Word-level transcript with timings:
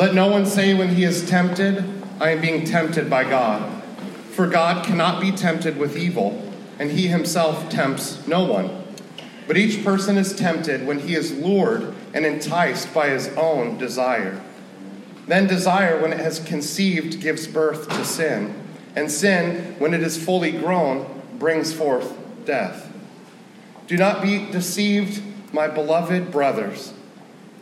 Let 0.00 0.14
no 0.14 0.28
one 0.28 0.46
say 0.46 0.72
when 0.72 0.94
he 0.94 1.04
is 1.04 1.28
tempted, 1.28 1.84
I 2.22 2.30
am 2.30 2.40
being 2.40 2.64
tempted 2.64 3.10
by 3.10 3.24
God. 3.24 3.82
For 4.30 4.46
God 4.46 4.82
cannot 4.82 5.20
be 5.20 5.30
tempted 5.30 5.76
with 5.76 5.94
evil, 5.94 6.42
and 6.78 6.90
he 6.90 7.08
himself 7.08 7.68
tempts 7.68 8.26
no 8.26 8.42
one. 8.46 8.82
But 9.46 9.58
each 9.58 9.84
person 9.84 10.16
is 10.16 10.34
tempted 10.34 10.86
when 10.86 11.00
he 11.00 11.14
is 11.14 11.36
lured 11.36 11.92
and 12.14 12.24
enticed 12.24 12.94
by 12.94 13.10
his 13.10 13.28
own 13.36 13.76
desire. 13.76 14.40
Then 15.26 15.46
desire, 15.46 16.00
when 16.00 16.14
it 16.14 16.20
has 16.20 16.38
conceived, 16.38 17.20
gives 17.20 17.46
birth 17.46 17.90
to 17.90 18.02
sin. 18.02 18.54
And 18.96 19.10
sin, 19.10 19.76
when 19.78 19.92
it 19.92 20.00
is 20.00 20.16
fully 20.16 20.52
grown, 20.52 21.22
brings 21.38 21.74
forth 21.74 22.16
death. 22.46 22.90
Do 23.86 23.98
not 23.98 24.22
be 24.22 24.50
deceived, 24.50 25.22
my 25.52 25.68
beloved 25.68 26.32
brothers. 26.32 26.94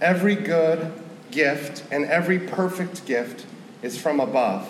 Every 0.01 0.37
good 0.37 0.93
gift 1.31 1.85
and 1.91 2.05
every 2.05 2.39
perfect 2.39 3.07
gift 3.07 3.47
is 3.83 4.01
from 4.01 4.21
above, 4.21 4.69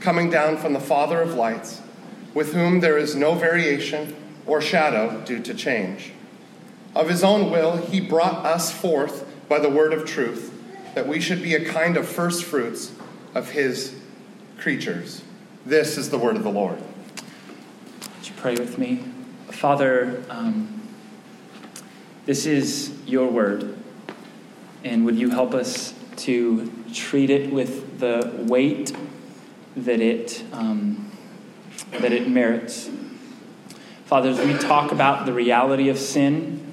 coming 0.00 0.30
down 0.30 0.56
from 0.56 0.72
the 0.72 0.80
Father 0.80 1.20
of 1.20 1.34
lights, 1.34 1.80
with 2.34 2.52
whom 2.52 2.80
there 2.80 2.98
is 2.98 3.14
no 3.14 3.34
variation 3.34 4.14
or 4.46 4.60
shadow 4.60 5.20
due 5.24 5.40
to 5.42 5.54
change. 5.54 6.12
Of 6.94 7.08
his 7.08 7.22
own 7.22 7.50
will, 7.50 7.76
he 7.76 8.00
brought 8.00 8.46
us 8.46 8.72
forth 8.72 9.26
by 9.48 9.58
the 9.58 9.68
word 9.68 9.92
of 9.92 10.06
truth, 10.06 10.52
that 10.94 11.06
we 11.06 11.20
should 11.20 11.42
be 11.42 11.54
a 11.54 11.64
kind 11.64 11.96
of 11.96 12.08
first 12.08 12.44
fruits 12.44 12.92
of 13.34 13.50
his 13.50 13.94
creatures. 14.58 15.22
This 15.66 15.98
is 15.98 16.10
the 16.10 16.18
word 16.18 16.36
of 16.36 16.42
the 16.42 16.50
Lord. 16.50 16.78
Would 16.78 18.28
you 18.28 18.34
pray 18.36 18.54
with 18.54 18.78
me? 18.78 19.04
Father, 19.50 20.22
um, 20.30 20.82
this 22.24 22.46
is 22.46 22.92
your 23.06 23.28
word. 23.28 23.76
And 24.84 25.04
would 25.04 25.16
you 25.16 25.30
help 25.30 25.54
us 25.54 25.92
to 26.18 26.72
treat 26.92 27.30
it 27.30 27.52
with 27.52 27.98
the 27.98 28.32
weight 28.38 28.94
that 29.76 30.00
it, 30.00 30.42
um, 30.52 31.10
that 31.92 32.12
it 32.12 32.28
merits? 32.28 32.90
Father, 34.06 34.30
as 34.30 34.38
we 34.38 34.54
talk 34.54 34.92
about 34.92 35.26
the 35.26 35.32
reality 35.32 35.88
of 35.88 35.98
sin, 35.98 36.64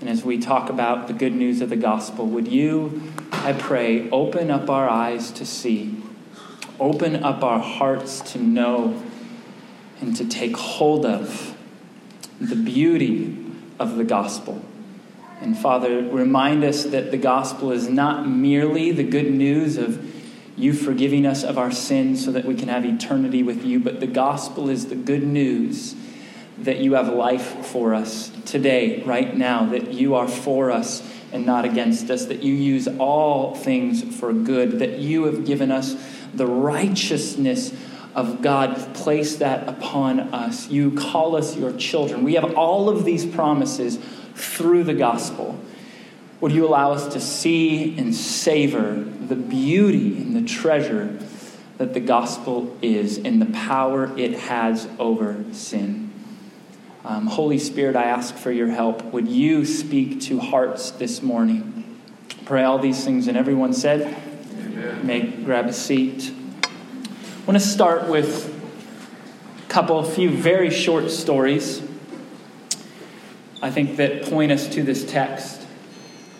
and 0.00 0.10
as 0.10 0.24
we 0.24 0.38
talk 0.38 0.68
about 0.68 1.06
the 1.06 1.12
good 1.12 1.34
news 1.34 1.60
of 1.60 1.70
the 1.70 1.76
gospel, 1.76 2.26
would 2.26 2.48
you, 2.48 3.12
I 3.32 3.52
pray, 3.52 4.10
open 4.10 4.50
up 4.50 4.68
our 4.68 4.88
eyes 4.88 5.30
to 5.32 5.46
see, 5.46 6.02
open 6.78 7.22
up 7.22 7.42
our 7.42 7.60
hearts 7.60 8.20
to 8.32 8.38
know, 8.38 9.02
and 10.00 10.14
to 10.16 10.28
take 10.28 10.56
hold 10.56 11.06
of 11.06 11.56
the 12.40 12.56
beauty 12.56 13.36
of 13.78 13.96
the 13.96 14.04
gospel. 14.04 14.62
And 15.40 15.56
Father, 15.56 16.02
remind 16.02 16.64
us 16.64 16.84
that 16.84 17.10
the 17.10 17.18
gospel 17.18 17.70
is 17.70 17.88
not 17.88 18.26
merely 18.26 18.90
the 18.90 19.04
good 19.04 19.30
news 19.30 19.76
of 19.76 20.14
you 20.56 20.72
forgiving 20.72 21.26
us 21.26 21.44
of 21.44 21.58
our 21.58 21.70
sins 21.70 22.24
so 22.24 22.32
that 22.32 22.46
we 22.46 22.54
can 22.54 22.68
have 22.68 22.84
eternity 22.84 23.42
with 23.42 23.64
you, 23.64 23.78
but 23.78 24.00
the 24.00 24.06
gospel 24.06 24.70
is 24.70 24.86
the 24.86 24.94
good 24.94 25.22
news 25.22 25.94
that 26.58 26.78
you 26.78 26.94
have 26.94 27.08
life 27.08 27.66
for 27.66 27.94
us 27.94 28.30
today, 28.46 29.02
right 29.02 29.36
now, 29.36 29.66
that 29.66 29.92
you 29.92 30.14
are 30.14 30.26
for 30.26 30.70
us 30.70 31.06
and 31.32 31.44
not 31.44 31.66
against 31.66 32.10
us, 32.10 32.24
that 32.26 32.42
you 32.42 32.54
use 32.54 32.88
all 32.98 33.54
things 33.54 34.02
for 34.18 34.32
good, 34.32 34.78
that 34.78 34.98
you 34.98 35.24
have 35.24 35.44
given 35.44 35.70
us 35.70 35.94
the 36.32 36.46
righteousness 36.46 37.74
of 38.14 38.40
God, 38.40 38.94
place 38.94 39.36
that 39.36 39.68
upon 39.68 40.20
us. 40.20 40.70
You 40.70 40.92
call 40.92 41.36
us 41.36 41.54
your 41.54 41.72
children. 41.74 42.24
We 42.24 42.34
have 42.34 42.54
all 42.54 42.88
of 42.88 43.04
these 43.04 43.26
promises 43.26 43.98
through 44.36 44.84
the 44.84 44.94
gospel. 44.94 45.58
Would 46.40 46.52
you 46.52 46.66
allow 46.66 46.92
us 46.92 47.08
to 47.14 47.20
see 47.20 47.98
and 47.98 48.14
savor 48.14 48.92
the 48.94 49.34
beauty 49.34 50.18
and 50.18 50.36
the 50.36 50.42
treasure 50.42 51.18
that 51.78 51.94
the 51.94 52.00
gospel 52.00 52.76
is 52.82 53.18
and 53.18 53.40
the 53.40 53.46
power 53.46 54.16
it 54.18 54.34
has 54.40 54.86
over 54.98 55.44
sin? 55.52 56.12
Um, 57.04 57.26
Holy 57.26 57.58
Spirit, 57.58 57.96
I 57.96 58.04
ask 58.04 58.36
for 58.36 58.50
your 58.50 58.68
help. 58.68 59.02
Would 59.04 59.28
you 59.28 59.64
speak 59.64 60.20
to 60.22 60.38
hearts 60.40 60.90
this 60.90 61.22
morning? 61.22 61.98
Pray 62.44 62.64
all 62.64 62.78
these 62.78 63.04
things, 63.04 63.28
and 63.28 63.36
everyone 63.36 63.72
said, 63.72 64.02
Amen. 64.58 65.06
May 65.06 65.20
grab 65.20 65.66
a 65.66 65.72
seat. 65.72 66.32
I 66.64 67.44
want 67.46 67.60
to 67.60 67.66
start 67.66 68.08
with 68.08 68.52
a 69.64 69.68
couple, 69.68 70.00
a 70.00 70.04
few 70.04 70.30
very 70.30 70.70
short 70.70 71.10
stories. 71.10 71.85
I 73.66 73.70
think 73.72 73.96
that 73.96 74.26
point 74.26 74.52
us 74.52 74.68
to 74.68 74.84
this 74.84 75.04
text. 75.04 75.60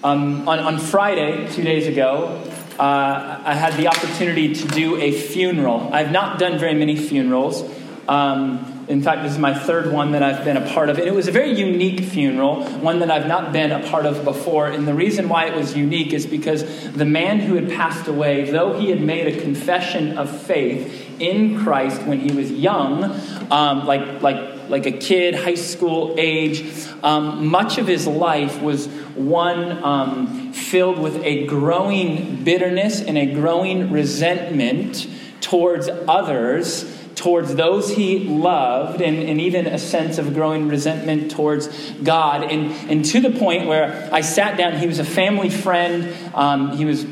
Um, 0.05 0.49
on, 0.49 0.61
on 0.61 0.79
Friday, 0.79 1.49
two 1.51 1.65
days 1.65 1.89
ago, 1.89 2.41
uh, 2.79 3.43
I 3.45 3.53
had 3.53 3.75
the 3.75 3.89
opportunity 3.89 4.55
to 4.55 4.69
do 4.69 4.97
a 5.01 5.11
funeral. 5.11 5.91
I've 5.93 6.13
not 6.13 6.39
done 6.39 6.57
very 6.57 6.75
many 6.75 6.95
funerals. 6.95 7.69
Um, 8.07 8.85
in 8.89 9.03
fact, 9.03 9.25
this 9.25 9.33
is 9.33 9.39
my 9.39 9.53
third 9.59 9.91
one 9.93 10.13
that 10.13 10.23
I've 10.23 10.45
been 10.45 10.57
a 10.57 10.73
part 10.73 10.89
of. 10.89 10.99
And 10.99 11.09
it 11.09 11.15
was 11.17 11.27
a 11.27 11.33
very 11.33 11.59
unique 11.59 12.05
funeral, 12.05 12.65
one 12.79 13.01
that 13.01 13.11
I've 13.11 13.27
not 13.27 13.53
been 13.53 13.73
a 13.73 13.85
part 13.89 14.07
of 14.07 14.23
before. 14.25 14.69
And 14.69 14.87
the 14.87 14.95
reason 14.95 15.29
why 15.29 15.47
it 15.47 15.57
was 15.57 15.77
unique 15.77 16.13
is 16.13 16.27
because 16.27 16.63
the 16.93 17.05
man 17.05 17.41
who 17.41 17.57
had 17.57 17.69
passed 17.69 18.07
away, 18.07 18.49
though 18.53 18.79
he 18.79 18.91
had 18.91 19.01
made 19.01 19.37
a 19.37 19.41
confession 19.41 20.17
of 20.17 20.31
faith 20.43 21.21
in 21.21 21.59
Christ 21.65 22.03
when 22.03 22.21
he 22.21 22.31
was 22.31 22.53
young, 22.53 23.21
um, 23.51 23.85
like, 23.85 24.23
like 24.23 24.56
like 24.69 24.87
a 24.87 24.93
kid, 24.93 25.34
high 25.34 25.54
school 25.54 26.15
age. 26.19 26.87
Um, 27.03 27.47
much 27.47 27.78
of 27.78 27.87
his 27.87 28.06
life 28.06 28.60
was 28.60 28.87
one 29.15 29.82
um, 29.84 30.53
filled 30.53 30.99
with 30.99 31.16
a 31.22 31.47
growing 31.47 32.44
bitterness 32.44 33.00
and 33.00 33.16
a 33.16 33.27
growing 33.34 33.91
resentment 33.91 35.06
towards 35.41 35.88
others 36.09 36.93
towards 37.16 37.54
those 37.54 37.91
he 37.91 38.21
loved, 38.21 39.00
and, 39.00 39.19
and 39.19 39.41
even 39.41 39.66
a 39.66 39.78
sense 39.78 40.19
of 40.19 40.34
growing 40.34 40.69
resentment 40.69 41.31
towards 41.31 41.66
God. 42.03 42.44
And, 42.44 42.72
and 42.91 43.04
to 43.06 43.21
the 43.21 43.31
point 43.31 43.66
where 43.66 44.09
I 44.12 44.21
sat 44.21 44.59
down, 44.59 44.77
he 44.77 44.87
was 44.87 44.98
a 44.98 45.04
family 45.04 45.48
friend, 45.48 46.15
um, 46.34 46.77
he 46.77 46.84
was 46.84 47.04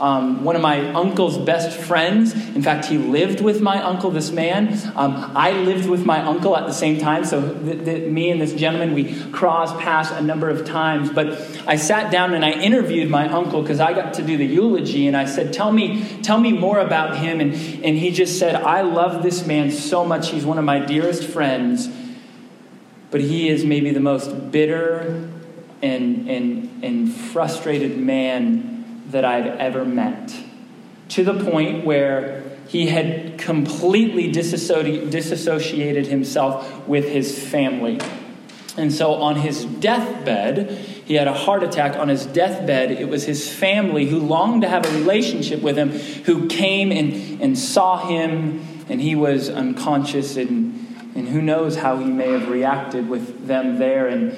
um, 0.00 0.44
one 0.44 0.54
of 0.54 0.62
my 0.62 0.92
uncle's 0.92 1.36
best 1.36 1.76
friends. 1.76 2.32
In 2.32 2.62
fact, 2.62 2.86
he 2.86 2.98
lived 2.98 3.40
with 3.40 3.60
my 3.60 3.82
uncle, 3.82 4.10
this 4.10 4.30
man. 4.30 4.78
Um, 4.94 5.32
I 5.34 5.52
lived 5.52 5.88
with 5.88 6.06
my 6.06 6.22
uncle 6.22 6.56
at 6.56 6.66
the 6.66 6.72
same 6.72 6.98
time, 6.98 7.24
so 7.24 7.40
th- 7.40 7.84
th- 7.84 8.10
me 8.10 8.30
and 8.30 8.40
this 8.40 8.52
gentleman, 8.52 8.94
we 8.94 9.20
crossed 9.30 9.76
paths 9.78 10.10
a 10.12 10.20
number 10.20 10.48
of 10.48 10.64
times. 10.64 11.10
But 11.10 11.40
I 11.66 11.76
sat 11.76 12.12
down 12.12 12.34
and 12.34 12.44
I 12.44 12.52
interviewed 12.52 13.10
my 13.10 13.28
uncle 13.28 13.60
because 13.60 13.80
I 13.80 13.92
got 13.92 14.14
to 14.14 14.22
do 14.22 14.36
the 14.36 14.46
eulogy, 14.46 15.08
and 15.08 15.16
I 15.16 15.24
said, 15.24 15.52
"Tell 15.52 15.72
me, 15.72 16.04
tell 16.22 16.38
me 16.38 16.52
more 16.52 16.78
about 16.78 17.16
him." 17.16 17.40
And, 17.40 17.52
and 17.52 17.98
he 17.98 18.10
just 18.10 18.38
said, 18.38 18.54
"I 18.54 18.82
love 18.82 19.22
this 19.22 19.46
man 19.46 19.70
so 19.70 20.04
much. 20.04 20.30
He's 20.30 20.44
one 20.44 20.58
of 20.58 20.64
my 20.64 20.78
dearest 20.78 21.24
friends, 21.24 21.88
but 23.10 23.20
he 23.20 23.48
is 23.48 23.64
maybe 23.64 23.90
the 23.90 24.00
most 24.00 24.52
bitter 24.52 25.28
and 25.82 26.30
and 26.30 26.84
and 26.84 27.12
frustrated 27.12 27.98
man." 27.98 28.77
That 29.08 29.24
I've 29.24 29.46
ever 29.46 29.84
met. 29.84 30.34
To 31.10 31.24
the 31.24 31.50
point 31.50 31.84
where 31.84 32.44
he 32.68 32.88
had 32.88 33.38
completely 33.38 34.30
disassoci- 34.30 35.10
disassociated 35.10 36.06
himself 36.06 36.86
with 36.86 37.08
his 37.08 37.38
family. 37.38 37.98
And 38.76 38.92
so 38.92 39.14
on 39.14 39.36
his 39.36 39.64
deathbed, 39.64 40.70
he 40.70 41.14
had 41.14 41.26
a 41.26 41.32
heart 41.32 41.62
attack. 41.62 41.96
On 41.96 42.08
his 42.08 42.26
deathbed, 42.26 42.90
it 42.90 43.08
was 43.08 43.24
his 43.24 43.50
family 43.50 44.06
who 44.06 44.18
longed 44.18 44.62
to 44.62 44.68
have 44.68 44.84
a 44.84 44.90
relationship 44.98 45.62
with 45.62 45.76
him, 45.76 45.90
who 45.90 46.46
came 46.48 46.92
and, 46.92 47.40
and 47.40 47.58
saw 47.58 48.06
him, 48.06 48.84
and 48.88 49.00
he 49.00 49.14
was 49.14 49.48
unconscious, 49.48 50.36
and, 50.36 50.74
and 51.16 51.28
who 51.28 51.40
knows 51.40 51.76
how 51.76 51.96
he 51.98 52.10
may 52.10 52.30
have 52.30 52.48
reacted 52.50 53.08
with 53.08 53.46
them 53.46 53.78
there. 53.78 54.06
And, 54.06 54.36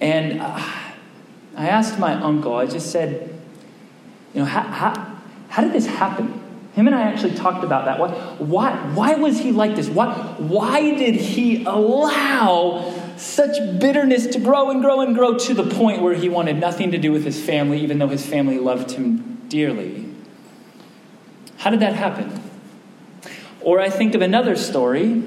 and 0.00 0.40
uh, 0.40 0.58
I 1.56 1.68
asked 1.68 1.98
my 1.98 2.14
uncle, 2.14 2.54
I 2.54 2.66
just 2.66 2.92
said, 2.92 3.39
you 4.34 4.40
know, 4.40 4.46
how, 4.46 4.62
how, 4.62 5.16
how 5.48 5.62
did 5.62 5.72
this 5.72 5.86
happen? 5.86 6.40
Him 6.74 6.86
and 6.86 6.94
I 6.94 7.02
actually 7.02 7.34
talked 7.34 7.64
about 7.64 7.84
that. 7.86 7.98
Why, 7.98 8.10
why, 8.38 8.76
why 8.94 9.14
was 9.14 9.40
he 9.40 9.50
like 9.50 9.74
this? 9.74 9.88
Why, 9.88 10.14
why 10.38 10.94
did 10.94 11.16
he 11.16 11.64
allow 11.64 12.94
such 13.16 13.80
bitterness 13.80 14.28
to 14.28 14.38
grow 14.38 14.70
and 14.70 14.80
grow 14.80 15.00
and 15.00 15.14
grow 15.14 15.36
to 15.36 15.54
the 15.54 15.64
point 15.64 16.00
where 16.00 16.14
he 16.14 16.28
wanted 16.28 16.58
nothing 16.58 16.92
to 16.92 16.98
do 16.98 17.10
with 17.10 17.24
his 17.24 17.42
family, 17.42 17.80
even 17.80 17.98
though 17.98 18.08
his 18.08 18.24
family 18.24 18.58
loved 18.58 18.92
him 18.92 19.42
dearly? 19.48 20.06
How 21.58 21.70
did 21.70 21.80
that 21.80 21.94
happen? 21.94 22.40
Or 23.60 23.80
I 23.80 23.90
think 23.90 24.14
of 24.14 24.22
another 24.22 24.56
story 24.56 25.22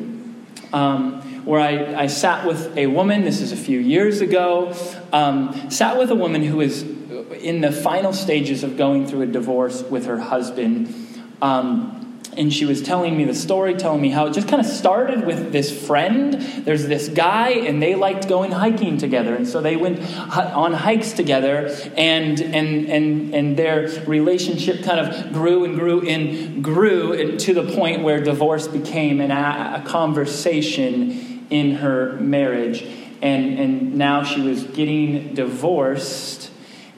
um, 0.72 1.22
where 1.46 1.60
I, 1.60 2.04
I 2.04 2.08
sat 2.08 2.46
with 2.46 2.76
a 2.78 2.88
woman, 2.88 3.24
this 3.24 3.42
is 3.42 3.52
a 3.52 3.58
few 3.58 3.80
years 3.80 4.22
ago, 4.22 4.76
um, 5.12 5.70
sat 5.70 5.98
with 5.98 6.10
a 6.10 6.16
woman 6.16 6.44
who 6.44 6.58
was 6.58 6.84
in 6.84 7.62
the 7.62 7.72
final 7.72 8.14
stages 8.14 8.64
of 8.64 8.78
going 8.78 9.06
through 9.08 9.22
a 9.22 9.28
divorce 9.28 9.84
with 9.84 10.06
her 10.06 10.18
husband. 10.18 10.94
Um, 11.42 12.03
and 12.38 12.54
she 12.54 12.66
was 12.66 12.82
telling 12.82 13.18
me 13.18 13.26
the 13.26 13.34
story, 13.34 13.74
telling 13.76 14.02
me 14.02 14.10
how 14.10 14.28
it 14.28 14.34
just 14.34 14.48
kind 14.48 14.60
of 14.60 14.66
started 14.66 15.26
with 15.26 15.52
this 15.52 15.86
friend. 15.86 16.34
There's 16.66 16.88
this 16.88 17.10
guy, 17.10 17.50
and 17.50 17.82
they 17.82 17.96
liked 17.96 18.28
going 18.28 18.52
hiking 18.52 18.98
together, 18.98 19.36
and 19.36 19.48
so 19.48 19.62
they 19.62 19.76
went 19.76 20.00
on 20.38 20.74
hikes 20.74 21.14
together, 21.14 21.76
and 21.98 22.40
and 22.42 22.90
and 22.90 23.34
and 23.34 23.58
their 23.58 23.88
relationship 24.06 24.84
kind 24.84 25.00
of 25.00 25.34
grew 25.34 25.66
and 25.66 25.76
grew 25.78 26.08
and 26.08 26.64
grew 26.64 27.38
to 27.38 27.54
the 27.54 27.74
point 27.74 28.04
where 28.04 28.22
divorce 28.22 28.68
became 28.68 29.22
an, 29.22 29.32
a 29.32 29.84
conversation 29.86 31.46
in 31.50 31.76
her 31.76 32.14
marriage, 32.20 32.84
and 33.22 33.60
and 33.60 33.96
now 33.96 34.24
she 34.24 34.42
was 34.42 34.64
getting 34.64 35.34
divorced 35.34 36.52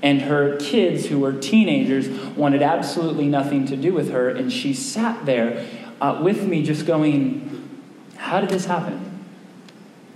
and 0.05 0.21
her 0.21 0.55
kids, 0.57 1.07
who 1.07 1.19
were 1.19 1.33
teenagers, 1.33 2.07
wanted 2.37 2.61
absolutely 2.61 3.25
nothing 3.25 3.65
to 3.65 3.75
do 3.75 3.91
with 3.91 4.11
her. 4.11 4.29
And 4.29 4.53
she 4.53 4.71
sat 4.71 5.25
there 5.25 5.65
uh, 5.99 6.21
with 6.23 6.43
me, 6.43 6.61
just 6.61 6.85
going, 6.85 7.81
How 8.15 8.39
did 8.39 8.51
this 8.51 8.65
happen? 8.65 9.01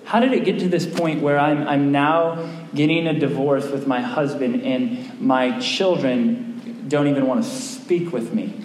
How 0.06 0.20
did 0.20 0.32
it 0.32 0.46
get 0.46 0.60
to 0.60 0.70
this 0.70 0.86
point 0.86 1.24
where 1.24 1.40
I'm, 1.40 1.68
I'm 1.68 1.92
now 1.92 2.68
getting 2.76 3.08
a 3.08 3.18
divorce 3.18 3.68
with 3.72 3.88
my 3.88 4.00
husband 4.00 4.62
and 4.62 5.20
my 5.20 5.60
children 5.60 6.86
don't 6.88 7.08
even 7.08 7.26
want 7.26 7.44
to 7.44 7.50
speak 7.50 8.14
with 8.14 8.32
me? 8.32 8.64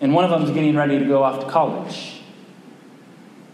And 0.00 0.14
one 0.14 0.24
of 0.24 0.30
them's 0.30 0.52
getting 0.52 0.74
ready 0.74 0.98
to 0.98 1.04
go 1.04 1.22
off 1.22 1.44
to 1.44 1.50
college. 1.50 2.22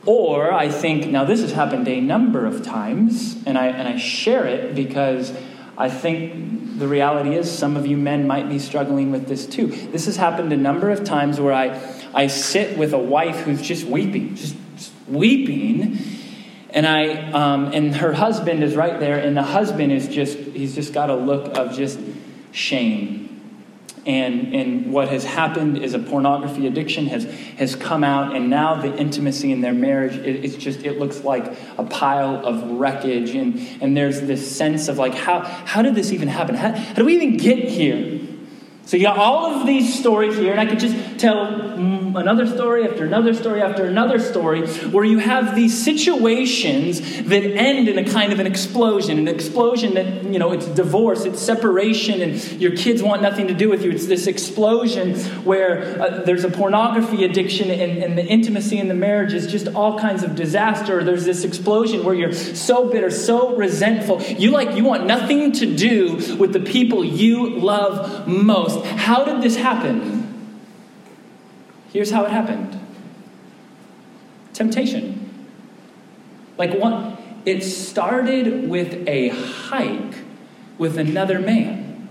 Or 0.07 0.53
I 0.53 0.69
think, 0.69 1.09
now 1.09 1.25
this 1.25 1.41
has 1.41 1.51
happened 1.51 1.89
a 1.89 2.01
number 2.01 2.47
of 2.47 2.63
times, 2.63 3.43
and 3.45 3.59
I, 3.59 3.67
and 3.67 3.89
I 3.89 3.97
share 3.99 4.47
it 4.47 4.77
because 4.77 5.37
I 5.77 5.89
think 5.89 6.58
the 6.79 6.89
reality 6.89 7.35
is 7.35 7.51
some 7.51 7.77
of 7.77 7.87
you 7.87 7.97
men 7.97 8.27
might 8.27 8.49
be 8.49 8.59
struggling 8.59 9.11
with 9.11 9.27
this 9.27 9.47
too. 9.47 9.67
This 9.67 10.07
has 10.07 10.17
happened 10.17 10.53
a 10.53 10.57
number 10.57 10.91
of 10.91 11.05
times 11.05 11.41
where 11.41 11.53
I, 11.53 11.81
I 12.15 12.27
sit 12.29 12.79
with 12.79 12.93
a 12.93 12.99
wife 12.99 13.41
who's 13.41 13.61
just 13.61 13.85
weeping, 13.85 14.35
just, 14.35 14.57
just 14.77 14.93
weeping, 15.09 15.99
and 16.71 16.87
I 16.87 17.31
um, 17.33 17.73
and 17.73 17.97
her 17.97 18.13
husband 18.13 18.63
is 18.63 18.77
right 18.77 18.99
there, 19.01 19.19
and 19.19 19.37
the 19.37 19.43
husband 19.43 19.93
is 19.93 20.09
just 20.09 20.39
he's 20.39 20.75
just 20.75 20.93
got 20.93 21.11
a 21.11 21.17
look 21.17 21.57
of 21.59 21.75
just 21.75 21.99
shame 22.53 23.28
and, 24.07 24.55
and 24.55 24.93
what 24.93 25.09
has 25.09 25.25
happened 25.25 25.79
is 25.79 25.95
a 25.95 25.99
pornography 25.99 26.67
addiction 26.67 27.07
has, 27.07 27.25
has 27.57 27.75
come 27.75 28.05
out 28.05 28.35
and 28.35 28.51
now 28.51 28.81
the 28.81 28.97
intimacy 28.97 29.53
in 29.53 29.61
their 29.61 29.75
marriage 29.75 30.17
it, 30.17 30.45
it's 30.45 30.57
just 30.57 30.85
it 30.85 30.99
looks 30.99 31.25
like 31.25 31.57
a 31.79 31.85
pile 31.85 32.45
of 32.47 32.63
wreckage. 32.79 33.31
And, 33.31 33.61
and 33.81 33.97
there's 33.97 34.21
this 34.21 34.57
sense 34.57 34.89
of 34.89 34.99
like 34.99 35.15
how, 35.15 35.41
how 35.41 35.83
did 35.83 35.95
this 35.95 36.13
even 36.13 36.29
happen? 36.29 36.55
How, 36.55 36.73
how 36.73 36.95
do 36.95 37.05
we 37.05 37.15
even 37.15 37.37
get 37.37 37.59
here 37.69 38.21
so 38.89 38.97
you 38.97 39.03
got 39.03 39.19
all 39.19 39.45
of 39.45 39.67
these 39.67 39.99
stories 39.99 40.35
here, 40.39 40.51
and 40.51 40.59
I 40.59 40.65
could 40.65 40.81
just 40.81 41.21
tell 41.21 41.37
mm, 41.37 42.19
another 42.19 42.47
story 42.47 42.89
after 42.89 43.05
another 43.05 43.35
story 43.35 43.61
after 43.61 43.85
another 43.85 44.19
story 44.19 44.67
where 44.67 45.05
you 45.05 45.19
have 45.19 45.55
these 45.55 45.77
situations 45.77 47.03
that 47.25 47.45
end 47.45 47.91
in 47.91 47.99
a 47.99 48.11
kind 48.11 48.33
of 48.33 48.41
an 48.41 48.47
explosion. 48.47 49.19
An 49.19 49.29
explosion 49.29 49.93
that, 49.93 50.25
you 50.25 50.39
know, 50.39 50.53
it's 50.53 50.65
divorce, 50.69 51.27
it's 51.27 51.39
separation, 51.39 52.23
and 52.23 52.43
your 52.59 52.75
kids 52.75 53.03
want 53.03 53.21
nothing 53.21 53.49
to 53.49 53.53
do 53.53 53.69
with 53.69 53.85
you. 53.85 53.91
It's 53.91 54.07
this 54.07 54.27
explosion 54.27 55.17
where 55.45 56.01
uh, 56.01 56.23
there's 56.23 56.45
a 56.45 56.51
pornography 56.51 57.25
addiction 57.25 57.71
and, 57.71 58.03
and 58.03 58.17
the 58.17 58.25
intimacy 58.25 58.79
in 58.79 58.89
the 58.89 58.95
marriage 58.95 59.35
is 59.35 59.49
just 59.49 59.69
all 59.69 59.99
kinds 59.99 60.23
of 60.23 60.35
disaster. 60.35 61.05
There's 61.05 61.27
this 61.27 61.45
explosion 61.45 62.05
where 62.05 62.15
you're 62.15 62.33
so 62.33 62.91
bitter, 62.91 63.11
so 63.11 63.55
resentful. 63.55 64.23
You 64.23 64.51
like, 64.51 64.77
you 64.77 64.85
want 64.85 65.05
nothing 65.05 65.53
to 65.53 65.77
do 65.77 66.37
with 66.37 66.55
the 66.55 66.61
people 66.61 67.05
you 67.05 67.51
love 67.51 68.27
most. 68.27 68.78
How 68.83 69.25
did 69.25 69.43
this 69.43 69.57
happen? 69.57 70.59
Here's 71.93 72.11
how 72.11 72.25
it 72.25 72.31
happened 72.31 72.79
temptation. 74.59 75.49
Like 76.59 76.75
what? 76.75 77.19
It 77.47 77.63
started 77.63 78.69
with 78.69 79.07
a 79.09 79.29
hike 79.29 80.17
with 80.77 80.99
another 80.99 81.39
man. 81.39 82.09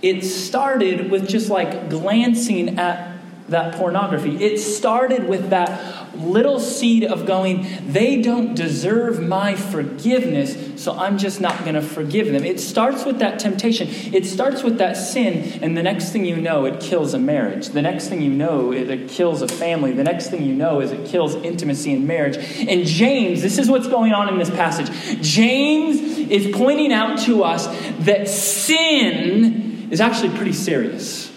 It 0.00 0.22
started 0.22 1.10
with 1.10 1.28
just 1.28 1.50
like 1.50 1.90
glancing 1.90 2.78
at 2.78 3.11
that 3.52 3.74
pornography. 3.76 4.42
It 4.42 4.58
started 4.58 5.28
with 5.28 5.50
that 5.50 6.02
little 6.16 6.60
seed 6.60 7.04
of 7.04 7.26
going, 7.26 7.66
they 7.86 8.20
don't 8.20 8.54
deserve 8.54 9.22
my 9.22 9.54
forgiveness, 9.54 10.82
so 10.82 10.92
I'm 10.92 11.18
just 11.18 11.40
not 11.40 11.60
going 11.60 11.74
to 11.74 11.82
forgive 11.82 12.32
them. 12.32 12.44
It 12.44 12.60
starts 12.60 13.04
with 13.04 13.18
that 13.20 13.38
temptation. 13.38 13.88
It 14.12 14.26
starts 14.26 14.62
with 14.62 14.78
that 14.78 14.96
sin, 14.96 15.62
and 15.62 15.76
the 15.76 15.82
next 15.82 16.10
thing 16.10 16.24
you 16.24 16.36
know, 16.36 16.64
it 16.64 16.80
kills 16.80 17.14
a 17.14 17.18
marriage. 17.18 17.68
The 17.68 17.82
next 17.82 18.08
thing 18.08 18.20
you 18.20 18.30
know, 18.30 18.72
it 18.72 19.08
kills 19.08 19.42
a 19.42 19.48
family. 19.48 19.92
The 19.92 20.04
next 20.04 20.28
thing 20.30 20.42
you 20.42 20.54
know 20.54 20.80
is 20.80 20.90
it 20.90 21.06
kills 21.06 21.34
intimacy 21.36 21.92
in 21.92 22.06
marriage. 22.06 22.36
And 22.36 22.84
James, 22.86 23.42
this 23.42 23.58
is 23.58 23.68
what's 23.70 23.88
going 23.88 24.12
on 24.12 24.28
in 24.28 24.38
this 24.38 24.50
passage. 24.50 24.90
James 25.22 26.00
is 26.00 26.54
pointing 26.54 26.92
out 26.92 27.20
to 27.20 27.44
us 27.44 27.66
that 28.00 28.28
sin 28.28 29.88
is 29.90 30.00
actually 30.00 30.36
pretty 30.36 30.52
serious 30.52 31.31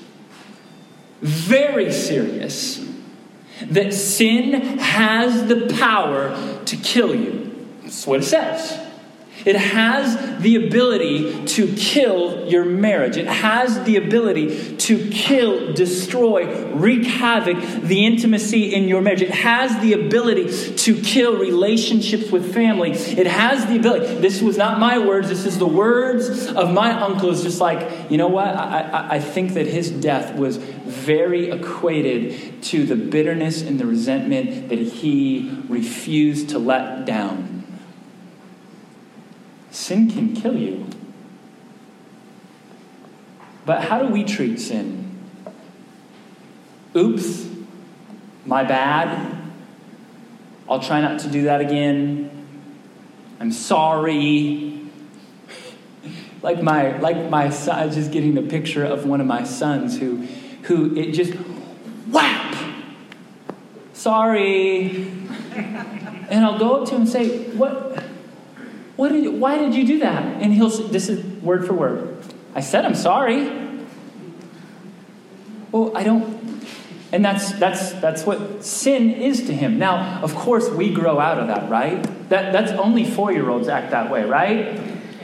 very 1.25 1.91
serious 1.91 2.85
that 3.61 3.93
sin 3.93 4.77
has 4.77 5.47
the 5.47 5.73
power 5.79 6.63
to 6.65 6.77
kill 6.77 7.15
you. 7.15 7.67
That's 7.81 8.05
what 8.05 8.19
it 8.19 8.23
says. 8.23 8.84
It 9.43 9.55
has 9.55 10.41
the 10.41 10.55
ability 10.55 11.45
to 11.45 11.73
kill 11.75 12.47
your 12.47 12.65
marriage. 12.65 13.17
It 13.17 13.27
has 13.27 13.83
the 13.83 13.97
ability 13.97 14.77
to 14.77 15.09
kill, 15.09 15.73
destroy, 15.73 16.73
wreak 16.73 17.05
havoc 17.05 17.57
the 17.81 18.05
intimacy 18.05 18.73
in 18.73 18.87
your 18.87 19.01
marriage. 19.01 19.21
It 19.21 19.31
has 19.31 19.79
the 19.81 19.93
ability 19.93 20.75
to 20.75 21.01
kill 21.01 21.37
relationships 21.37 22.31
with 22.31 22.53
family. 22.53 22.91
It 22.91 23.27
has 23.27 23.65
the 23.65 23.77
ability. 23.77 24.15
This 24.15 24.41
was 24.41 24.57
not 24.57 24.79
my 24.79 24.97
words. 24.97 25.29
This 25.29 25.45
is 25.45 25.59
the 25.59 25.67
words 25.67 26.47
of 26.47 26.71
my 26.71 26.91
uncle. 26.99 27.31
It's 27.31 27.43
just 27.43 27.61
like, 27.61 28.09
you 28.09 28.17
know 28.17 28.27
what? 28.27 28.47
I, 28.47 28.81
I, 28.81 29.15
I 29.15 29.19
think 29.19 29.53
that 29.53 29.67
his 29.67 29.91
death 29.91 30.35
was 30.35 30.57
very 30.57 31.51
equated 31.51 32.63
to 32.63 32.85
the 32.85 32.95
bitterness 32.95 33.61
and 33.61 33.79
the 33.79 33.85
resentment 33.85 34.69
that 34.69 34.79
he 34.79 35.61
refused 35.67 36.49
to 36.49 36.59
let 36.59 37.05
down. 37.05 37.54
Sin 39.75 40.09
can 40.09 40.33
kill 40.33 40.57
you. 40.57 40.87
But 43.65 43.81
how 43.83 43.99
do 43.99 44.07
we 44.07 44.23
treat 44.23 44.57
sin? 44.57 45.19
Oops, 46.95 47.49
my 48.45 48.63
bad. 48.63 49.35
I'll 50.69 50.79
try 50.79 51.01
not 51.01 51.19
to 51.19 51.27
do 51.27 51.43
that 51.43 51.59
again. 51.59 52.31
I'm 53.41 53.51
sorry. 53.51 54.79
like 56.41 56.63
my 56.63 56.97
like 56.99 57.29
my 57.29 57.49
son, 57.49 57.77
I 57.77 57.93
just 57.93 58.13
getting 58.13 58.37
a 58.37 58.43
picture 58.43 58.85
of 58.85 59.05
one 59.05 59.19
of 59.19 59.27
my 59.27 59.43
sons 59.43 59.99
who 59.99 60.25
who 60.63 60.95
it 60.95 61.11
just 61.11 61.33
whap. 62.07 62.55
Sorry. 63.91 65.11
and 65.53 66.45
I'll 66.45 66.57
go 66.57 66.81
up 66.81 66.87
to 66.87 66.95
him 66.95 67.01
and 67.01 67.09
say, 67.09 67.49
What 67.49 68.14
what 68.95 69.09
did, 69.09 69.39
why 69.39 69.57
did 69.57 69.75
you 69.75 69.85
do 69.85 69.99
that? 69.99 70.41
And 70.41 70.53
he'll, 70.53 70.69
this 70.69 71.09
is 71.09 71.23
word 71.41 71.67
for 71.67 71.73
word. 71.73 72.23
I 72.53 72.61
said, 72.61 72.85
I'm 72.85 72.95
sorry. 72.95 73.51
Well, 75.71 75.95
I 75.95 76.03
don't, 76.03 76.63
and 77.11 77.23
that's, 77.23 77.51
that's, 77.53 77.91
that's 77.93 78.25
what 78.25 78.63
sin 78.63 79.11
is 79.11 79.47
to 79.47 79.53
him. 79.53 79.77
Now, 79.77 80.21
of 80.21 80.33
course, 80.35 80.69
we 80.69 80.93
grow 80.93 81.19
out 81.19 81.37
of 81.39 81.47
that, 81.47 81.69
right? 81.69 82.01
That, 82.29 82.53
that's 82.53 82.71
only 82.71 83.03
four 83.03 83.33
year 83.33 83.49
olds 83.49 83.67
act 83.67 83.91
that 83.91 84.09
way, 84.09 84.23
right? 84.23 84.81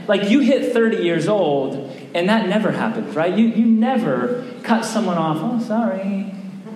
Like 0.08 0.30
you 0.30 0.40
hit 0.40 0.74
30 0.74 0.98
years 0.98 1.30
old, 1.30 1.76
and 2.14 2.28
that 2.28 2.50
never 2.50 2.72
happens, 2.72 3.16
right? 3.16 3.34
You, 3.38 3.48
you 3.48 3.66
never 3.66 4.46
cut 4.64 4.84
someone 4.84 5.18
off, 5.18 5.38
oh, 5.40 5.60
sorry. 5.66 6.36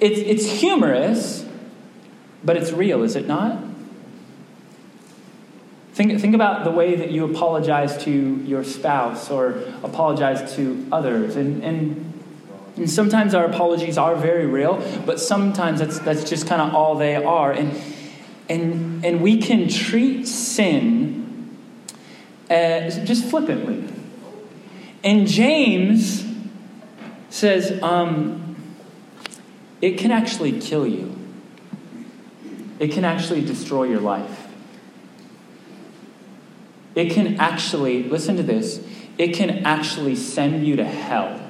it's, 0.00 0.20
it's 0.20 0.60
humorous, 0.60 1.44
but 2.44 2.56
it's 2.56 2.70
real, 2.70 3.02
is 3.02 3.16
it 3.16 3.26
not? 3.26 3.67
Think, 5.98 6.20
think 6.20 6.36
about 6.36 6.62
the 6.62 6.70
way 6.70 6.94
that 6.94 7.10
you 7.10 7.24
apologize 7.24 8.04
to 8.04 8.12
your 8.12 8.62
spouse 8.62 9.32
or 9.32 9.64
apologize 9.82 10.54
to 10.54 10.86
others. 10.92 11.34
And, 11.34 11.64
and, 11.64 12.22
and 12.76 12.88
sometimes 12.88 13.34
our 13.34 13.44
apologies 13.44 13.98
are 13.98 14.14
very 14.14 14.46
real, 14.46 14.76
but 15.04 15.18
sometimes 15.18 15.80
that's, 15.80 15.98
that's 15.98 16.30
just 16.30 16.46
kind 16.46 16.62
of 16.62 16.72
all 16.72 16.94
they 16.94 17.16
are. 17.16 17.50
And, 17.50 17.76
and, 18.48 19.04
and 19.04 19.20
we 19.20 19.42
can 19.42 19.68
treat 19.68 20.28
sin 20.28 21.58
as 22.48 23.04
just 23.04 23.24
flippantly. 23.24 23.92
And 25.02 25.26
James 25.26 26.24
says 27.28 27.82
um, 27.82 28.56
it 29.80 29.98
can 29.98 30.12
actually 30.12 30.60
kill 30.60 30.86
you, 30.86 31.18
it 32.78 32.92
can 32.92 33.04
actually 33.04 33.44
destroy 33.44 33.82
your 33.82 34.00
life. 34.00 34.47
It 36.98 37.12
can 37.12 37.38
actually, 37.38 38.02
listen 38.02 38.36
to 38.38 38.42
this, 38.42 38.84
it 39.18 39.28
can 39.28 39.64
actually 39.64 40.16
send 40.16 40.66
you 40.66 40.74
to 40.74 40.84
hell. 40.84 41.40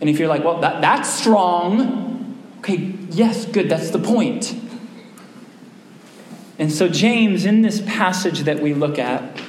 And 0.00 0.08
if 0.08 0.20
you're 0.20 0.28
like, 0.28 0.44
well, 0.44 0.60
that, 0.60 0.80
that's 0.80 1.12
strong, 1.12 2.38
okay, 2.58 2.94
yes, 3.10 3.46
good, 3.46 3.68
that's 3.68 3.90
the 3.90 3.98
point. 3.98 4.54
And 6.60 6.70
so, 6.70 6.88
James, 6.88 7.44
in 7.44 7.62
this 7.62 7.80
passage 7.80 8.42
that 8.42 8.60
we 8.60 8.72
look 8.72 9.00
at, 9.00 9.40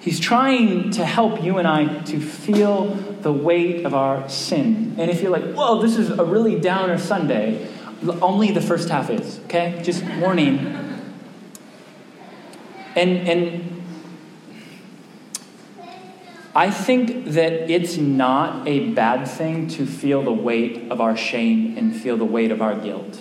he's 0.00 0.18
trying 0.18 0.90
to 0.90 1.04
help 1.04 1.40
you 1.40 1.58
and 1.58 1.68
I 1.68 2.00
to 2.02 2.18
feel 2.18 2.96
the 3.20 3.32
weight 3.32 3.86
of 3.86 3.94
our 3.94 4.28
sin. 4.28 4.96
And 4.98 5.08
if 5.08 5.22
you're 5.22 5.30
like, 5.30 5.54
whoa, 5.54 5.80
this 5.80 5.96
is 5.96 6.10
a 6.10 6.24
really 6.24 6.58
downer 6.58 6.98
Sunday, 6.98 7.68
only 8.20 8.50
the 8.50 8.60
first 8.60 8.88
half 8.88 9.08
is, 9.08 9.38
okay? 9.44 9.80
Just 9.84 10.02
warning. 10.18 10.81
And, 12.94 13.28
and 13.28 13.82
I 16.54 16.70
think 16.70 17.26
that 17.26 17.70
it's 17.70 17.96
not 17.96 18.68
a 18.68 18.90
bad 18.90 19.26
thing 19.26 19.68
to 19.68 19.86
feel 19.86 20.22
the 20.22 20.32
weight 20.32 20.90
of 20.90 21.00
our 21.00 21.16
shame 21.16 21.78
and 21.78 21.96
feel 21.96 22.16
the 22.16 22.26
weight 22.26 22.50
of 22.50 22.60
our 22.60 22.78
guilt. 22.78 23.20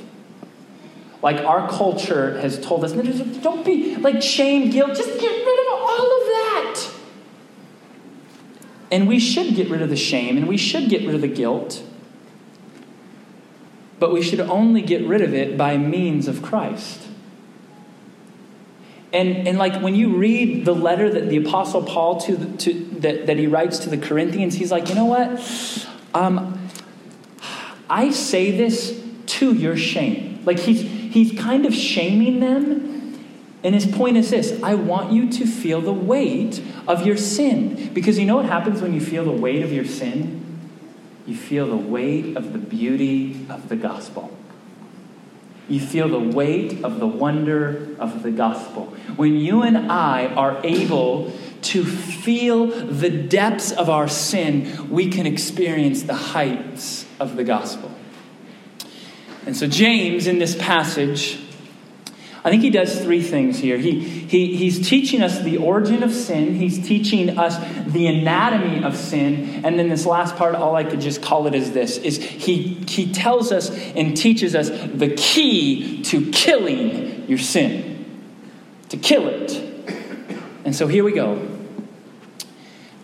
Like 1.21 1.37
our 1.45 1.69
culture 1.69 2.39
has 2.41 2.59
told 2.59 2.83
us, 2.83 2.91
don't 2.91 3.65
be 3.65 3.95
like 3.95 4.21
shame, 4.21 4.69
guilt, 4.69 4.95
just 4.95 5.19
get 5.19 5.45
rid 5.45 5.59
of 5.67 5.73
all 5.73 6.21
of 6.21 6.27
that. 6.27 6.89
And 8.91 9.07
we 9.07 9.19
should 9.19 9.55
get 9.55 9.69
rid 9.69 9.81
of 9.81 9.89
the 9.89 9.95
shame 9.95 10.35
and 10.35 10.47
we 10.47 10.57
should 10.57 10.89
get 10.89 11.05
rid 11.05 11.15
of 11.15 11.21
the 11.21 11.27
guilt. 11.27 11.83
But 13.99 14.11
we 14.11 14.21
should 14.21 14.41
only 14.41 14.81
get 14.81 15.05
rid 15.07 15.21
of 15.21 15.33
it 15.33 15.57
by 15.57 15.77
means 15.77 16.27
of 16.27 16.41
Christ. 16.41 17.07
And, 19.13 19.47
and 19.47 19.57
like 19.57 19.81
when 19.81 19.95
you 19.95 20.15
read 20.15 20.63
the 20.65 20.73
letter 20.73 21.09
that 21.09 21.29
the 21.29 21.37
Apostle 21.37 21.83
Paul 21.83 22.21
to, 22.21 22.57
to 22.57 22.73
that, 23.01 23.27
that 23.27 23.37
he 23.37 23.47
writes 23.47 23.79
to 23.79 23.89
the 23.89 23.97
Corinthians, 23.97 24.55
he's 24.55 24.71
like, 24.71 24.87
you 24.89 24.95
know 24.95 25.05
what? 25.05 25.87
Um, 26.13 26.69
I 27.89 28.11
say 28.11 28.51
this 28.51 29.01
to 29.27 29.53
your 29.53 29.75
shame. 29.75 30.41
Like 30.45 30.59
he's, 30.59 30.81
he's 30.81 31.37
kind 31.37 31.65
of 31.65 31.73
shaming 31.73 32.39
them. 32.39 33.19
And 33.63 33.75
his 33.75 33.85
point 33.85 34.17
is 34.17 34.29
this 34.29 34.61
I 34.63 34.75
want 34.75 35.11
you 35.11 35.29
to 35.29 35.45
feel 35.45 35.81
the 35.81 35.93
weight 35.93 36.63
of 36.87 37.05
your 37.05 37.17
sin. 37.17 37.93
Because 37.93 38.17
you 38.17 38.25
know 38.25 38.37
what 38.37 38.45
happens 38.45 38.81
when 38.81 38.93
you 38.93 39.01
feel 39.01 39.25
the 39.25 39.31
weight 39.31 39.61
of 39.61 39.73
your 39.73 39.85
sin? 39.85 40.59
You 41.27 41.35
feel 41.35 41.67
the 41.67 41.77
weight 41.77 42.37
of 42.37 42.53
the 42.53 42.59
beauty 42.59 43.45
of 43.49 43.69
the 43.69 43.75
gospel. 43.75 44.35
You 45.71 45.79
feel 45.79 46.09
the 46.09 46.19
weight 46.19 46.83
of 46.83 46.99
the 46.99 47.07
wonder 47.07 47.95
of 47.97 48.23
the 48.23 48.31
gospel. 48.31 48.87
When 49.15 49.37
you 49.37 49.61
and 49.61 49.89
I 49.89 50.27
are 50.27 50.59
able 50.65 51.31
to 51.61 51.85
feel 51.85 52.67
the 52.67 53.09
depths 53.09 53.71
of 53.71 53.89
our 53.89 54.09
sin, 54.09 54.89
we 54.89 55.09
can 55.09 55.25
experience 55.25 56.03
the 56.03 56.13
heights 56.13 57.05
of 57.21 57.37
the 57.37 57.45
gospel. 57.45 57.89
And 59.45 59.55
so, 59.55 59.65
James, 59.65 60.27
in 60.27 60.39
this 60.39 60.55
passage, 60.55 61.39
I 62.43 62.49
think 62.49 62.63
he 62.63 62.71
does 62.71 62.99
three 62.99 63.21
things 63.21 63.59
here. 63.59 63.77
He, 63.77 63.99
he, 63.99 64.55
he's 64.55 64.87
teaching 64.87 65.21
us 65.21 65.39
the 65.41 65.57
origin 65.57 66.01
of 66.01 66.11
sin, 66.11 66.55
he's 66.55 66.85
teaching 66.87 67.37
us 67.37 67.57
the 67.85 68.07
anatomy 68.07 68.83
of 68.83 68.97
sin, 68.97 69.63
and 69.63 69.77
then 69.77 69.89
this 69.89 70.07
last 70.07 70.35
part, 70.35 70.55
all 70.55 70.75
I 70.75 70.83
could 70.83 71.01
just 71.01 71.21
call 71.21 71.45
it 71.45 71.53
is 71.53 71.71
this 71.71 71.97
is 71.99 72.17
he, 72.17 72.83
he 72.87 73.13
tells 73.13 73.51
us 73.51 73.69
and 73.69 74.17
teaches 74.17 74.55
us 74.55 74.69
the 74.69 75.13
key 75.15 76.01
to 76.03 76.31
killing 76.31 77.27
your 77.27 77.37
sin. 77.37 77.89
To 78.89 78.97
kill 78.97 79.27
it. 79.27 79.51
And 80.65 80.75
so 80.75 80.87
here 80.87 81.03
we 81.03 81.13
go. 81.13 81.50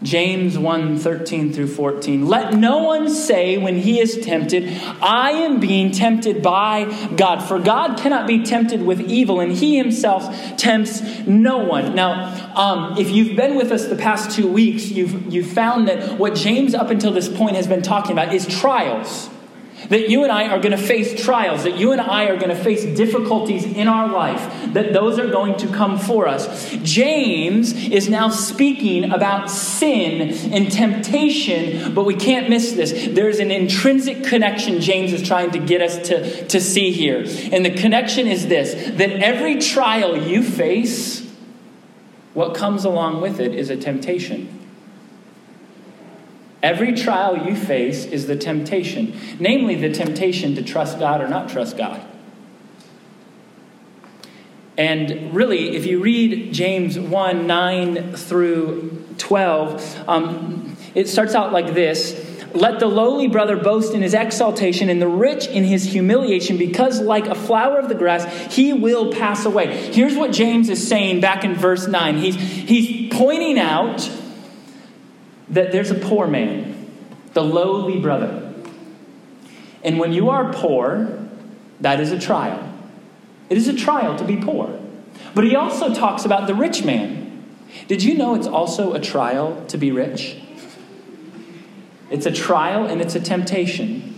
James 0.03 0.57
1 0.57 0.97
13 0.97 1.53
through 1.53 1.67
14. 1.67 2.27
Let 2.27 2.53
no 2.53 2.83
one 2.83 3.09
say 3.09 3.57
when 3.57 3.77
he 3.77 3.99
is 3.99 4.19
tempted, 4.19 4.69
I 5.01 5.31
am 5.31 5.59
being 5.59 5.91
tempted 5.91 6.43
by 6.43 6.85
God. 7.15 7.41
For 7.41 7.59
God 7.59 7.97
cannot 7.97 8.27
be 8.27 8.43
tempted 8.43 8.83
with 8.83 9.01
evil, 9.01 9.39
and 9.39 9.51
he 9.51 9.77
himself 9.77 10.57
tempts 10.57 11.01
no 11.25 11.57
one. 11.57 11.95
Now, 11.95 12.53
um, 12.55 12.97
if 12.97 13.09
you've 13.09 13.35
been 13.35 13.55
with 13.55 13.71
us 13.71 13.87
the 13.87 13.95
past 13.95 14.35
two 14.35 14.47
weeks, 14.47 14.85
you've, 14.89 15.33
you've 15.33 15.51
found 15.51 15.87
that 15.87 16.19
what 16.19 16.35
James 16.35 16.75
up 16.75 16.89
until 16.89 17.11
this 17.11 17.27
point 17.29 17.55
has 17.55 17.67
been 17.67 17.81
talking 17.81 18.11
about 18.11 18.33
is 18.33 18.45
trials. 18.45 19.29
That 19.89 20.09
you 20.09 20.23
and 20.23 20.31
I 20.31 20.47
are 20.47 20.59
going 20.59 20.71
to 20.71 20.77
face 20.77 21.23
trials, 21.23 21.63
that 21.63 21.77
you 21.77 21.91
and 21.91 22.01
I 22.01 22.25
are 22.25 22.35
going 22.35 22.49
to 22.49 22.55
face 22.55 22.83
difficulties 22.97 23.63
in 23.63 23.87
our 23.87 24.11
life, 24.11 24.73
that 24.73 24.91
those 24.91 25.19
are 25.19 25.27
going 25.27 25.55
to 25.57 25.67
come 25.67 25.99
for 25.99 26.27
us. 26.27 26.71
James 26.83 27.73
is 27.73 28.09
now 28.09 28.29
speaking 28.29 29.11
about 29.11 29.49
sin 29.51 30.31
and 30.51 30.71
temptation, 30.71 31.93
but 31.93 32.05
we 32.05 32.15
can't 32.15 32.49
miss 32.49 32.73
this. 32.73 33.07
There's 33.13 33.39
an 33.39 33.51
intrinsic 33.51 34.23
connection 34.23 34.81
James 34.81 35.13
is 35.13 35.25
trying 35.25 35.51
to 35.51 35.59
get 35.59 35.81
us 35.81 36.07
to, 36.07 36.47
to 36.47 36.59
see 36.59 36.91
here. 36.91 37.19
And 37.51 37.63
the 37.63 37.73
connection 37.73 38.27
is 38.27 38.47
this 38.47 38.73
that 38.97 39.11
every 39.21 39.59
trial 39.59 40.17
you 40.17 40.43
face, 40.43 41.31
what 42.33 42.55
comes 42.55 42.83
along 42.83 43.21
with 43.21 43.39
it 43.39 43.53
is 43.53 43.69
a 43.69 43.77
temptation. 43.77 44.56
Every 46.63 46.93
trial 46.93 47.47
you 47.47 47.55
face 47.55 48.05
is 48.05 48.25
the 48.27 48.35
temptation, 48.35 49.19
namely 49.39 49.75
the 49.75 49.93
temptation 49.93 50.55
to 50.55 50.63
trust 50.63 50.99
God 50.99 51.21
or 51.21 51.27
not 51.27 51.49
trust 51.49 51.77
God. 51.77 52.01
And 54.77 55.33
really, 55.33 55.75
if 55.75 55.85
you 55.85 56.01
read 56.01 56.53
James 56.53 56.99
1 56.99 57.47
9 57.47 58.13
through 58.13 59.05
12, 59.17 60.03
um, 60.07 60.77
it 60.93 61.07
starts 61.07 61.33
out 61.33 61.51
like 61.51 61.73
this 61.73 62.23
Let 62.53 62.79
the 62.79 62.87
lowly 62.87 63.27
brother 63.27 63.57
boast 63.57 63.93
in 63.93 64.01
his 64.01 64.13
exaltation, 64.13 64.89
and 64.89 65.01
the 65.01 65.07
rich 65.07 65.47
in 65.47 65.63
his 65.63 65.83
humiliation, 65.83 66.57
because 66.57 67.01
like 67.01 67.25
a 67.25 67.35
flower 67.35 67.79
of 67.79 67.89
the 67.89 67.95
grass, 67.95 68.53
he 68.53 68.73
will 68.73 69.11
pass 69.11 69.45
away. 69.45 69.91
Here's 69.91 70.15
what 70.15 70.31
James 70.31 70.69
is 70.69 70.87
saying 70.87 71.21
back 71.21 71.43
in 71.43 71.55
verse 71.55 71.87
9. 71.87 72.17
He's, 72.17 72.35
he's 72.35 73.11
pointing 73.13 73.57
out 73.57 74.09
that 75.49 75.71
there's 75.71 75.91
a 75.91 75.95
poor 75.95 76.27
man, 76.27 76.89
the 77.33 77.43
lowly 77.43 77.99
brother. 77.99 78.53
And 79.83 79.99
when 79.99 80.11
you 80.11 80.29
are 80.29 80.51
poor, 80.53 81.27
that 81.81 81.99
is 81.99 82.11
a 82.11 82.19
trial. 82.19 82.73
It 83.49 83.57
is 83.57 83.67
a 83.67 83.75
trial 83.75 84.17
to 84.17 84.25
be 84.25 84.37
poor. 84.37 84.79
But 85.33 85.45
he 85.45 85.55
also 85.55 85.93
talks 85.93 86.25
about 86.25 86.47
the 86.47 86.55
rich 86.55 86.83
man. 86.83 87.45
Did 87.87 88.03
you 88.03 88.17
know 88.17 88.35
it's 88.35 88.47
also 88.47 88.93
a 88.93 88.99
trial 88.99 89.63
to 89.67 89.77
be 89.77 89.91
rich? 89.91 90.37
It's 92.09 92.25
a 92.25 92.31
trial 92.31 92.85
and 92.85 93.01
it's 93.01 93.15
a 93.15 93.19
temptation. 93.19 94.15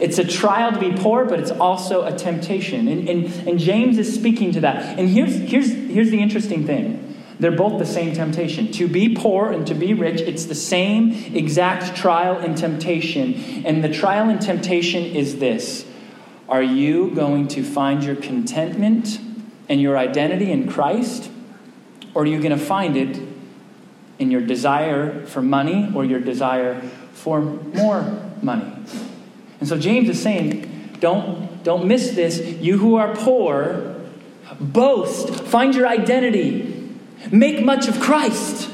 It's 0.00 0.18
a 0.18 0.24
trial 0.24 0.72
to 0.72 0.80
be 0.80 0.92
poor, 0.92 1.24
but 1.24 1.38
it's 1.38 1.50
also 1.50 2.04
a 2.04 2.16
temptation. 2.16 2.88
And, 2.88 3.08
and, 3.08 3.48
and 3.48 3.58
James 3.58 3.98
is 3.98 4.12
speaking 4.12 4.52
to 4.52 4.60
that. 4.62 4.98
And 4.98 5.08
here's, 5.08 5.36
here's, 5.36 5.70
here's 5.70 6.10
the 6.10 6.20
interesting 6.20 6.66
thing 6.66 7.11
they're 7.42 7.50
both 7.50 7.80
the 7.80 7.86
same 7.86 8.14
temptation. 8.14 8.70
To 8.74 8.86
be 8.86 9.16
poor 9.16 9.50
and 9.50 9.66
to 9.66 9.74
be 9.74 9.94
rich, 9.94 10.20
it's 10.20 10.44
the 10.44 10.54
same 10.54 11.34
exact 11.34 11.96
trial 11.96 12.38
and 12.38 12.56
temptation. 12.56 13.66
And 13.66 13.82
the 13.82 13.88
trial 13.88 14.28
and 14.28 14.40
temptation 14.40 15.02
is 15.02 15.38
this 15.38 15.84
Are 16.48 16.62
you 16.62 17.10
going 17.10 17.48
to 17.48 17.64
find 17.64 18.04
your 18.04 18.14
contentment 18.14 19.18
and 19.68 19.80
your 19.80 19.98
identity 19.98 20.52
in 20.52 20.68
Christ? 20.68 21.32
Or 22.14 22.22
are 22.22 22.26
you 22.26 22.38
going 22.38 22.56
to 22.56 22.64
find 22.64 22.96
it 22.96 23.20
in 24.20 24.30
your 24.30 24.42
desire 24.42 25.26
for 25.26 25.42
money 25.42 25.90
or 25.96 26.04
your 26.04 26.20
desire 26.20 26.80
for 27.12 27.40
more 27.40 28.22
money? 28.40 28.72
And 29.58 29.68
so 29.68 29.76
James 29.76 30.08
is 30.08 30.22
saying, 30.22 30.98
don't, 31.00 31.64
don't 31.64 31.88
miss 31.88 32.12
this. 32.12 32.38
You 32.38 32.78
who 32.78 32.94
are 32.94 33.16
poor, 33.16 33.96
boast, 34.60 35.42
find 35.46 35.74
your 35.74 35.88
identity 35.88 36.81
Make 37.30 37.64
much 37.64 37.88
of 37.88 38.00
Christ. 38.00 38.70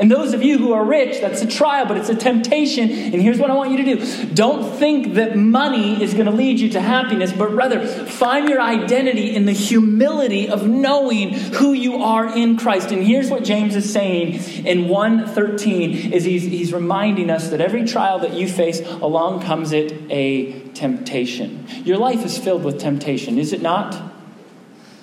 And 0.00 0.10
those 0.10 0.32
of 0.32 0.42
you 0.42 0.56
who 0.56 0.72
are 0.72 0.82
rich, 0.82 1.20
that's 1.20 1.42
a 1.42 1.46
trial, 1.46 1.84
but 1.84 1.98
it's 1.98 2.08
a 2.08 2.14
temptation. 2.14 2.88
And 2.88 3.20
here's 3.20 3.38
what 3.38 3.50
I 3.50 3.54
want 3.54 3.70
you 3.70 3.84
to 3.84 3.96
do 3.96 4.24
don't 4.32 4.78
think 4.78 5.14
that 5.14 5.36
money 5.36 6.02
is 6.02 6.14
going 6.14 6.24
to 6.24 6.32
lead 6.32 6.58
you 6.58 6.70
to 6.70 6.80
happiness, 6.80 7.34
but 7.34 7.52
rather 7.52 7.86
find 7.86 8.48
your 8.48 8.62
identity 8.62 9.36
in 9.36 9.44
the 9.44 9.52
humility 9.52 10.48
of 10.48 10.66
knowing 10.66 11.34
who 11.34 11.74
you 11.74 12.02
are 12.02 12.34
in 12.34 12.56
Christ. 12.56 12.92
And 12.92 13.02
here's 13.02 13.28
what 13.28 13.44
James 13.44 13.76
is 13.76 13.92
saying 13.92 14.64
in 14.64 14.88
113 14.88 16.14
is 16.14 16.24
he's, 16.24 16.44
he's 16.44 16.72
reminding 16.72 17.28
us 17.28 17.50
that 17.50 17.60
every 17.60 17.84
trial 17.84 18.20
that 18.20 18.32
you 18.32 18.48
face, 18.48 18.80
along 18.80 19.42
comes 19.42 19.72
it 19.72 19.92
a 20.10 20.60
temptation. 20.70 21.66
Your 21.84 21.98
life 21.98 22.24
is 22.24 22.38
filled 22.38 22.64
with 22.64 22.80
temptation, 22.80 23.36
is 23.36 23.52
it 23.52 23.60
not? 23.60 24.02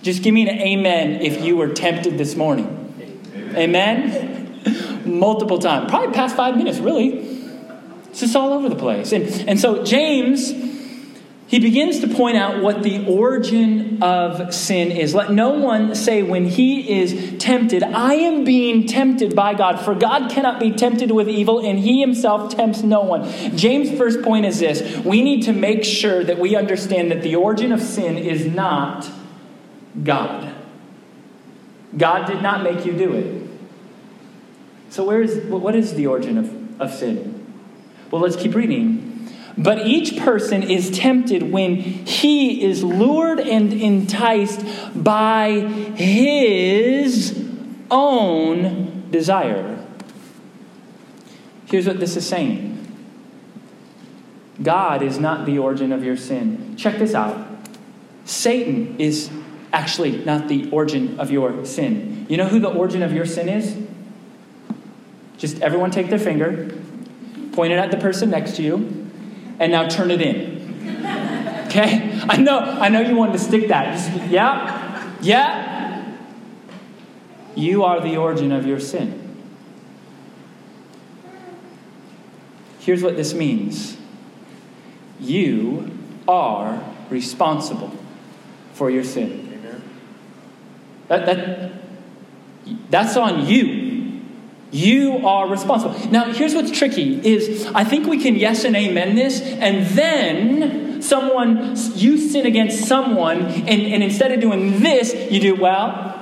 Just 0.01 0.23
give 0.23 0.33
me 0.33 0.49
an 0.49 0.59
amen 0.59 1.21
if 1.21 1.43
you 1.45 1.55
were 1.55 1.67
tempted 1.67 2.17
this 2.17 2.35
morning. 2.35 2.86
Amen? 3.55 4.61
Multiple 5.05 5.59
times. 5.59 5.89
Probably 5.89 6.13
past 6.13 6.35
five 6.35 6.57
minutes, 6.57 6.79
really. 6.79 7.19
It's 8.09 8.19
just 8.19 8.35
all 8.35 8.53
over 8.53 8.69
the 8.69 8.75
place. 8.75 9.11
And, 9.11 9.27
and 9.47 9.59
so 9.59 9.83
James 9.83 10.51
he 11.47 11.59
begins 11.59 12.01
to 12.01 12.09
point 12.09 12.35
out 12.35 12.61
what 12.61 12.83
the 12.83 13.05
origin 13.07 14.03
of 14.03 14.53
sin 14.53 14.91
is. 14.91 15.15
Let 15.15 15.31
no 15.31 15.51
one 15.51 15.95
say 15.95 16.21
when 16.21 16.45
he 16.45 16.99
is 16.99 17.37
tempted, 17.39 17.83
I 17.83 18.15
am 18.15 18.43
being 18.43 18.85
tempted 18.85 19.33
by 19.33 19.53
God, 19.53 19.79
for 19.79 19.95
God 19.95 20.29
cannot 20.29 20.59
be 20.59 20.71
tempted 20.71 21.09
with 21.09 21.29
evil, 21.29 21.65
and 21.65 21.79
he 21.79 22.01
himself 22.01 22.53
tempts 22.53 22.83
no 22.83 22.99
one. 22.99 23.23
James' 23.55 23.97
first 23.97 24.21
point 24.21 24.45
is 24.45 24.59
this 24.59 24.97
we 25.05 25.21
need 25.21 25.43
to 25.43 25.53
make 25.53 25.85
sure 25.85 26.21
that 26.21 26.37
we 26.37 26.57
understand 26.57 27.11
that 27.11 27.21
the 27.21 27.35
origin 27.35 27.71
of 27.71 27.81
sin 27.81 28.17
is 28.17 28.45
not 28.45 29.09
God. 30.03 30.53
God 31.97 32.27
did 32.27 32.41
not 32.41 32.61
make 32.61 32.85
you 32.85 32.91
do 32.91 33.13
it. 33.13 33.36
So, 34.89 35.03
where 35.03 35.21
is, 35.21 35.45
what 35.45 35.75
is 35.75 35.95
the 35.95 36.07
origin 36.07 36.37
of, 36.37 36.81
of 36.81 36.93
sin? 36.93 37.45
Well, 38.11 38.21
let's 38.21 38.35
keep 38.35 38.55
reading. 38.55 39.07
But 39.57 39.87
each 39.87 40.17
person 40.17 40.61
is 40.61 40.91
tempted 40.91 41.51
when 41.51 41.75
he 41.75 42.63
is 42.63 42.83
lured 42.83 43.39
and 43.39 43.73
enticed 43.73 44.63
by 44.95 45.51
his 45.95 47.43
own 47.89 49.09
desire. 49.09 49.83
Here's 51.65 51.87
what 51.87 51.99
this 51.99 52.15
is 52.15 52.27
saying 52.27 52.75
God 54.61 55.01
is 55.01 55.19
not 55.19 55.45
the 55.45 55.57
origin 55.57 55.91
of 55.91 56.03
your 56.03 56.17
sin. 56.17 56.75
Check 56.77 56.99
this 56.99 57.13
out 57.15 57.47
Satan 58.25 58.99
is 58.99 59.31
actually 59.73 60.23
not 60.23 60.47
the 60.49 60.69
origin 60.69 61.19
of 61.19 61.31
your 61.31 61.65
sin. 61.65 62.25
You 62.29 62.37
know 62.37 62.47
who 62.47 62.59
the 62.59 62.69
origin 62.69 63.01
of 63.01 63.11
your 63.11 63.25
sin 63.25 63.49
is? 63.49 63.86
Just 65.37 65.61
everyone 65.61 65.91
take 65.91 66.09
their 66.09 66.19
finger, 66.19 66.69
point 67.53 67.71
it 67.71 67.77
at 67.77 67.91
the 67.91 67.97
person 67.97 68.29
next 68.29 68.55
to 68.55 68.63
you, 68.63 69.09
and 69.59 69.71
now 69.71 69.87
turn 69.87 70.11
it 70.11 70.21
in. 70.21 70.57
Okay? 71.67 72.19
I 72.29 72.37
know, 72.37 72.59
I 72.59 72.89
know 72.89 73.01
you 73.01 73.15
wanted 73.15 73.33
to 73.33 73.39
stick 73.39 73.67
that. 73.67 73.93
Just, 73.93 74.31
yeah, 74.31 75.13
yeah. 75.21 76.15
You 77.55 77.83
are 77.83 78.01
the 78.01 78.17
origin 78.17 78.51
of 78.51 78.65
your 78.65 78.79
sin. 78.79 79.23
Here's 82.79 83.03
what 83.03 83.17
this 83.17 83.33
means 83.33 83.97
you 85.19 85.91
are 86.27 86.81
responsible 87.09 87.91
for 88.73 88.89
your 88.89 89.03
sin. 89.03 89.83
That, 91.07 91.25
that, 91.25 91.71
that's 92.89 93.17
on 93.17 93.45
you. 93.45 93.86
You 94.71 95.25
are 95.25 95.47
responsible. 95.47 95.95
Now, 96.11 96.33
here's 96.33 96.53
what's 96.53 96.71
tricky 96.71 97.25
is 97.25 97.65
I 97.73 97.83
think 97.83 98.07
we 98.07 98.21
can 98.21 98.35
yes 98.35 98.63
and 98.63 98.75
amen 98.75 99.15
this, 99.15 99.41
and 99.41 99.85
then 99.97 101.01
someone, 101.01 101.75
you 101.95 102.17
sin 102.17 102.45
against 102.45 102.85
someone, 102.85 103.45
and, 103.45 103.69
and 103.69 104.03
instead 104.03 104.31
of 104.31 104.41
doing 104.41 104.79
this, 104.81 105.13
you 105.31 105.39
do, 105.39 105.55
well, 105.55 106.16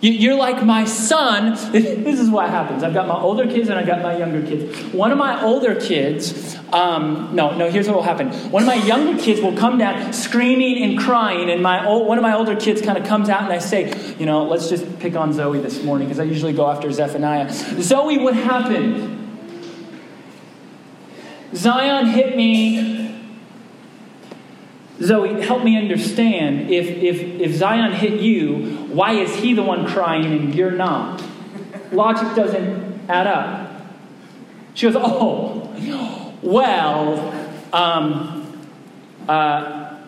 you're 0.00 0.36
like 0.36 0.64
my 0.64 0.84
son. 0.84 1.56
This 2.08 2.20
is 2.20 2.30
what 2.30 2.48
happens. 2.48 2.82
I've 2.82 2.94
got 2.94 3.06
my 3.06 3.18
older 3.20 3.46
kids 3.46 3.68
and 3.68 3.78
I've 3.78 3.86
got 3.86 4.02
my 4.02 4.16
younger 4.16 4.44
kids. 4.46 4.94
One 4.94 5.10
of 5.10 5.18
my 5.18 5.42
older 5.42 5.74
kids, 5.74 6.56
um, 6.72 7.30
no, 7.34 7.54
no, 7.56 7.70
here's 7.70 7.86
what 7.86 7.96
will 7.96 8.02
happen. 8.02 8.30
One 8.50 8.62
of 8.62 8.66
my 8.66 8.76
younger 8.76 9.20
kids 9.20 9.40
will 9.40 9.56
come 9.56 9.78
down 9.78 10.12
screaming 10.12 10.82
and 10.82 10.98
crying, 10.98 11.50
and 11.50 11.62
my 11.62 11.84
old, 11.84 12.06
one 12.06 12.18
of 12.18 12.22
my 12.22 12.34
older 12.34 12.56
kids 12.56 12.80
kind 12.80 12.96
of 12.96 13.04
comes 13.06 13.28
out 13.28 13.42
and 13.42 13.52
I 13.52 13.58
say, 13.58 14.14
you 14.18 14.26
know, 14.26 14.44
let's 14.44 14.68
just 14.68 14.98
pick 14.98 15.16
on 15.16 15.32
Zoe 15.32 15.60
this 15.60 15.82
morning 15.82 16.08
because 16.08 16.20
I 16.20 16.24
usually 16.24 16.52
go 16.52 16.70
after 16.70 16.90
Zephaniah. 16.90 17.50
Zoe, 17.52 18.18
what 18.18 18.34
happened? 18.34 19.16
Zion 21.54 22.06
hit 22.06 22.36
me 22.36 22.97
Zoe, 25.00 25.40
help 25.42 25.62
me 25.62 25.76
understand. 25.76 26.70
If, 26.70 26.86
if, 26.88 27.40
if 27.40 27.54
Zion 27.54 27.92
hit 27.92 28.20
you, 28.20 28.86
why 28.88 29.12
is 29.12 29.34
he 29.36 29.54
the 29.54 29.62
one 29.62 29.86
crying 29.86 30.26
and 30.26 30.54
you're 30.54 30.72
not? 30.72 31.22
Logic 31.92 32.34
doesn't 32.34 33.08
add 33.08 33.26
up. 33.26 33.82
She 34.74 34.86
goes, 34.86 34.96
Oh, 34.98 36.34
well, 36.42 37.32
um, 37.72 38.68
uh, 39.28 39.98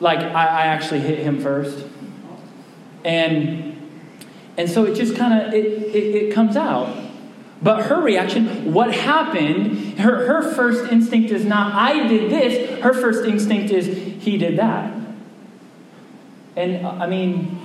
like 0.00 0.18
I, 0.18 0.46
I 0.46 0.66
actually 0.66 1.00
hit 1.00 1.18
him 1.18 1.40
first. 1.40 1.86
And, 3.04 3.76
and 4.56 4.68
so 4.68 4.84
it 4.84 4.94
just 4.94 5.16
kind 5.16 5.40
of, 5.40 5.54
it, 5.54 5.64
it, 5.64 6.14
it 6.14 6.34
comes 6.34 6.56
out. 6.56 7.07
But 7.60 7.86
her 7.86 8.00
reaction, 8.00 8.72
what 8.72 8.94
happened, 8.94 9.98
her, 9.98 10.26
her 10.26 10.54
first 10.54 10.92
instinct 10.92 11.30
is 11.30 11.44
not, 11.44 11.74
I 11.74 12.06
did 12.06 12.30
this. 12.30 12.80
Her 12.80 12.94
first 12.94 13.24
instinct 13.24 13.72
is, 13.72 13.86
he 14.22 14.38
did 14.38 14.58
that. 14.58 14.94
And 16.56 16.86
uh, 16.86 16.90
I 16.90 17.06
mean, 17.06 17.58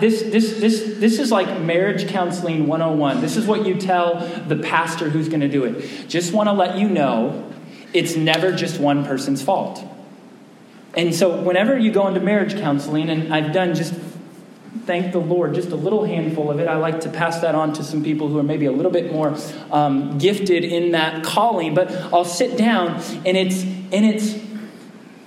this, 0.00 0.22
this, 0.22 0.58
this, 0.58 0.98
this 0.98 1.18
is 1.18 1.30
like 1.30 1.60
marriage 1.60 2.08
counseling 2.08 2.66
101. 2.66 3.20
This 3.20 3.36
is 3.36 3.46
what 3.46 3.66
you 3.66 3.74
tell 3.74 4.16
the 4.46 4.56
pastor 4.56 5.10
who's 5.10 5.28
going 5.28 5.40
to 5.40 5.48
do 5.48 5.64
it. 5.64 6.08
Just 6.08 6.32
want 6.32 6.48
to 6.48 6.52
let 6.52 6.76
you 6.76 6.88
know 6.88 7.52
it's 7.94 8.16
never 8.16 8.52
just 8.52 8.80
one 8.80 9.04
person's 9.04 9.42
fault. 9.42 9.84
And 10.94 11.14
so, 11.14 11.42
whenever 11.42 11.78
you 11.78 11.92
go 11.92 12.08
into 12.08 12.20
marriage 12.20 12.54
counseling, 12.54 13.08
and 13.08 13.32
I've 13.32 13.52
done 13.52 13.74
just 13.74 13.94
thank 14.84 15.12
the 15.12 15.18
Lord, 15.18 15.54
just 15.54 15.70
a 15.70 15.76
little 15.76 16.04
handful 16.04 16.50
of 16.50 16.60
it. 16.60 16.68
I 16.68 16.76
like 16.76 17.00
to 17.00 17.10
pass 17.10 17.40
that 17.40 17.54
on 17.54 17.72
to 17.74 17.84
some 17.84 18.02
people 18.02 18.28
who 18.28 18.38
are 18.38 18.42
maybe 18.42 18.66
a 18.66 18.72
little 18.72 18.92
bit 18.92 19.12
more 19.12 19.36
um, 19.70 20.18
gifted 20.18 20.64
in 20.64 20.92
that 20.92 21.24
calling. 21.24 21.74
But 21.74 21.90
I'll 22.12 22.24
sit 22.24 22.56
down 22.56 23.02
and 23.26 23.36
it's 23.36 23.62
and 23.62 24.04
it's 24.04 24.38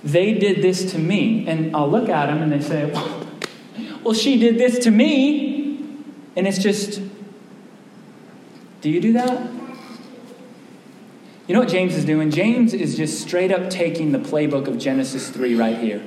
they 0.04 0.34
did 0.34 0.62
this 0.62 0.90
to 0.92 0.98
me, 0.98 1.46
and 1.46 1.74
I'll 1.76 1.90
look 1.90 2.08
at 2.08 2.26
them 2.26 2.42
and 2.42 2.50
they 2.50 2.60
say, 2.60 2.90
well, 2.90 3.26
well 4.02 4.14
she 4.14 4.38
did 4.38 4.58
this 4.58 4.80
to 4.80 4.90
me, 4.90 5.78
and 6.36 6.46
it's 6.46 6.58
just, 6.58 7.00
do 8.80 8.90
you 8.90 9.00
do 9.00 9.12
that? 9.12 9.48
You 11.46 11.54
know 11.54 11.60
what 11.60 11.68
James 11.68 11.94
is 11.96 12.04
doing? 12.04 12.30
James 12.30 12.72
is 12.72 12.96
just 12.96 13.20
straight 13.20 13.52
up 13.52 13.68
taking 13.68 14.12
the 14.12 14.18
playbook 14.18 14.66
of 14.68 14.78
Genesis 14.78 15.28
3 15.28 15.54
right 15.54 15.76
here. 15.76 16.02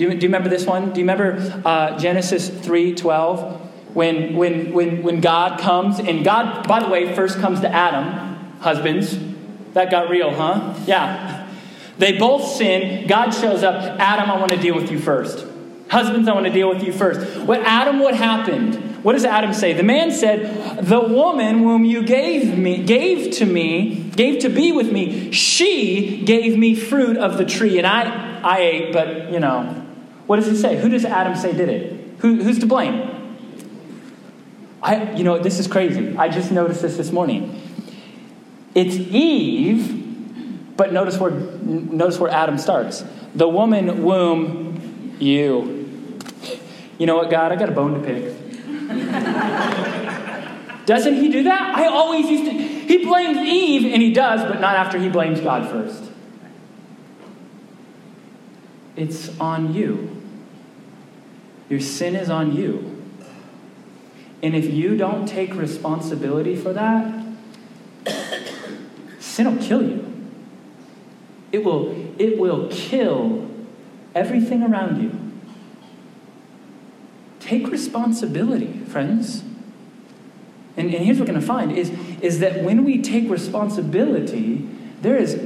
Do 0.00 0.06
you, 0.06 0.14
do 0.14 0.16
you 0.16 0.28
remember 0.28 0.48
this 0.48 0.64
one? 0.64 0.94
Do 0.94 1.00
you 1.00 1.06
remember 1.06 1.60
uh, 1.62 1.98
Genesis 1.98 2.48
3.12? 2.48 3.60
When, 3.92 4.34
when, 4.34 4.72
when, 4.72 5.02
when 5.02 5.20
God 5.20 5.60
comes, 5.60 5.98
and 5.98 6.24
God, 6.24 6.66
by 6.66 6.80
the 6.80 6.88
way, 6.88 7.14
first 7.14 7.38
comes 7.38 7.60
to 7.60 7.68
Adam, 7.68 8.58
husbands. 8.60 9.18
That 9.74 9.90
got 9.90 10.08
real, 10.08 10.34
huh? 10.34 10.74
Yeah. 10.86 11.46
They 11.98 12.16
both 12.16 12.46
sin. 12.46 13.08
God 13.08 13.32
shows 13.32 13.62
up. 13.62 14.00
Adam, 14.00 14.30
I 14.30 14.40
want 14.40 14.52
to 14.52 14.56
deal 14.56 14.74
with 14.74 14.90
you 14.90 14.98
first. 14.98 15.44
Husbands, 15.90 16.28
I 16.28 16.32
want 16.32 16.46
to 16.46 16.52
deal 16.52 16.70
with 16.70 16.82
you 16.82 16.94
first. 16.94 17.38
What 17.40 17.60
Adam, 17.60 17.98
what 17.98 18.14
happened? 18.14 19.04
What 19.04 19.12
does 19.12 19.26
Adam 19.26 19.52
say? 19.52 19.74
The 19.74 19.82
man 19.82 20.12
said, 20.12 20.82
"The 20.82 21.00
woman 21.00 21.58
whom 21.58 21.84
you 21.84 22.04
gave 22.04 22.56
me, 22.56 22.82
gave 22.84 23.32
to 23.36 23.44
me, 23.44 24.10
gave 24.16 24.40
to 24.40 24.48
be 24.48 24.72
with 24.72 24.90
me, 24.90 25.30
she 25.32 26.22
gave 26.24 26.56
me 26.56 26.74
fruit 26.74 27.18
of 27.18 27.36
the 27.36 27.44
tree, 27.44 27.76
and 27.76 27.86
I, 27.86 28.40
I 28.42 28.60
ate. 28.60 28.92
But 28.92 29.32
you 29.32 29.40
know, 29.40 29.79
what 30.30 30.36
does 30.36 30.46
he 30.46 30.54
say? 30.54 30.80
Who 30.80 30.88
does 30.88 31.04
Adam 31.04 31.34
say 31.34 31.52
did 31.52 31.68
it? 31.68 32.20
Who, 32.20 32.40
who's 32.40 32.60
to 32.60 32.66
blame? 32.66 33.36
I, 34.80 35.10
you 35.14 35.24
know, 35.24 35.40
this 35.40 35.58
is 35.58 35.66
crazy. 35.66 36.16
I 36.16 36.28
just 36.28 36.52
noticed 36.52 36.82
this 36.82 36.96
this 36.96 37.10
morning. 37.10 37.60
It's 38.72 38.94
Eve, 38.94 40.76
but 40.76 40.92
notice 40.92 41.18
where, 41.18 41.32
notice 41.32 42.20
where 42.20 42.30
Adam 42.30 42.58
starts. 42.58 43.04
The 43.34 43.48
woman 43.48 44.04
womb 44.04 45.16
you. 45.18 46.20
You 46.96 47.06
know 47.06 47.16
what, 47.16 47.28
God? 47.28 47.50
I 47.50 47.56
got 47.56 47.68
a 47.68 47.72
bone 47.72 48.00
to 48.00 48.06
pick. 48.06 48.22
Doesn't 50.86 51.14
he 51.16 51.32
do 51.32 51.42
that? 51.42 51.76
I 51.76 51.86
always 51.86 52.30
used 52.30 52.44
to. 52.44 52.52
He 52.52 53.04
blames 53.04 53.38
Eve, 53.38 53.92
and 53.92 54.00
he 54.00 54.12
does, 54.12 54.42
but 54.42 54.60
not 54.60 54.76
after 54.76 54.96
he 54.96 55.08
blames 55.08 55.40
God 55.40 55.68
first. 55.68 56.04
It's 58.94 59.36
on 59.40 59.74
you. 59.74 60.18
Your 61.70 61.80
sin 61.80 62.16
is 62.16 62.28
on 62.28 62.54
you. 62.54 63.00
And 64.42 64.56
if 64.56 64.70
you 64.70 64.96
don't 64.96 65.26
take 65.26 65.54
responsibility 65.54 66.56
for 66.56 66.72
that, 66.72 67.24
sin 69.20 69.54
will 69.54 69.62
kill 69.62 69.82
you. 69.82 70.06
It 71.52 71.64
will, 71.64 72.12
it 72.18 72.38
will 72.38 72.68
kill 72.70 73.48
everything 74.14 74.62
around 74.62 75.00
you. 75.00 75.16
Take 77.38 77.68
responsibility, 77.68 78.80
friends. 78.84 79.44
And, 80.76 80.92
and 80.92 81.04
here's 81.04 81.18
what 81.18 81.28
we're 81.28 81.34
going 81.34 81.40
to 81.40 81.46
find 81.46 81.72
is, 81.72 81.90
is 82.20 82.40
that 82.40 82.64
when 82.64 82.84
we 82.84 83.00
take 83.00 83.30
responsibility, 83.30 84.68
there 85.02 85.16
is, 85.16 85.40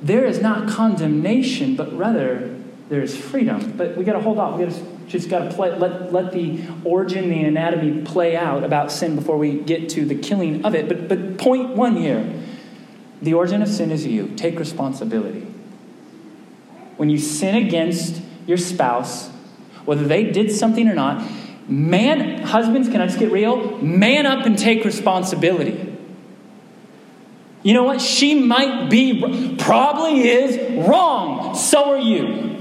there 0.00 0.24
is 0.24 0.40
not 0.40 0.68
condemnation, 0.68 1.76
but 1.76 1.94
rather 1.96 2.55
there 2.88 3.02
is 3.02 3.16
freedom. 3.16 3.74
But 3.76 3.96
we 3.96 4.04
got 4.04 4.14
to 4.14 4.20
hold 4.20 4.38
on. 4.38 4.58
We 4.58 4.64
got 4.64 4.74
to 4.74 4.96
just 5.08 5.30
got 5.30 5.48
to 5.48 5.54
play, 5.54 5.76
let, 5.76 6.12
let 6.12 6.32
the 6.32 6.66
origin, 6.84 7.30
the 7.30 7.44
anatomy 7.44 8.02
play 8.02 8.36
out 8.36 8.64
about 8.64 8.90
sin 8.90 9.14
before 9.14 9.38
we 9.38 9.60
get 9.60 9.88
to 9.90 10.04
the 10.04 10.16
killing 10.16 10.64
of 10.64 10.74
it. 10.74 10.88
But, 10.88 11.08
but 11.08 11.38
point 11.38 11.76
one 11.76 11.96
here 11.96 12.42
the 13.22 13.32
origin 13.32 13.62
of 13.62 13.68
sin 13.68 13.90
is 13.90 14.04
you. 14.04 14.28
Take 14.36 14.58
responsibility. 14.58 15.40
When 16.96 17.08
you 17.08 17.18
sin 17.18 17.54
against 17.54 18.20
your 18.46 18.58
spouse, 18.58 19.28
whether 19.84 20.06
they 20.06 20.24
did 20.24 20.52
something 20.52 20.86
or 20.86 20.94
not, 20.94 21.26
man, 21.68 22.42
husbands, 22.42 22.88
can 22.88 23.00
I 23.00 23.06
just 23.06 23.18
get 23.18 23.32
real? 23.32 23.78
Man 23.78 24.26
up 24.26 24.44
and 24.44 24.58
take 24.58 24.84
responsibility. 24.84 25.96
You 27.62 27.74
know 27.74 27.84
what? 27.84 28.00
She 28.00 28.34
might 28.34 28.90
be, 28.90 29.56
probably 29.58 30.28
is 30.28 30.86
wrong. 30.86 31.54
So 31.54 31.90
are 31.90 31.98
you. 31.98 32.55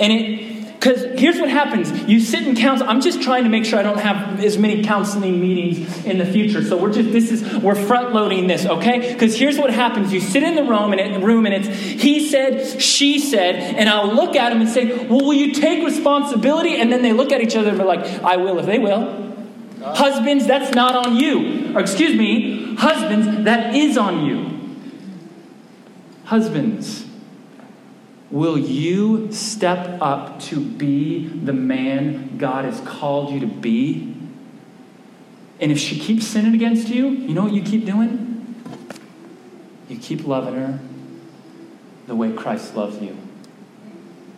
And 0.00 0.12
it, 0.12 0.50
because 0.80 1.20
here's 1.20 1.38
what 1.38 1.50
happens 1.50 1.92
you 2.08 2.20
sit 2.20 2.46
in 2.46 2.56
counsel. 2.56 2.88
I'm 2.88 3.02
just 3.02 3.20
trying 3.20 3.44
to 3.44 3.50
make 3.50 3.66
sure 3.66 3.78
I 3.78 3.82
don't 3.82 3.98
have 3.98 4.42
as 4.42 4.56
many 4.56 4.82
counseling 4.82 5.38
meetings 5.38 6.06
in 6.06 6.16
the 6.16 6.24
future. 6.24 6.64
So 6.64 6.78
we're 6.78 6.92
just, 6.92 7.12
this 7.12 7.30
is, 7.30 7.58
we're 7.58 7.74
front 7.74 8.14
loading 8.14 8.46
this, 8.46 8.64
okay? 8.64 9.12
Because 9.12 9.38
here's 9.38 9.58
what 9.58 9.68
happens 9.68 10.10
you 10.10 10.20
sit 10.20 10.42
in 10.42 10.54
the 10.54 10.64
room 10.64 10.92
and, 10.92 11.00
it, 11.00 11.22
room 11.22 11.44
and 11.44 11.54
it's 11.54 11.68
he 11.68 12.26
said, 12.26 12.80
she 12.80 13.18
said, 13.18 13.56
and 13.56 13.90
I'll 13.90 14.14
look 14.14 14.34
at 14.34 14.52
him 14.52 14.62
and 14.62 14.70
say, 14.70 15.06
well, 15.06 15.20
will 15.20 15.34
you 15.34 15.52
take 15.52 15.84
responsibility? 15.84 16.76
And 16.76 16.90
then 16.90 17.02
they 17.02 17.12
look 17.12 17.30
at 17.30 17.42
each 17.42 17.56
other 17.56 17.68
and 17.68 17.78
be 17.78 17.84
like, 17.84 18.00
I 18.24 18.38
will 18.38 18.58
if 18.58 18.64
they 18.64 18.78
will. 18.78 19.28
Husbands, 19.82 20.46
that's 20.46 20.74
not 20.74 20.94
on 20.94 21.16
you. 21.16 21.76
Or 21.76 21.80
excuse 21.80 22.16
me, 22.16 22.74
husbands, 22.76 23.44
that 23.44 23.74
is 23.74 23.98
on 23.98 24.24
you. 24.24 24.78
Husbands, 26.24 27.04
Will 28.30 28.56
you 28.56 29.32
step 29.32 30.00
up 30.00 30.38
to 30.42 30.60
be 30.60 31.26
the 31.26 31.52
man 31.52 32.38
God 32.38 32.64
has 32.64 32.80
called 32.80 33.32
you 33.32 33.40
to 33.40 33.46
be? 33.46 34.14
And 35.60 35.72
if 35.72 35.78
she 35.78 35.98
keeps 35.98 36.26
sinning 36.26 36.54
against 36.54 36.88
you, 36.88 37.08
you 37.08 37.34
know 37.34 37.42
what 37.42 37.52
you 37.52 37.62
keep 37.62 37.84
doing? 37.84 38.54
You 39.88 39.98
keep 39.98 40.26
loving 40.26 40.54
her 40.54 40.78
the 42.06 42.14
way 42.14 42.32
Christ 42.32 42.76
loves 42.76 43.02
you. 43.02 43.16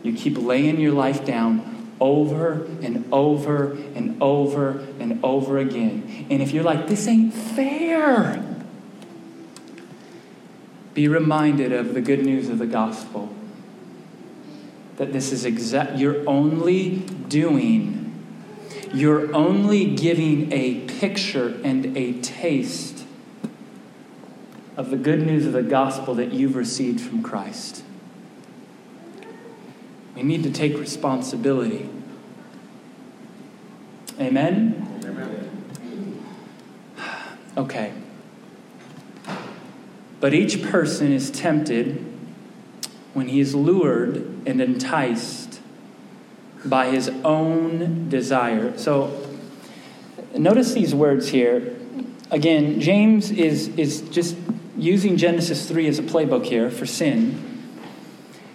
You 0.03 0.15
keep 0.15 0.39
laying 0.39 0.81
your 0.81 0.93
life 0.93 1.25
down 1.25 1.93
over 2.01 2.65
and 2.83 3.07
over 3.13 3.73
and 3.95 4.21
over 4.23 4.79
and 4.99 5.23
over 5.23 5.59
again. 5.59 6.27
And 6.31 6.43
if 6.43 6.53
you're 6.53 6.65
like, 6.65 6.89
this 6.89 7.07
ain't 7.07 7.35
fair, 7.35 8.43
be 10.95 11.09
reminded 11.09 11.73
of 11.73 11.93
the 11.93 12.01
good 12.01 12.25
news 12.25 12.49
of 12.49 12.59
the 12.59 12.67
gospel 12.67 13.37
that 14.97 15.13
this 15.13 15.33
is 15.33 15.45
exact 15.45 15.99
you're 15.99 16.29
only 16.29 16.97
doing 17.29 18.03
you're 18.93 19.35
only 19.35 19.95
giving 19.95 20.53
a 20.53 20.81
picture 20.81 21.59
and 21.65 21.97
a 21.97 22.13
taste 22.21 23.05
of 24.77 24.91
the 24.91 24.97
good 24.97 25.27
news 25.27 25.47
of 25.47 25.53
the 25.53 25.63
gospel 25.63 26.15
that 26.15 26.33
you've 26.33 26.57
received 26.57 27.01
from 27.01 27.23
Christ. 27.23 27.85
We 30.15 30.23
need 30.23 30.43
to 30.43 30.51
take 30.51 30.79
responsibility. 30.79 31.89
Amen? 34.21 35.01
Amen. 35.05 36.25
Okay. 37.57 37.93
But 40.21 40.35
each 40.35 40.63
person 40.63 41.13
is 41.13 41.31
tempted 41.31 42.12
when 43.15 43.29
he 43.29 43.41
is 43.41 43.55
lured 43.55 44.17
and 44.47 44.61
enticed 44.61 45.61
by 46.65 46.91
his 46.91 47.09
own 47.25 48.09
desire. 48.09 48.77
So 48.79 49.29
notice 50.37 50.73
these 50.73 50.95
words 50.95 51.29
here. 51.29 51.77
Again, 52.31 52.81
James 52.81 53.31
is, 53.31 53.69
is 53.77 54.03
just 54.03 54.37
using 54.77 55.17
Genesis 55.17 55.69
3 55.69 55.87
as 55.89 55.99
a 55.99 56.03
playbook 56.03 56.47
here 56.47 56.71
for 56.71 56.87
sin. 56.87 57.49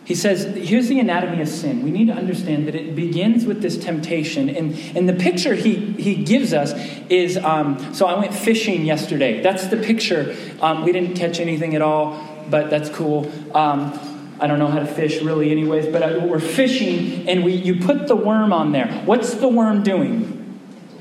He 0.07 0.15
says, 0.15 0.45
here's 0.55 0.87
the 0.87 1.01
anatomy 1.01 1.41
of 1.41 1.49
sin. 1.49 1.83
We 1.83 1.91
need 1.91 2.07
to 2.07 2.13
understand 2.13 2.65
that 2.67 2.75
it 2.75 2.95
begins 2.95 3.45
with 3.45 3.61
this 3.61 3.77
temptation. 3.77 4.47
And, 4.47 4.73
and 4.95 5.07
the 5.07 5.13
picture 5.13 5.53
he, 5.53 5.75
he 5.75 6.23
gives 6.23 6.53
us 6.53 6.71
is 7.09 7.35
um, 7.35 7.93
so 7.93 8.05
I 8.05 8.17
went 8.17 8.33
fishing 8.33 8.85
yesterday. 8.85 9.41
That's 9.41 9.67
the 9.67 9.75
picture. 9.75 10.33
Um, 10.61 10.85
we 10.85 10.93
didn't 10.93 11.15
catch 11.15 11.41
anything 11.41 11.75
at 11.75 11.81
all, 11.81 12.25
but 12.49 12.69
that's 12.69 12.89
cool. 12.89 13.29
Um, 13.53 13.99
I 14.39 14.47
don't 14.47 14.59
know 14.59 14.67
how 14.67 14.79
to 14.79 14.85
fish 14.85 15.21
really, 15.21 15.51
anyways, 15.51 15.87
but 15.87 16.21
we're 16.21 16.39
fishing 16.39 17.27
and 17.27 17.43
we, 17.43 17.53
you 17.53 17.79
put 17.79 18.07
the 18.07 18.15
worm 18.15 18.53
on 18.53 18.71
there. 18.71 18.87
What's 19.05 19.33
the 19.33 19.47
worm 19.47 19.83
doing? 19.83 20.59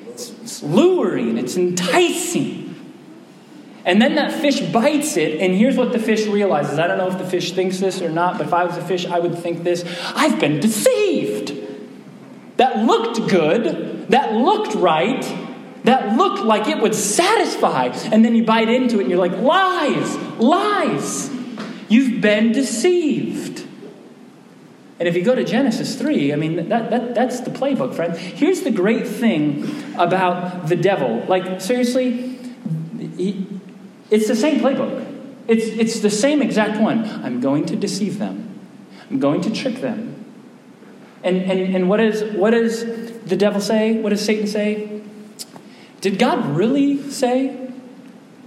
It's, 0.09 0.31
it's 0.31 0.63
luring, 0.63 1.37
it's 1.37 1.57
enticing. 1.57 2.65
And 3.85 4.03
then 4.03 4.17
that 4.17 4.33
fish 4.33 4.61
bites 4.61 5.17
it, 5.17 5.41
and 5.41 5.55
here's 5.55 5.77
what 5.77 5.93
the 5.93 5.99
fish 5.99 6.27
realizes. 6.27 6.79
I 6.79 6.89
don't 6.89 6.99
know 6.99 7.09
if 7.09 7.19
the 7.19 7.29
fish 7.29 7.53
thinks 7.53 7.79
this 7.79 8.03
or 8.03 8.09
not, 8.09 8.37
but 8.37 8.49
if 8.49 8.53
I 8.53 8.65
was 8.65 8.77
a 8.77 8.85
fish, 8.85 9.07
I 9.07 9.21
would 9.21 9.39
think 9.39 9.63
this 9.63 9.85
I've 10.15 10.41
been 10.41 10.59
deceived. 10.59 11.55
That 12.57 12.79
looked 12.79 13.31
good, 13.31 14.09
that 14.09 14.33
looked 14.33 14.75
right, 14.75 15.23
that 15.85 16.17
looked 16.17 16.43
like 16.43 16.67
it 16.67 16.81
would 16.83 16.97
satisfy. 16.97 17.87
And 18.11 18.25
then 18.25 18.35
you 18.35 18.45
bite 18.45 18.69
into 18.69 18.97
it, 18.97 19.03
and 19.03 19.11
you're 19.11 19.21
like, 19.21 19.37
lies, 19.39 20.17
lies. 20.39 21.31
You've 21.89 22.21
been 22.21 22.53
deceived. 22.53 23.67
And 24.99 25.07
if 25.07 25.15
you 25.15 25.23
go 25.23 25.35
to 25.35 25.45
Genesis 25.45 25.97
3, 25.97 26.33
I 26.33 26.37
mean, 26.37 26.69
that, 26.69 26.91
that, 26.91 27.15
that's 27.15 27.41
the 27.41 27.51
playbook, 27.51 27.95
friend. 27.95 28.17
Here's 28.17 28.63
the 28.63 28.71
great 28.71 29.07
thing 29.07 29.95
about 29.97 30.69
the 30.69 30.77
devil. 30.77 31.23
Like, 31.29 31.61
seriously, 31.61 32.39
he, 33.17 33.47
it's 34.11 34.27
the 34.27 34.37
same 34.37 34.61
playbook. 34.61 35.05
It's, 35.49 35.67
it's 35.67 36.01
the 36.01 36.11
same 36.11 36.41
exact 36.41 36.81
one. 36.81 37.05
I'm 37.25 37.41
going 37.41 37.67
to 37.67 37.77
deceive 37.77 38.19
them, 38.19 38.59
I'm 39.11 39.21
going 39.21 39.43
to 39.43 39.53
trick 39.53 39.77
them. 39.77 40.15
And, 41.23 41.43
and, 41.43 41.75
and 41.75 41.89
what, 41.89 42.01
is, 42.01 42.23
what 42.37 42.51
does 42.51 42.85
the 43.25 43.37
devil 43.37 43.61
say? 43.61 44.01
What 44.01 44.11
does 44.11 44.25
Satan 44.25 44.47
say? 44.47 45.03
Did 46.01 46.19
God 46.19 46.47
really 46.57 47.11
say? 47.11 47.49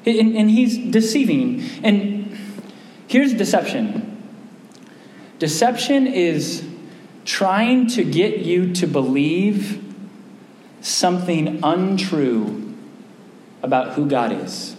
And, 0.06 0.36
and 0.36 0.50
he's 0.50 0.78
deceiving. 0.78 1.62
And 1.84 2.19
Here's 3.10 3.34
deception 3.34 4.06
deception 5.40 6.06
is 6.06 6.64
trying 7.26 7.88
to 7.88 8.04
get 8.04 8.40
you 8.40 8.72
to 8.76 8.86
believe 8.86 9.84
something 10.82 11.60
untrue 11.64 12.76
about 13.64 13.94
who 13.94 14.06
God 14.08 14.32
is. 14.32 14.76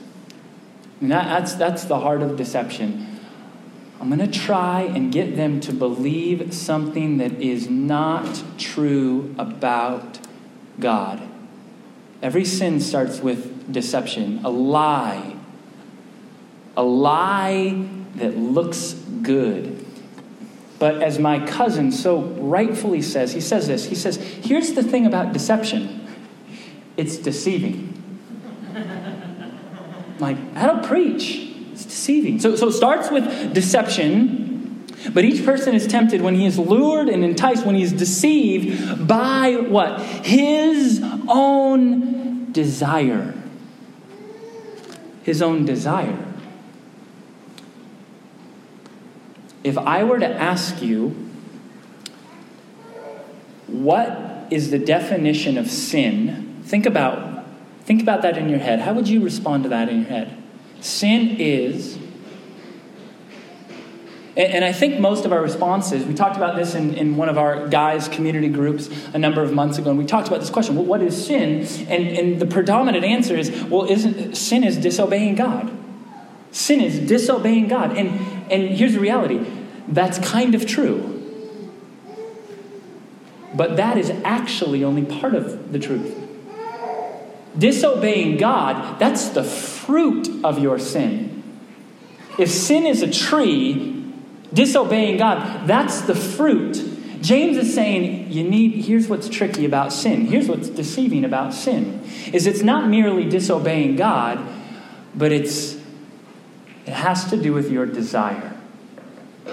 And 1.00 1.10
that, 1.10 1.24
that's, 1.24 1.54
that's 1.54 1.84
the 1.84 1.98
heart 1.98 2.22
of 2.22 2.36
deception. 2.36 3.18
I'm 4.00 4.08
going 4.08 4.20
to 4.20 4.38
try 4.38 4.82
and 4.82 5.12
get 5.12 5.34
them 5.34 5.58
to 5.60 5.72
believe 5.72 6.54
something 6.54 7.18
that 7.18 7.32
is 7.32 7.68
not 7.68 8.44
true 8.58 9.34
about 9.38 10.20
God. 10.78 11.20
Every 12.22 12.44
sin 12.44 12.80
starts 12.80 13.18
with 13.18 13.72
deception, 13.72 14.40
a 14.44 14.50
lie. 14.50 15.36
A 16.76 16.82
lie 16.84 17.99
that 18.16 18.36
looks 18.36 18.94
good. 19.22 19.86
But 20.78 21.02
as 21.02 21.18
my 21.18 21.46
cousin 21.46 21.92
so 21.92 22.22
rightfully 22.22 23.02
says, 23.02 23.32
he 23.32 23.40
says 23.40 23.68
this 23.68 23.84
he 23.84 23.94
says, 23.94 24.16
here's 24.16 24.72
the 24.72 24.82
thing 24.82 25.06
about 25.06 25.32
deception 25.32 25.98
it's 26.96 27.16
deceiving. 27.16 27.94
like, 30.18 30.36
to 30.54 30.82
preach? 30.86 31.50
It's 31.72 31.84
deceiving. 31.84 32.40
So, 32.40 32.56
so 32.56 32.68
it 32.68 32.72
starts 32.72 33.10
with 33.10 33.54
deception, 33.54 34.86
but 35.12 35.24
each 35.24 35.44
person 35.44 35.74
is 35.74 35.86
tempted 35.86 36.20
when 36.20 36.34
he 36.34 36.44
is 36.46 36.58
lured 36.58 37.08
and 37.08 37.24
enticed, 37.24 37.64
when 37.64 37.74
he 37.74 37.82
is 37.82 37.92
deceived 37.92 39.06
by 39.06 39.56
what? 39.56 40.00
His 40.00 41.02
own 41.28 42.52
desire. 42.52 43.34
His 45.22 45.40
own 45.40 45.64
desire. 45.64 46.29
If 49.70 49.78
I 49.78 50.02
were 50.02 50.18
to 50.18 50.26
ask 50.26 50.82
you, 50.82 51.10
what 53.68 54.48
is 54.50 54.72
the 54.72 54.80
definition 54.80 55.56
of 55.56 55.70
sin? 55.70 56.60
Think 56.64 56.86
about, 56.86 57.46
think 57.84 58.02
about 58.02 58.22
that 58.22 58.36
in 58.36 58.48
your 58.48 58.58
head. 58.58 58.80
How 58.80 58.92
would 58.94 59.08
you 59.08 59.22
respond 59.22 59.62
to 59.62 59.68
that 59.68 59.88
in 59.88 60.00
your 60.00 60.08
head? 60.08 60.36
Sin 60.80 61.36
is, 61.38 62.00
and 64.36 64.64
I 64.64 64.72
think 64.72 64.98
most 64.98 65.24
of 65.24 65.32
our 65.32 65.40
responses, 65.40 66.04
we 66.04 66.14
talked 66.14 66.36
about 66.36 66.56
this 66.56 66.74
in, 66.74 66.94
in 66.94 67.16
one 67.16 67.28
of 67.28 67.38
our 67.38 67.68
guys' 67.68 68.08
community 68.08 68.48
groups 68.48 68.90
a 69.14 69.18
number 69.20 69.40
of 69.40 69.52
months 69.52 69.78
ago, 69.78 69.90
and 69.90 69.98
we 70.00 70.04
talked 70.04 70.26
about 70.26 70.40
this 70.40 70.50
question 70.50 70.74
well, 70.74 70.84
what 70.84 71.00
is 71.00 71.26
sin? 71.26 71.64
And, 71.88 72.08
and 72.08 72.40
the 72.40 72.46
predominant 72.46 73.04
answer 73.04 73.36
is 73.36 73.52
well, 73.66 73.84
isn't, 73.84 74.34
sin 74.34 74.64
is 74.64 74.78
disobeying 74.78 75.36
God. 75.36 75.70
Sin 76.50 76.80
is 76.80 76.98
disobeying 76.98 77.68
God. 77.68 77.96
And, 77.96 78.08
and 78.50 78.70
here's 78.70 78.94
the 78.94 79.00
reality 79.00 79.58
that's 79.90 80.18
kind 80.18 80.54
of 80.54 80.66
true. 80.66 81.16
But 83.54 83.76
that 83.76 83.98
is 83.98 84.10
actually 84.24 84.84
only 84.84 85.04
part 85.04 85.34
of 85.34 85.72
the 85.72 85.78
truth. 85.78 86.16
Disobeying 87.58 88.36
God, 88.36 88.98
that's 89.00 89.30
the 89.30 89.42
fruit 89.42 90.28
of 90.44 90.58
your 90.60 90.78
sin. 90.78 91.42
if 92.38 92.48
sin 92.48 92.86
is 92.86 93.02
a 93.02 93.10
tree, 93.10 94.04
disobeying 94.54 95.18
God, 95.18 95.66
that's 95.66 96.02
the 96.02 96.14
fruit. 96.14 97.20
James 97.20 97.56
is 97.56 97.74
saying 97.74 98.30
you 98.30 98.44
need 98.44 98.84
here's 98.84 99.08
what's 99.08 99.28
tricky 99.28 99.64
about 99.66 99.92
sin. 99.92 100.26
Here's 100.26 100.48
what's 100.48 100.68
deceiving 100.68 101.24
about 101.24 101.52
sin. 101.52 102.02
Is 102.32 102.46
it's 102.46 102.62
not 102.62 102.88
merely 102.88 103.28
disobeying 103.28 103.96
God, 103.96 104.38
but 105.14 105.32
it's 105.32 105.74
it 106.86 106.94
has 106.94 107.28
to 107.30 107.36
do 107.36 107.52
with 107.52 107.70
your 107.70 107.84
desire. 107.84 108.59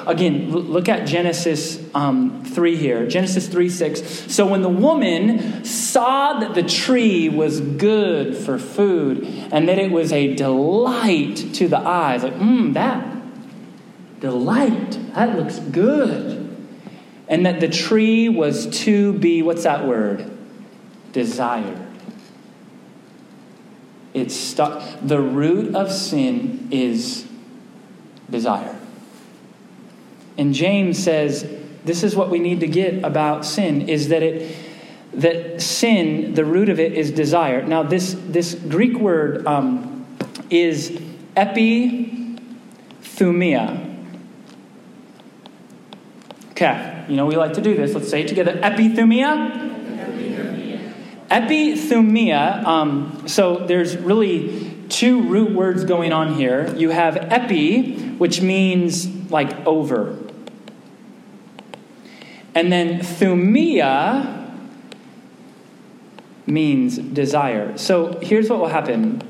Again, 0.06 0.52
look 0.52 0.88
at 0.90 1.08
Genesis 1.08 1.84
um, 1.96 2.44
3 2.46 2.76
here. 2.76 3.08
Genesis 3.08 3.48
3 3.48 3.70
6. 3.70 4.34
So 4.34 4.46
when 4.46 4.62
the 4.62 4.70
woman 4.70 5.66
saw 5.66 6.40
that 6.40 6.54
the 6.54 6.64
tree 6.64 7.30
was 7.30 7.62
good 7.62 8.36
for 8.38 8.60
food 8.60 9.24
and 9.52 9.68
that 9.68 9.80
it 9.80 9.92
was 9.92 10.12
a 10.12 10.36
delight 10.36 11.38
to 11.56 11.68
the 11.68 11.80
eyes, 11.80 12.24
like, 12.24 12.36
mmm, 12.36 12.74
that 12.74 13.18
delight, 14.20 15.00
that 15.14 15.36
looks 15.36 15.60
good. 15.60 16.44
And 17.28 17.46
that 17.46 17.60
the 17.60 17.68
tree 17.68 18.30
was 18.30 18.68
to 18.84 19.14
be, 19.14 19.42
what's 19.42 19.64
that 19.64 19.86
word? 19.86 20.32
Desire. 21.12 21.86
It's 24.14 24.36
stuck. 24.36 24.82
The 25.02 25.20
root 25.20 25.76
of 25.76 25.92
sin 25.92 26.70
is 26.72 27.28
desire. 28.30 28.77
And 30.38 30.54
James 30.54 31.02
says 31.04 31.50
this 31.84 32.04
is 32.04 32.16
what 32.16 32.30
we 32.30 32.40
need 32.40 32.60
to 32.60 32.68
get 32.68 33.04
about 33.04 33.46
sin 33.46 33.90
is 33.90 34.10
that 34.10 34.22
it 34.22 34.56
that 35.14 35.62
sin 35.62 36.34
the 36.36 36.46
root 36.46 36.70
of 36.70 36.80
it 36.80 36.94
is 36.94 37.12
desire. 37.12 37.64
Now 37.66 37.82
this 37.84 38.16
this 38.28 38.54
Greek 38.54 38.98
word 38.98 39.48
um, 39.48 40.06
is 40.50 40.92
epithumia. 41.36 42.38
Okay, 46.52 47.06
you 47.08 47.16
know 47.16 47.26
we 47.26 47.36
like 47.38 47.54
to 47.54 47.62
do 47.62 47.76
this. 47.76 47.94
Let's 47.94 48.10
say 48.10 48.22
it 48.22 48.28
together. 48.28 48.54
Epithumia. 48.54 49.66
Epithumia. 51.30 52.64
Um, 52.66 53.28
so 53.28 53.66
there's 53.66 53.98
really 53.98 54.74
two 54.90 55.22
root 55.24 55.52
words 55.52 55.84
going 55.84 56.14
on 56.14 56.36
here. 56.36 56.74
You 56.76 56.90
have 56.90 57.18
epi, 57.18 58.10
which 58.18 58.42
means 58.42 59.08
like 59.32 59.66
over. 59.66 60.27
And 62.58 62.72
then 62.72 63.02
thumia 63.02 64.52
means 66.48 66.98
desire. 66.98 67.78
So 67.78 68.20
here's 68.20 68.50
what 68.50 68.58
will 68.58 68.68
happen. 68.68 69.22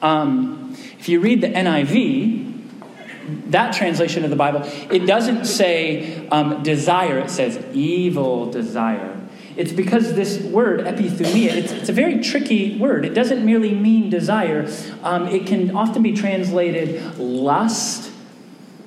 Um, 0.00 0.74
if 0.98 1.06
you 1.06 1.20
read 1.20 1.42
the 1.42 1.48
NIV, 1.48 3.50
that 3.50 3.74
translation 3.74 4.24
of 4.24 4.30
the 4.30 4.36
Bible, 4.36 4.62
it 4.90 5.00
doesn't 5.00 5.44
say 5.44 6.26
um, 6.28 6.62
desire, 6.62 7.18
it 7.18 7.28
says 7.28 7.62
evil 7.74 8.50
desire. 8.50 9.20
It's 9.58 9.72
because 9.72 10.14
this 10.14 10.40
word, 10.40 10.80
epithumia, 10.80 11.50
it's, 11.50 11.72
it's 11.72 11.88
a 11.90 11.92
very 11.92 12.22
tricky 12.22 12.78
word. 12.78 13.04
It 13.04 13.12
doesn't 13.12 13.44
merely 13.44 13.74
mean 13.74 14.08
desire, 14.08 14.66
um, 15.02 15.28
it 15.28 15.46
can 15.46 15.76
often 15.76 16.02
be 16.02 16.14
translated 16.14 17.18
lust 17.18 18.12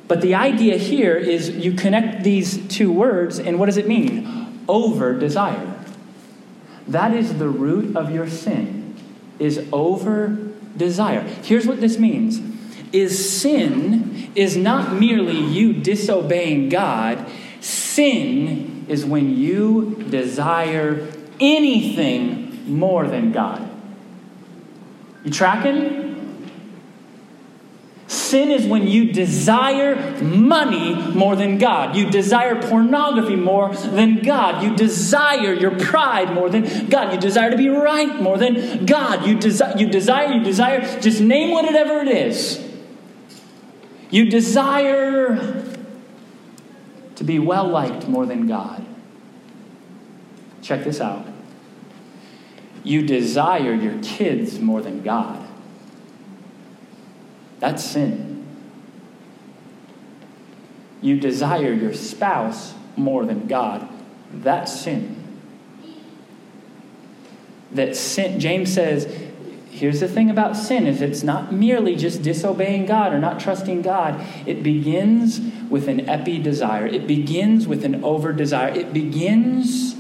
but 0.10 0.22
the 0.22 0.34
idea 0.34 0.76
here 0.76 1.16
is 1.16 1.52
you 1.52 1.74
connect 1.74 2.24
these 2.24 2.68
two 2.68 2.92
words, 2.92 3.38
and 3.38 3.60
what 3.60 3.68
does 3.68 3.78
it 3.78 3.88
mean? 3.88 4.64
Over 4.68 5.18
desire. 5.18 5.76
That 6.88 7.14
is 7.14 7.38
the 7.38 7.48
root 7.48 7.96
of 7.96 8.12
your 8.12 8.28
sin, 8.28 8.96
is 9.38 9.68
over 9.72 10.36
desire. 10.76 11.22
Here's 11.44 11.68
what 11.68 11.80
this 11.80 12.00
means 12.00 12.42
is 12.92 13.40
sin 13.40 14.32
is 14.34 14.58
not 14.58 14.94
merely 14.94 15.40
you 15.40 15.74
disobeying 15.74 16.70
God, 16.70 17.24
sin 17.62 18.88
is 18.90 19.06
when 19.06 19.38
you 19.38 20.04
desire 20.10 21.08
anything 21.40 22.68
more 22.68 23.08
than 23.08 23.32
God. 23.32 23.70
You 25.24 25.30
tracking? 25.30 26.09
Sin 28.30 28.52
is 28.52 28.68
when 28.68 28.88
you 28.88 29.12
desire 29.12 30.22
money 30.22 30.94
more 30.94 31.36
than 31.36 31.58
God. 31.58 31.96
You 31.96 32.12
desire 32.12 32.62
pornography 32.62 33.36
more 33.36 33.74
than 33.74 34.22
God. 34.22 34.64
You 34.64 34.76
desire 34.76 35.54
your 35.54 35.72
pride 35.80 36.32
more 36.36 36.48
than 36.48 36.90
God. 36.90 37.12
You 37.12 37.20
desire 37.20 37.50
to 37.50 37.58
be 37.58 37.70
right 37.70 38.22
more 38.22 38.38
than 38.38 38.86
God. 38.86 39.26
You, 39.26 39.36
desi- 39.36 39.80
you 39.80 39.90
desire, 39.90 40.32
you 40.32 40.44
desire, 40.44 41.02
just 41.02 41.22
name 41.22 41.50
whatever 41.50 42.02
it 42.02 42.08
is. 42.08 42.64
You 44.12 44.30
desire 44.30 45.66
to 47.16 47.24
be 47.24 47.40
well 47.40 47.68
liked 47.68 48.08
more 48.08 48.28
than 48.28 48.46
God. 48.46 48.86
Check 50.62 50.84
this 50.84 51.02
out. 51.02 51.26
You 52.84 53.08
desire 53.08 53.74
your 53.74 54.00
kids 54.04 54.60
more 54.60 54.84
than 54.84 55.02
God. 55.02 55.49
That's 57.60 57.84
sin. 57.84 58.46
You 61.02 61.20
desire 61.20 61.74
your 61.74 61.94
spouse 61.94 62.74
more 62.96 63.26
than 63.26 63.48
God. 63.48 63.88
That's 64.34 64.82
sin. 64.82 65.16
That 67.72 67.96
sin, 67.96 68.40
James 68.40 68.74
says, 68.74 69.06
here's 69.70 70.00
the 70.00 70.08
thing 70.08 70.30
about 70.30 70.58
sin 70.58 70.88
is 70.88 71.02
it's 71.02 71.24
not 71.24 71.54
merely 71.54 71.96
just 71.96 72.22
disobeying 72.22 72.86
God 72.86 73.14
or 73.14 73.20
not 73.20 73.40
trusting 73.40 73.82
God. 73.82 74.26
It 74.46 74.64
begins 74.64 75.40
with 75.70 75.88
an 75.88 76.10
epi 76.10 76.40
desire. 76.40 76.88
It 76.88 77.08
begins 77.08 77.68
with 77.68 77.86
an 77.86 78.04
over 78.04 78.34
desire. 78.34 78.74
It 78.74 78.94
begins 78.94 79.96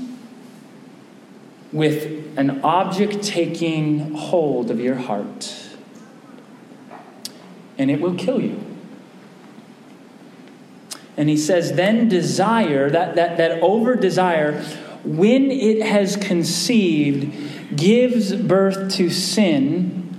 with 1.72 2.38
an 2.38 2.62
object 2.64 3.22
taking 3.22 4.14
hold 4.16 4.72
of 4.72 4.80
your 4.80 4.96
heart 4.96 5.69
and 7.80 7.90
it 7.90 8.00
will 8.00 8.14
kill 8.14 8.40
you. 8.40 8.64
And 11.18 11.28
he 11.28 11.38
says, 11.38 11.74
then 11.74 12.08
desire, 12.08 12.90
that, 12.90 13.16
that, 13.16 13.38
that 13.38 13.62
over 13.62 13.96
desire, 13.96 14.62
when 15.04 15.50
it 15.50 15.82
has 15.82 16.16
conceived, 16.16 17.76
gives 17.76 18.34
birth 18.36 18.92
to 18.96 19.10
sin. 19.10 20.18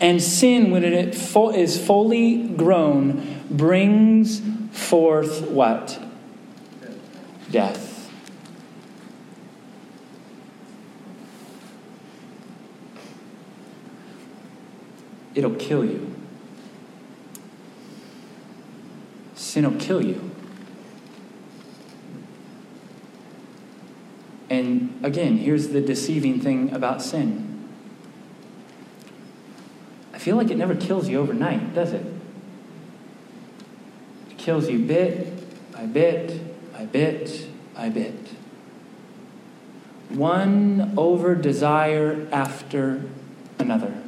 And 0.00 0.22
sin, 0.22 0.70
when 0.70 0.84
it 0.84 1.14
is 1.14 1.84
fully 1.84 2.48
grown, 2.48 3.44
brings 3.50 4.40
forth 4.72 5.42
what? 5.42 6.00
Death. 7.50 8.10
It'll 15.34 15.54
kill 15.54 15.84
you. 15.84 16.09
Sin 19.50 19.68
will 19.68 19.80
kill 19.80 20.04
you. 20.04 20.30
And 24.48 24.98
again, 25.02 25.38
here's 25.38 25.68
the 25.68 25.80
deceiving 25.80 26.40
thing 26.40 26.72
about 26.72 27.02
sin. 27.02 27.68
I 30.14 30.18
feel 30.18 30.36
like 30.36 30.50
it 30.50 30.56
never 30.56 30.76
kills 30.76 31.08
you 31.08 31.18
overnight, 31.18 31.74
does 31.74 31.92
it? 31.92 32.06
It 34.30 34.38
kills 34.38 34.68
you 34.68 34.78
bit 34.78 35.72
by 35.72 35.86
bit 35.86 36.72
by 36.72 36.84
bit 36.84 37.48
by 37.74 37.88
bit. 37.88 38.28
One 40.10 40.94
over 40.96 41.34
desire 41.34 42.28
after 42.30 43.02
another. 43.58 44.00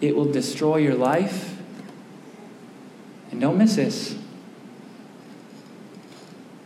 It 0.00 0.16
will 0.16 0.30
destroy 0.30 0.78
your 0.78 0.94
life 0.94 1.57
and 3.30 3.40
don't 3.40 3.58
miss 3.58 3.76
this. 3.76 4.16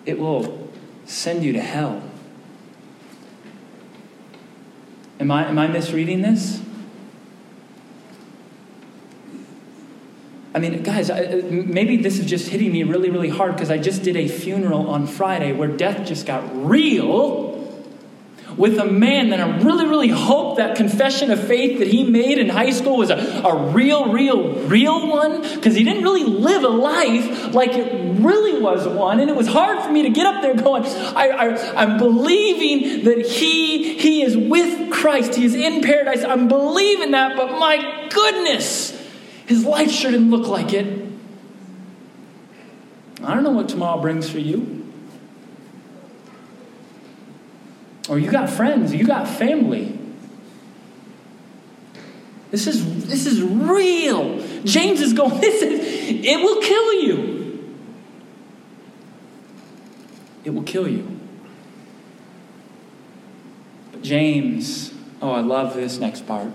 It 0.04 0.18
will 0.18 0.68
send 1.04 1.44
you 1.44 1.52
to 1.52 1.60
hell. 1.60 2.02
Am 5.20 5.30
I, 5.30 5.46
am 5.46 5.58
I 5.58 5.68
misreading 5.68 6.22
this? 6.22 6.60
I 10.54 10.58
mean, 10.58 10.82
guys, 10.82 11.08
uh, 11.08 11.42
maybe 11.50 11.96
this 11.96 12.18
is 12.18 12.26
just 12.26 12.48
hitting 12.48 12.72
me 12.72 12.82
really, 12.82 13.08
really 13.08 13.30
hard 13.30 13.54
because 13.54 13.70
I 13.70 13.78
just 13.78 14.02
did 14.02 14.16
a 14.16 14.28
funeral 14.28 14.90
on 14.90 15.06
Friday 15.06 15.52
where 15.52 15.68
death 15.68 16.06
just 16.06 16.26
got 16.26 16.44
real 16.54 17.51
with 18.56 18.78
a 18.78 18.84
man 18.84 19.30
that 19.30 19.40
I 19.40 19.58
really, 19.58 19.86
really 19.86 20.08
hope 20.08 20.58
that 20.58 20.76
confession 20.76 21.30
of 21.30 21.42
faith 21.42 21.78
that 21.78 21.88
he 21.88 22.04
made 22.04 22.38
in 22.38 22.48
high 22.48 22.70
school 22.70 22.98
was 22.98 23.10
a, 23.10 23.42
a 23.44 23.70
real, 23.72 24.12
real, 24.12 24.52
real 24.66 25.08
one 25.08 25.42
because 25.42 25.74
he 25.74 25.84
didn't 25.84 26.02
really 26.02 26.24
live 26.24 26.64
a 26.64 26.68
life 26.68 27.54
like 27.54 27.72
it 27.72 28.20
really 28.20 28.60
was 28.60 28.86
one. 28.86 29.20
And 29.20 29.30
it 29.30 29.36
was 29.36 29.46
hard 29.46 29.82
for 29.82 29.90
me 29.90 30.02
to 30.02 30.10
get 30.10 30.26
up 30.26 30.42
there 30.42 30.54
going, 30.54 30.84
I, 30.84 31.28
I, 31.28 31.82
I'm 31.82 31.98
believing 31.98 33.04
that 33.04 33.26
he, 33.26 33.98
he 33.98 34.22
is 34.22 34.36
with 34.36 34.90
Christ, 34.92 35.34
he 35.34 35.44
is 35.44 35.54
in 35.54 35.82
paradise. 35.82 36.22
I'm 36.24 36.48
believing 36.48 37.12
that, 37.12 37.36
but 37.36 37.58
my 37.58 38.08
goodness, 38.10 38.90
His 39.46 39.64
life 39.64 39.90
sure 39.90 40.10
didn't 40.10 40.30
look 40.30 40.46
like 40.46 40.72
it. 40.72 41.10
I 43.22 43.34
don't 43.34 43.44
know 43.44 43.50
what 43.50 43.68
tomorrow 43.68 44.00
brings 44.00 44.28
for 44.28 44.38
you. 44.38 44.81
Or 48.08 48.18
you 48.18 48.30
got 48.30 48.50
friends, 48.50 48.92
you 48.92 49.06
got 49.06 49.28
family. 49.28 49.98
This 52.50 52.66
is 52.66 53.06
this 53.06 53.26
is 53.26 53.42
real. 53.42 54.38
James 54.64 55.00
is 55.00 55.12
going, 55.12 55.40
this 55.40 55.62
is 55.62 55.80
it 56.24 56.42
will 56.42 56.60
kill 56.60 56.92
you. 57.02 57.76
It 60.44 60.50
will 60.50 60.64
kill 60.64 60.88
you. 60.88 61.18
But 63.92 64.02
James, 64.02 64.92
oh, 65.20 65.30
I 65.30 65.40
love 65.40 65.74
this 65.74 65.98
next 65.98 66.26
part. 66.26 66.52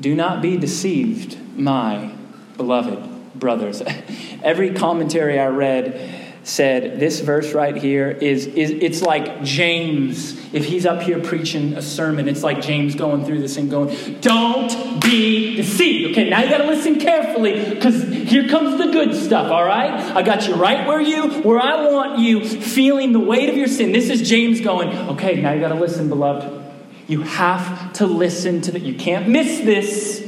Do 0.00 0.14
not 0.14 0.40
be 0.40 0.56
deceived, 0.56 1.38
my 1.56 2.12
beloved 2.56 3.38
brothers. 3.38 3.82
Every 4.42 4.72
commentary 4.72 5.38
I 5.38 5.48
read 5.48 6.19
said 6.42 6.98
this 6.98 7.20
verse 7.20 7.52
right 7.52 7.76
here 7.76 8.10
is, 8.10 8.46
is 8.46 8.70
it's 8.70 9.02
like 9.02 9.42
James, 9.42 10.32
if 10.54 10.64
he's 10.64 10.86
up 10.86 11.02
here 11.02 11.20
preaching 11.20 11.74
a 11.74 11.82
sermon, 11.82 12.28
it's 12.28 12.42
like 12.42 12.62
James 12.62 12.94
going 12.94 13.24
through 13.24 13.40
this 13.40 13.56
and 13.56 13.70
going, 13.70 14.20
Don't 14.20 15.02
be 15.02 15.56
deceived. 15.56 16.12
Okay, 16.12 16.30
now 16.30 16.42
you 16.42 16.48
gotta 16.48 16.66
listen 16.66 16.98
carefully 16.98 17.74
because 17.74 18.02
here 18.04 18.48
comes 18.48 18.78
the 18.78 18.90
good 18.90 19.14
stuff, 19.14 19.50
all 19.50 19.64
right? 19.64 19.90
I 20.16 20.22
got 20.22 20.48
you 20.48 20.54
right 20.54 20.86
where 20.86 21.00
you 21.00 21.42
where 21.42 21.60
I 21.60 21.90
want 21.90 22.18
you, 22.18 22.44
feeling 22.44 23.12
the 23.12 23.20
weight 23.20 23.48
of 23.48 23.56
your 23.56 23.68
sin. 23.68 23.92
This 23.92 24.08
is 24.08 24.28
James 24.28 24.60
going, 24.60 24.88
okay, 25.10 25.40
now 25.40 25.52
you 25.52 25.60
gotta 25.60 25.74
listen, 25.74 26.08
beloved. 26.08 26.58
You 27.06 27.22
have 27.22 27.92
to 27.94 28.06
listen 28.06 28.60
to 28.62 28.72
that. 28.72 28.82
You 28.82 28.94
can't 28.94 29.28
miss 29.28 29.58
this. 29.58 30.26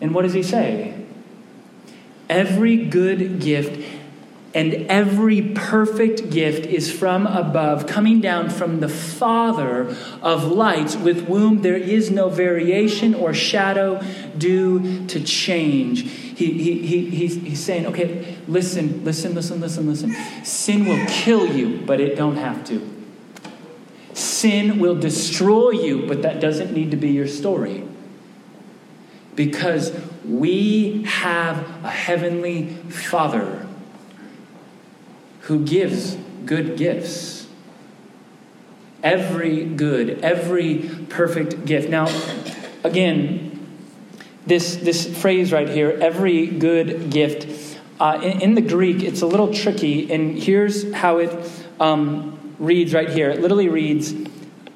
And 0.00 0.14
what 0.14 0.22
does 0.22 0.32
he 0.32 0.42
say? 0.42 0.98
Every 2.28 2.86
good 2.86 3.38
gift 3.40 4.01
and 4.54 4.74
every 4.88 5.40
perfect 5.40 6.30
gift 6.30 6.66
is 6.66 6.92
from 6.92 7.26
above, 7.26 7.86
coming 7.86 8.20
down 8.20 8.50
from 8.50 8.80
the 8.80 8.88
Father 8.88 9.96
of 10.20 10.44
lights, 10.44 10.94
with 10.94 11.26
whom 11.26 11.62
there 11.62 11.76
is 11.76 12.10
no 12.10 12.28
variation 12.28 13.14
or 13.14 13.32
shadow 13.32 14.02
due 14.36 15.06
to 15.06 15.22
change. 15.22 16.02
He, 16.02 16.52
he, 16.52 16.86
he, 16.86 17.10
he's, 17.10 17.36
he's 17.36 17.64
saying, 17.64 17.86
okay, 17.86 18.36
listen, 18.46 19.04
listen, 19.04 19.34
listen, 19.34 19.60
listen, 19.60 19.86
listen. 19.86 20.14
Sin 20.44 20.84
will 20.84 21.04
kill 21.06 21.46
you, 21.46 21.80
but 21.86 22.00
it 22.00 22.16
don't 22.16 22.36
have 22.36 22.62
to. 22.66 22.90
Sin 24.12 24.78
will 24.78 24.96
destroy 24.96 25.70
you, 25.70 26.06
but 26.06 26.22
that 26.22 26.40
doesn't 26.40 26.72
need 26.74 26.90
to 26.90 26.96
be 26.98 27.10
your 27.10 27.28
story. 27.28 27.84
Because 29.34 29.98
we 30.26 31.04
have 31.04 31.58
a 31.82 31.90
heavenly 31.90 32.66
Father 32.90 33.61
who 35.42 35.64
gives 35.64 36.16
good 36.44 36.76
gifts. 36.76 37.46
Every 39.02 39.64
good, 39.64 40.20
every 40.20 40.88
perfect 41.08 41.64
gift. 41.64 41.88
Now, 41.88 42.06
again, 42.84 43.52
this, 44.46 44.76
this 44.76 45.20
phrase 45.20 45.52
right 45.52 45.68
here, 45.68 45.98
every 46.00 46.46
good 46.46 47.10
gift, 47.10 47.78
uh, 48.00 48.20
in, 48.22 48.40
in, 48.40 48.54
the 48.54 48.60
Greek, 48.60 49.02
it's 49.02 49.22
a 49.22 49.26
little 49.26 49.52
tricky, 49.52 50.12
and 50.12 50.36
here's 50.36 50.92
how 50.92 51.18
it 51.18 51.50
um, 51.78 52.54
reads 52.58 52.94
right 52.94 53.08
here. 53.08 53.30
It 53.30 53.40
literally 53.40 53.68
reads, 53.68 54.14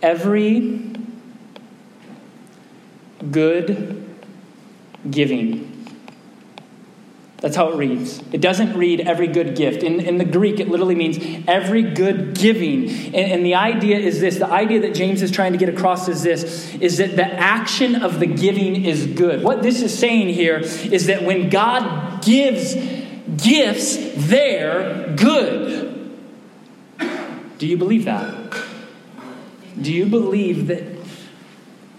every 0.03 0.93
good 3.31 4.05
giving. 5.11 5.76
That's 7.39 7.55
how 7.55 7.71
it 7.71 7.77
reads. 7.77 8.23
It 8.33 8.41
doesn't 8.41 8.77
read 8.79 9.01
every 9.01 9.27
good 9.27 9.57
gift. 9.57 9.83
In, 9.83 10.01
in 10.01 10.17
the 10.17 10.25
Greek, 10.25 10.59
it 10.59 10.69
literally 10.69 10.95
means 10.95 11.45
every 11.47 11.83
good 11.83 12.35
giving. 12.35 12.89
And, 12.89 13.15
and, 13.15 13.47
the 13.47 13.55
idea 13.55 13.99
is 13.99 14.21
this 14.21 14.39
the 14.39 14.49
idea 14.49 14.81
that 14.81 14.95
James 14.95 15.21
is 15.21 15.31
trying 15.31 15.53
to 15.53 15.59
get 15.59 15.69
across 15.69 16.09
is 16.09 16.23
this 16.23 16.75
is 16.77 16.97
that 16.97 17.15
the 17.15 17.27
action 17.27 18.03
of 18.03 18.21
the 18.21 18.27
giving 18.27 18.85
is 18.85 19.07
good. 19.07 19.43
What 19.43 19.63
this 19.63 19.83
is 19.83 19.97
saying 19.97 20.31
here 20.31 20.61
is 20.61 21.07
that 21.07 21.25
when 21.25 21.51
God 21.51 22.25
gives 22.25 22.75
gifts, 23.37 23.99
they're 24.17 25.15
good. 25.17 26.17
Do 27.59 27.67
you 27.67 27.77
believe 27.77 28.07
that? 28.07 28.35
Do 29.81 29.93
you 29.93 30.07
believe 30.07 30.69
that 30.69 30.96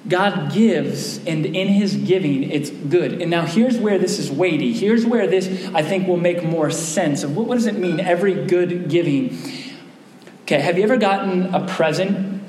God 0.07 0.53
gives, 0.53 1.17
and 1.25 1.45
in 1.45 1.67
his 1.67 1.95
giving, 1.95 2.49
it's 2.49 2.69
good. 2.69 3.21
And 3.21 3.29
now 3.29 3.45
here's 3.45 3.77
where 3.77 3.99
this 3.99 4.19
is 4.19 4.31
weighty. 4.31 4.73
Here's 4.73 5.05
where 5.05 5.27
this, 5.27 5.47
I 5.73 5.81
think, 5.81 6.07
will 6.07 6.17
make 6.17 6.43
more 6.43 6.71
sense 6.71 7.23
of 7.23 7.35
what, 7.35 7.47
what 7.47 7.55
does 7.55 7.65
it 7.65 7.77
mean, 7.77 7.99
every 7.99 8.45
good 8.45 8.89
giving? 8.89 9.37
Okay, 10.43 10.59
have 10.59 10.77
you 10.77 10.83
ever 10.83 10.97
gotten 10.97 11.53
a 11.53 11.67
present 11.67 12.41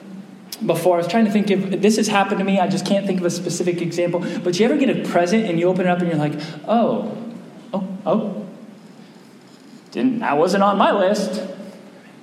before? 0.64 0.94
I 0.94 0.98
was 0.98 1.08
trying 1.08 1.24
to 1.24 1.32
think 1.32 1.50
if 1.50 1.80
this 1.82 1.96
has 1.96 2.06
happened 2.06 2.38
to 2.38 2.44
me. 2.44 2.60
I 2.60 2.68
just 2.68 2.86
can't 2.86 3.06
think 3.06 3.18
of 3.18 3.26
a 3.26 3.30
specific 3.30 3.82
example. 3.82 4.20
But 4.44 4.58
you 4.60 4.64
ever 4.64 4.76
get 4.76 4.96
a 4.96 5.08
present 5.08 5.46
and 5.46 5.58
you 5.58 5.66
open 5.68 5.86
it 5.86 5.88
up 5.88 5.98
and 5.98 6.08
you're 6.08 6.16
like, 6.16 6.34
oh, 6.68 7.16
oh, 7.72 7.98
oh, 8.06 8.46
didn't, 9.90 10.20
that 10.20 10.38
wasn't 10.38 10.62
on 10.62 10.78
my 10.78 10.92
list 10.92 11.42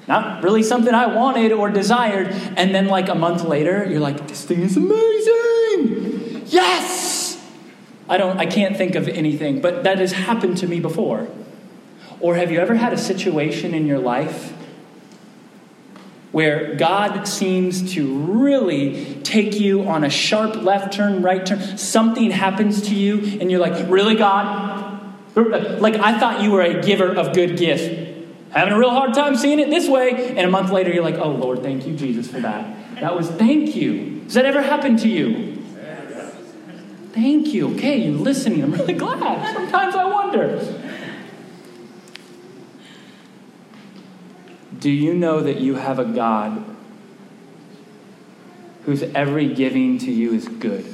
not 0.07 0.43
really 0.43 0.63
something 0.63 0.93
I 0.93 1.07
wanted 1.07 1.51
or 1.51 1.69
desired. 1.69 2.27
And 2.57 2.73
then, 2.73 2.87
like 2.87 3.09
a 3.09 3.15
month 3.15 3.43
later, 3.43 3.85
you're 3.89 3.99
like, 3.99 4.27
this 4.27 4.45
thing 4.45 4.61
is 4.61 4.77
amazing. 4.77 6.43
Yes! 6.47 7.43
I 8.07 8.17
don't, 8.17 8.37
I 8.37 8.45
can't 8.45 8.77
think 8.77 8.95
of 8.95 9.07
anything, 9.07 9.61
but 9.61 9.83
that 9.83 9.97
has 9.97 10.11
happened 10.11 10.57
to 10.57 10.67
me 10.67 10.79
before. 10.79 11.27
Or 12.19 12.35
have 12.35 12.51
you 12.51 12.59
ever 12.59 12.75
had 12.75 12.93
a 12.93 12.97
situation 12.97 13.73
in 13.73 13.87
your 13.87 13.99
life 13.99 14.53
where 16.31 16.75
God 16.75 17.27
seems 17.27 17.93
to 17.93 18.15
really 18.17 19.15
take 19.23 19.59
you 19.59 19.87
on 19.87 20.03
a 20.03 20.09
sharp 20.09 20.55
left 20.55 20.93
turn, 20.93 21.23
right 21.23 21.43
turn? 21.43 21.77
Something 21.77 22.29
happens 22.29 22.83
to 22.89 22.95
you, 22.95 23.39
and 23.41 23.49
you're 23.49 23.59
like, 23.59 23.89
really, 23.89 24.15
God? 24.15 25.01
Like, 25.35 25.95
I 25.95 26.17
thought 26.19 26.41
you 26.41 26.51
were 26.51 26.61
a 26.61 26.81
giver 26.81 27.07
of 27.07 27.33
good 27.33 27.57
gifts 27.57 28.04
having 28.55 28.73
a 28.73 28.79
real 28.79 28.89
hard 28.89 29.13
time 29.13 29.35
seeing 29.35 29.59
it 29.59 29.69
this 29.69 29.87
way. 29.87 30.29
And 30.29 30.39
a 30.39 30.49
month 30.49 30.71
later, 30.71 30.91
you're 30.91 31.03
like, 31.03 31.15
oh, 31.15 31.31
Lord, 31.31 31.61
thank 31.61 31.85
you, 31.85 31.95
Jesus, 31.95 32.29
for 32.29 32.39
that. 32.39 32.95
That 33.01 33.15
was 33.15 33.29
thank 33.29 33.75
you. 33.75 34.21
Does 34.21 34.35
that 34.35 34.45
ever 34.45 34.61
happen 34.61 34.97
to 34.97 35.09
you? 35.09 35.61
Thank 37.11 37.53
you. 37.53 37.73
Okay, 37.75 37.97
you're 37.97 38.17
listening. 38.17 38.63
I'm 38.63 38.71
really 38.71 38.93
glad. 39.05 39.53
Sometimes 39.53 39.95
I 39.95 40.05
wonder. 40.05 40.81
Do 44.79 44.89
you 44.89 45.13
know 45.13 45.41
that 45.41 45.59
you 45.59 45.75
have 45.75 45.99
a 45.99 46.05
God 46.05 46.63
whose 48.83 49.03
every 49.03 49.53
giving 49.53 49.97
to 49.99 50.11
you 50.11 50.33
is 50.33 50.47
good? 50.47 50.85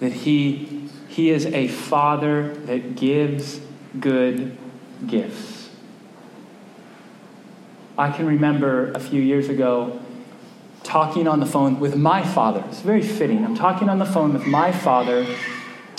That 0.00 0.12
he, 0.12 0.88
he 1.08 1.30
is 1.30 1.46
a 1.46 1.68
father 1.68 2.54
that 2.66 2.96
gives 2.96 3.60
good 3.98 4.56
gifts. 5.06 5.70
I 7.98 8.10
can 8.10 8.26
remember 8.26 8.92
a 8.92 9.00
few 9.00 9.20
years 9.20 9.48
ago 9.48 10.00
talking 10.82 11.28
on 11.28 11.40
the 11.40 11.46
phone 11.46 11.78
with 11.80 11.96
my 11.96 12.24
father. 12.24 12.64
It's 12.68 12.80
very 12.80 13.02
fitting. 13.02 13.44
I'm 13.44 13.54
talking 13.54 13.88
on 13.88 13.98
the 13.98 14.06
phone 14.06 14.32
with 14.32 14.46
my 14.46 14.72
father, 14.72 15.26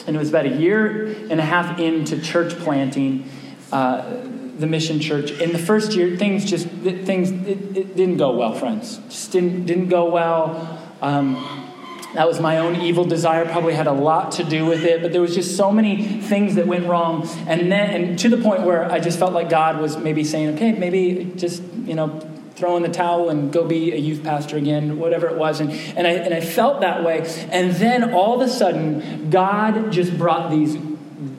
and 0.08 0.16
it 0.16 0.20
was 0.20 0.30
about 0.30 0.46
a 0.46 0.58
year 0.58 1.08
and 1.30 1.40
a 1.40 1.46
half 1.46 1.80
into 1.80 2.20
church 2.20 2.54
planting. 2.60 3.30
Uh, 3.72 4.28
the 4.58 4.68
mission 4.68 5.00
church 5.00 5.32
in 5.32 5.54
the 5.54 5.58
first 5.58 5.94
year 5.94 6.16
things 6.18 6.46
just 6.46 6.68
things 6.68 7.32
it, 7.32 7.76
it, 7.76 7.96
didn't 7.96 8.18
go 8.18 8.36
well 8.36 8.54
friends 8.54 8.98
just 9.10 9.32
didn't 9.32 9.66
didn't 9.66 9.88
go 9.88 10.06
well 10.06 10.78
um, 11.02 11.71
that 12.14 12.28
was 12.28 12.40
my 12.40 12.58
own 12.58 12.76
evil 12.78 13.06
desire, 13.06 13.46
probably 13.46 13.74
had 13.74 13.88
a 13.88 13.94
lot 13.94 14.34
to 14.34 14.44
do 14.44 14.66
with 14.66 14.84
it, 14.84 15.02
but 15.02 15.12
there 15.12 15.22
was 15.22 15.34
just 15.34 15.56
so 15.56 15.72
many 15.72 16.22
things 16.22 16.56
that 16.56 16.68
went 16.68 16.86
wrong. 16.86 17.28
And 17.48 17.72
then, 17.72 17.90
and 17.90 18.20
to 18.20 18.30
the 18.30 18.38
point 18.38 18.64
where 18.64 18.92
I 18.92 19.00
just 19.00 19.18
felt 19.18 19.34
like 19.34 19.50
God 19.50 19.80
was 19.80 19.98
maybe 19.98 20.24
saying, 20.24 20.56
okay, 20.56 20.74
maybe 20.74 21.32
just, 21.36 21.64
you 21.86 21.96
know, 21.96 22.20
throw 22.56 22.76
in 22.76 22.84
the 22.84 22.90
towel 22.90 23.30
and 23.30 23.52
go 23.52 23.66
be 23.66 23.94
a 23.94 23.98
youth 23.98 24.24
pastor 24.24 24.58
again, 24.58 25.00
whatever 25.00 25.28
it 25.28 25.38
was. 25.38 25.62
And, 25.62 25.72
and, 25.72 26.06
I, 26.06 26.12
and 26.12 26.34
I 26.34 26.42
felt 26.42 26.82
that 26.82 27.04
way. 27.04 27.26
And 27.50 27.72
then 27.76 28.14
all 28.14 28.36
of 28.36 28.48
a 28.48 28.52
sudden, 28.52 29.30
God 29.30 29.92
just 29.92 30.18
brought 30.18 30.52
these 30.52 30.78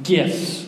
gifts 0.02 0.66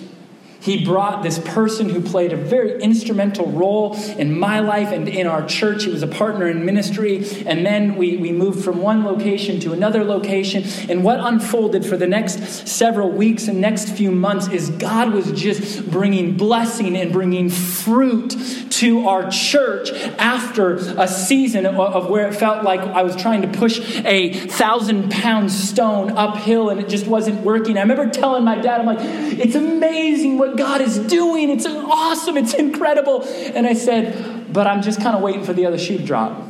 He 0.64 0.82
brought 0.82 1.22
this 1.22 1.38
person 1.38 1.90
who 1.90 2.00
played 2.00 2.32
a 2.32 2.36
very 2.36 2.80
instrumental 2.82 3.50
role 3.50 3.94
in 4.16 4.38
my 4.38 4.60
life 4.60 4.92
and 4.92 5.06
in 5.06 5.26
our 5.26 5.44
church. 5.46 5.84
He 5.84 5.90
was 5.90 6.02
a 6.02 6.06
partner 6.06 6.48
in 6.48 6.64
ministry. 6.64 7.44
And 7.44 7.66
then 7.66 7.96
we, 7.96 8.16
we 8.16 8.32
moved 8.32 8.64
from 8.64 8.80
one 8.80 9.04
location 9.04 9.60
to 9.60 9.74
another 9.74 10.04
location. 10.04 10.64
And 10.88 11.04
what 11.04 11.20
unfolded 11.20 11.84
for 11.84 11.98
the 11.98 12.06
next 12.06 12.66
several 12.66 13.10
weeks 13.10 13.46
and 13.46 13.60
next 13.60 13.90
few 13.90 14.10
months 14.10 14.48
is 14.48 14.70
God 14.70 15.12
was 15.12 15.32
just 15.32 15.90
bringing 15.90 16.34
blessing 16.34 16.96
and 16.96 17.12
bringing 17.12 17.50
fruit 17.50 18.34
to 18.70 19.06
our 19.06 19.30
church 19.30 19.90
after 20.18 20.76
a 20.76 21.06
season 21.06 21.66
of, 21.66 22.08
where 22.08 22.26
it 22.26 22.34
felt 22.34 22.64
like 22.64 22.80
I 22.80 23.02
was 23.02 23.14
trying 23.16 23.42
to 23.42 23.48
push 23.48 23.78
a 24.04 24.32
thousand 24.32 25.10
pound 25.10 25.52
stone 25.52 26.10
uphill 26.12 26.70
and 26.70 26.80
it 26.80 26.88
just 26.88 27.06
wasn't 27.06 27.42
working. 27.42 27.76
I 27.76 27.82
remember 27.82 28.08
telling 28.08 28.44
my 28.44 28.56
dad, 28.56 28.80
I'm 28.80 28.86
like, 28.86 28.98
it's 29.00 29.54
amazing 29.54 30.38
what 30.38 30.53
God 30.56 30.80
is 30.80 30.98
doing. 30.98 31.50
It's 31.50 31.66
awesome. 31.66 32.36
It's 32.36 32.54
incredible. 32.54 33.22
And 33.24 33.66
I 33.66 33.74
said, 33.74 34.52
but 34.52 34.66
I'm 34.66 34.82
just 34.82 35.00
kind 35.00 35.16
of 35.16 35.22
waiting 35.22 35.44
for 35.44 35.52
the 35.52 35.66
other 35.66 35.78
shoe 35.78 35.98
to 35.98 36.04
drop. 36.04 36.40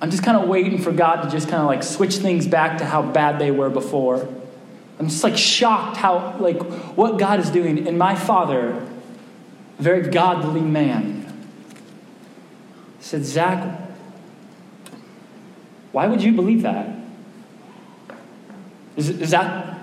I'm 0.00 0.10
just 0.10 0.22
kind 0.22 0.36
of 0.36 0.48
waiting 0.48 0.78
for 0.78 0.92
God 0.92 1.22
to 1.22 1.30
just 1.30 1.48
kind 1.48 1.62
of 1.62 1.66
like 1.66 1.82
switch 1.82 2.16
things 2.16 2.46
back 2.46 2.78
to 2.78 2.84
how 2.84 3.02
bad 3.02 3.38
they 3.38 3.50
were 3.50 3.70
before. 3.70 4.28
I'm 4.98 5.08
just 5.08 5.24
like 5.24 5.36
shocked 5.36 5.96
how, 5.96 6.36
like, 6.38 6.62
what 6.96 7.18
God 7.18 7.40
is 7.40 7.50
doing. 7.50 7.88
And 7.88 7.98
my 7.98 8.14
father, 8.14 8.70
a 9.78 9.82
very 9.82 10.08
godly 10.08 10.60
man, 10.60 11.22
said, 13.00 13.24
Zach, 13.24 13.80
why 15.92 16.06
would 16.06 16.22
you 16.22 16.32
believe 16.32 16.62
that? 16.62 16.88
Is, 18.96 19.08
is 19.08 19.30
that, 19.32 19.78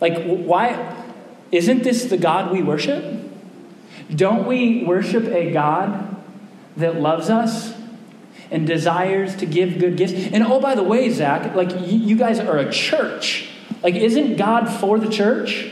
like, 0.00 0.24
why? 0.24 1.04
Isn't 1.52 1.82
this 1.82 2.04
the 2.04 2.16
God 2.16 2.52
we 2.52 2.62
worship? 2.62 3.04
Don't 4.14 4.46
we 4.46 4.84
worship 4.84 5.24
a 5.24 5.52
God 5.52 6.16
that 6.76 7.00
loves 7.00 7.30
us 7.30 7.74
and 8.50 8.66
desires 8.66 9.34
to 9.36 9.46
give 9.46 9.78
good 9.78 9.96
gifts? 9.96 10.12
And 10.12 10.44
oh, 10.44 10.60
by 10.60 10.74
the 10.74 10.82
way, 10.82 11.10
Zach, 11.10 11.54
like 11.54 11.70
you, 11.86 12.16
guys 12.16 12.38
are 12.38 12.58
a 12.58 12.70
church. 12.70 13.48
Like, 13.82 13.94
isn't 13.94 14.36
God 14.36 14.68
for 14.68 14.98
the 14.98 15.08
church? 15.08 15.70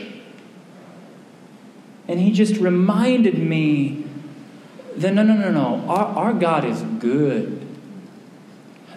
And 2.07 2.19
he 2.19 2.31
just 2.31 2.57
reminded 2.57 3.37
me 3.37 4.05
that 4.97 5.13
no, 5.13 5.23
no, 5.23 5.35
no, 5.35 5.51
no. 5.51 5.89
Our, 5.89 6.05
our 6.05 6.33
God 6.33 6.63
is 6.65 6.81
good. 6.81 7.61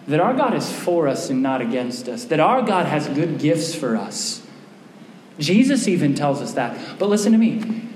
That 0.07 0.21
our 0.21 0.35
God 0.35 0.55
is 0.55 0.73
for 0.73 1.09
us 1.09 1.31
and 1.31 1.43
not 1.43 1.61
against 1.61 2.09
us. 2.09 2.25
That 2.27 2.41
our 2.41 2.63
God 2.63 2.87
has 2.87 3.09
good 3.09 3.39
gifts 3.39 3.75
for 3.75 3.97
us. 3.97 4.47
Jesus 5.39 5.87
even 5.87 6.15
tells 6.15 6.41
us 6.41 6.53
that. 6.55 6.99
But 6.99 7.09
listen 7.09 7.33
to 7.33 7.39
me. 7.39 7.89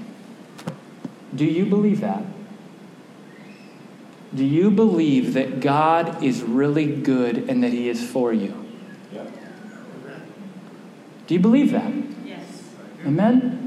Do 1.34 1.44
you 1.44 1.66
believe 1.66 2.00
that? 2.00 2.22
Do 4.34 4.44
you 4.44 4.70
believe 4.70 5.34
that 5.34 5.60
God 5.60 6.22
is 6.22 6.42
really 6.42 6.86
good 6.86 7.50
and 7.50 7.62
that 7.62 7.72
He 7.72 7.88
is 7.88 8.08
for 8.08 8.32
you? 8.32 8.54
Yeah. 9.12 9.24
Do 11.26 11.34
you 11.34 11.40
believe 11.40 11.72
that? 11.72 11.92
Yes. 12.24 12.46
Amen? 13.04 13.61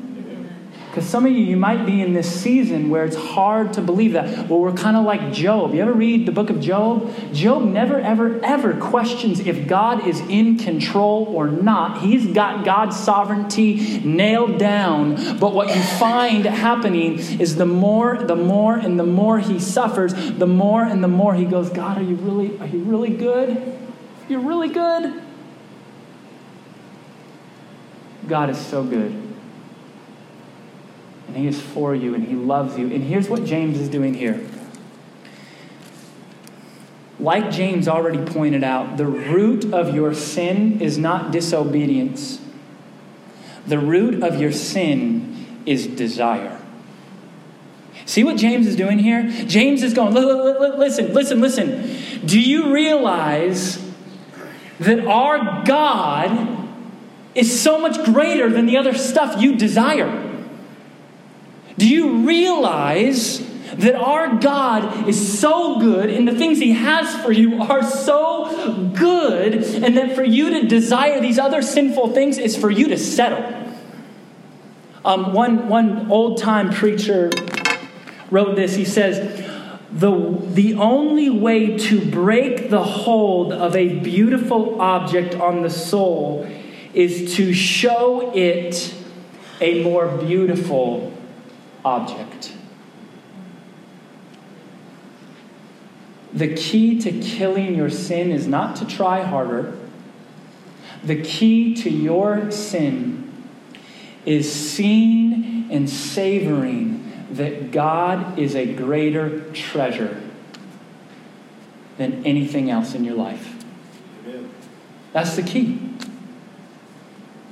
Because 0.95 1.09
some 1.09 1.25
of 1.25 1.33
you, 1.33 1.39
you 1.39 1.57
might 1.57 1.85
be 1.85 2.01
in 2.01 2.13
this 2.13 2.41
season 2.41 2.89
where 2.89 3.03
it's 3.03 3.17
hard 3.17 3.73
to 3.73 3.81
believe 3.81 4.13
that. 4.13 4.47
Well, 4.47 4.61
we're 4.61 4.71
kind 4.71 4.95
of 4.95 5.03
like 5.03 5.33
Job. 5.33 5.73
You 5.73 5.81
ever 5.81 5.91
read 5.91 6.25
the 6.25 6.31
book 6.31 6.49
of 6.49 6.61
Job? 6.61 7.13
Job 7.33 7.65
never, 7.65 7.99
ever, 7.99 8.39
ever 8.45 8.77
questions 8.77 9.41
if 9.41 9.67
God 9.67 10.07
is 10.07 10.21
in 10.29 10.57
control 10.57 11.25
or 11.25 11.49
not. 11.49 12.01
He's 12.01 12.27
got 12.27 12.63
God's 12.63 12.97
sovereignty 12.97 13.99
nailed 14.05 14.57
down. 14.57 15.37
But 15.37 15.53
what 15.53 15.75
you 15.75 15.81
find 15.81 16.45
happening 16.45 17.19
is 17.41 17.57
the 17.57 17.65
more, 17.65 18.23
the 18.23 18.37
more, 18.37 18.77
and 18.77 18.97
the 18.97 19.05
more 19.05 19.39
he 19.39 19.59
suffers, 19.59 20.13
the 20.13 20.47
more 20.47 20.85
and 20.85 21.03
the 21.03 21.09
more 21.09 21.35
he 21.35 21.43
goes, 21.43 21.69
God, 21.71 21.97
are 21.97 22.03
you 22.03 22.15
really, 22.15 22.57
are 22.59 22.67
you 22.67 22.79
really 22.83 23.09
good? 23.09 23.77
You're 24.29 24.39
really 24.39 24.69
good? 24.69 25.21
God 28.29 28.49
is 28.49 28.57
so 28.57 28.81
good. 28.81 29.24
And 31.36 31.43
He 31.43 31.49
is 31.49 31.61
for 31.61 31.93
you 31.93 32.15
and 32.15 32.25
He 32.25 32.33
loves 32.33 32.77
you. 32.77 32.86
And 32.86 33.03
here's 33.03 33.27
what 33.27 33.43
James 33.43 33.77
is 33.77 33.89
doing 33.89 34.13
here. 34.13 34.41
Like 37.19 37.51
James 37.51 37.89
already 37.89 38.19
pointed 38.19 38.63
out, 38.63 38.95
the 38.95 39.05
root 39.05 39.73
of 39.73 39.93
your 39.93 40.13
sin 40.13 40.81
is 40.81 40.97
not 40.97 41.31
disobedience. 41.31 42.39
The 43.67 43.79
root 43.79 44.23
of 44.23 44.39
your 44.39 44.53
sin 44.53 45.61
is 45.65 45.88
desire. 45.88 46.61
See 48.05 48.23
what 48.23 48.38
James 48.38 48.65
is 48.65 48.77
doing 48.77 48.99
here? 48.99 49.23
James 49.45 49.83
is 49.83 49.93
going, 49.93 50.13
listen, 50.13 51.13
listen, 51.13 51.41
listen. 51.41 52.25
Do 52.25 52.39
you 52.39 52.71
realize 52.73 53.83
that 54.79 55.05
our 55.05 55.65
God 55.65 56.69
is 57.33 57.61
so 57.61 57.77
much 57.77 58.05
greater 58.05 58.49
than 58.49 58.67
the 58.67 58.77
other 58.77 58.93
stuff 58.93 59.41
you 59.41 59.57
desire? 59.57 60.24
Do 61.86 61.91
you 61.91 62.25
realize 62.25 63.47
that 63.75 63.93
our 63.93 64.38
God 64.38 65.07
is 65.07 65.39
so 65.39 65.77
good 65.79 66.09
and 66.09 66.27
the 66.27 66.33
things 66.33 66.57
He 66.57 66.71
has 66.71 67.15
for 67.23 67.31
you 67.31 67.61
are 67.61 67.83
so 67.83 68.89
good, 68.97 69.53
and 69.53 69.95
that 69.95 70.15
for 70.15 70.23
you 70.23 70.49
to 70.49 70.67
desire 70.67 71.21
these 71.21 71.38
other 71.38 71.61
sinful 71.61 72.13
things 72.13 72.39
is 72.39 72.57
for 72.57 72.71
you 72.71 72.88
to 72.88 72.97
settle? 72.97 73.77
Um, 75.05 75.31
one, 75.33 75.69
one 75.69 76.09
old 76.09 76.39
time 76.39 76.71
preacher 76.73 77.29
wrote 78.31 78.55
this. 78.55 78.73
He 78.73 78.86
says, 78.86 79.47
the, 79.91 80.41
the 80.53 80.73
only 80.73 81.29
way 81.29 81.77
to 81.77 82.09
break 82.09 82.71
the 82.71 82.83
hold 82.83 83.53
of 83.53 83.75
a 83.75 83.99
beautiful 83.99 84.81
object 84.81 85.36
on 85.36 85.61
the 85.61 85.69
soul 85.69 86.49
is 86.95 87.36
to 87.36 87.53
show 87.53 88.31
it 88.33 88.91
a 89.61 89.83
more 89.83 90.07
beautiful 90.17 91.14
object. 91.86 92.53
The 96.33 96.53
key 96.53 96.99
to 96.99 97.11
killing 97.21 97.75
your 97.75 97.89
sin 97.89 98.31
is 98.31 98.45
not 98.45 98.75
to 98.77 98.86
try 98.86 99.21
harder. 99.21 99.77
The 101.01 101.21
key 101.21 101.73
to 101.75 101.89
your 101.89 102.51
sin 102.51 103.31
is 104.25 104.51
seeing 104.51 105.67
and 105.71 105.89
savoring 105.89 107.25
that 107.31 107.71
God 107.71 108.38
is 108.38 108.55
a 108.55 108.65
greater 108.65 109.51
treasure 109.51 110.21
than 111.97 112.25
anything 112.25 112.69
else 112.69 112.93
in 112.93 113.05
your 113.05 113.15
life. 113.15 113.63
Amen. 114.25 114.49
That's 115.13 115.36
the 115.36 115.43
key. 115.43 115.79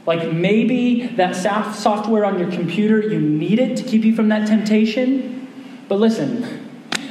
Like 0.05 0.31
maybe 0.31 1.07
that 1.15 1.35
software 1.35 2.25
on 2.25 2.37
your 2.37 2.51
computer, 2.51 3.01
you 3.01 3.19
need 3.19 3.59
it 3.59 3.77
to 3.77 3.83
keep 3.83 4.03
you 4.03 4.15
from 4.15 4.29
that 4.29 4.47
temptation. 4.47 5.47
But 5.87 5.95
listen, 5.95 6.69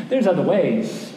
there's 0.09 0.27
other 0.27 0.43
ways. 0.43 1.13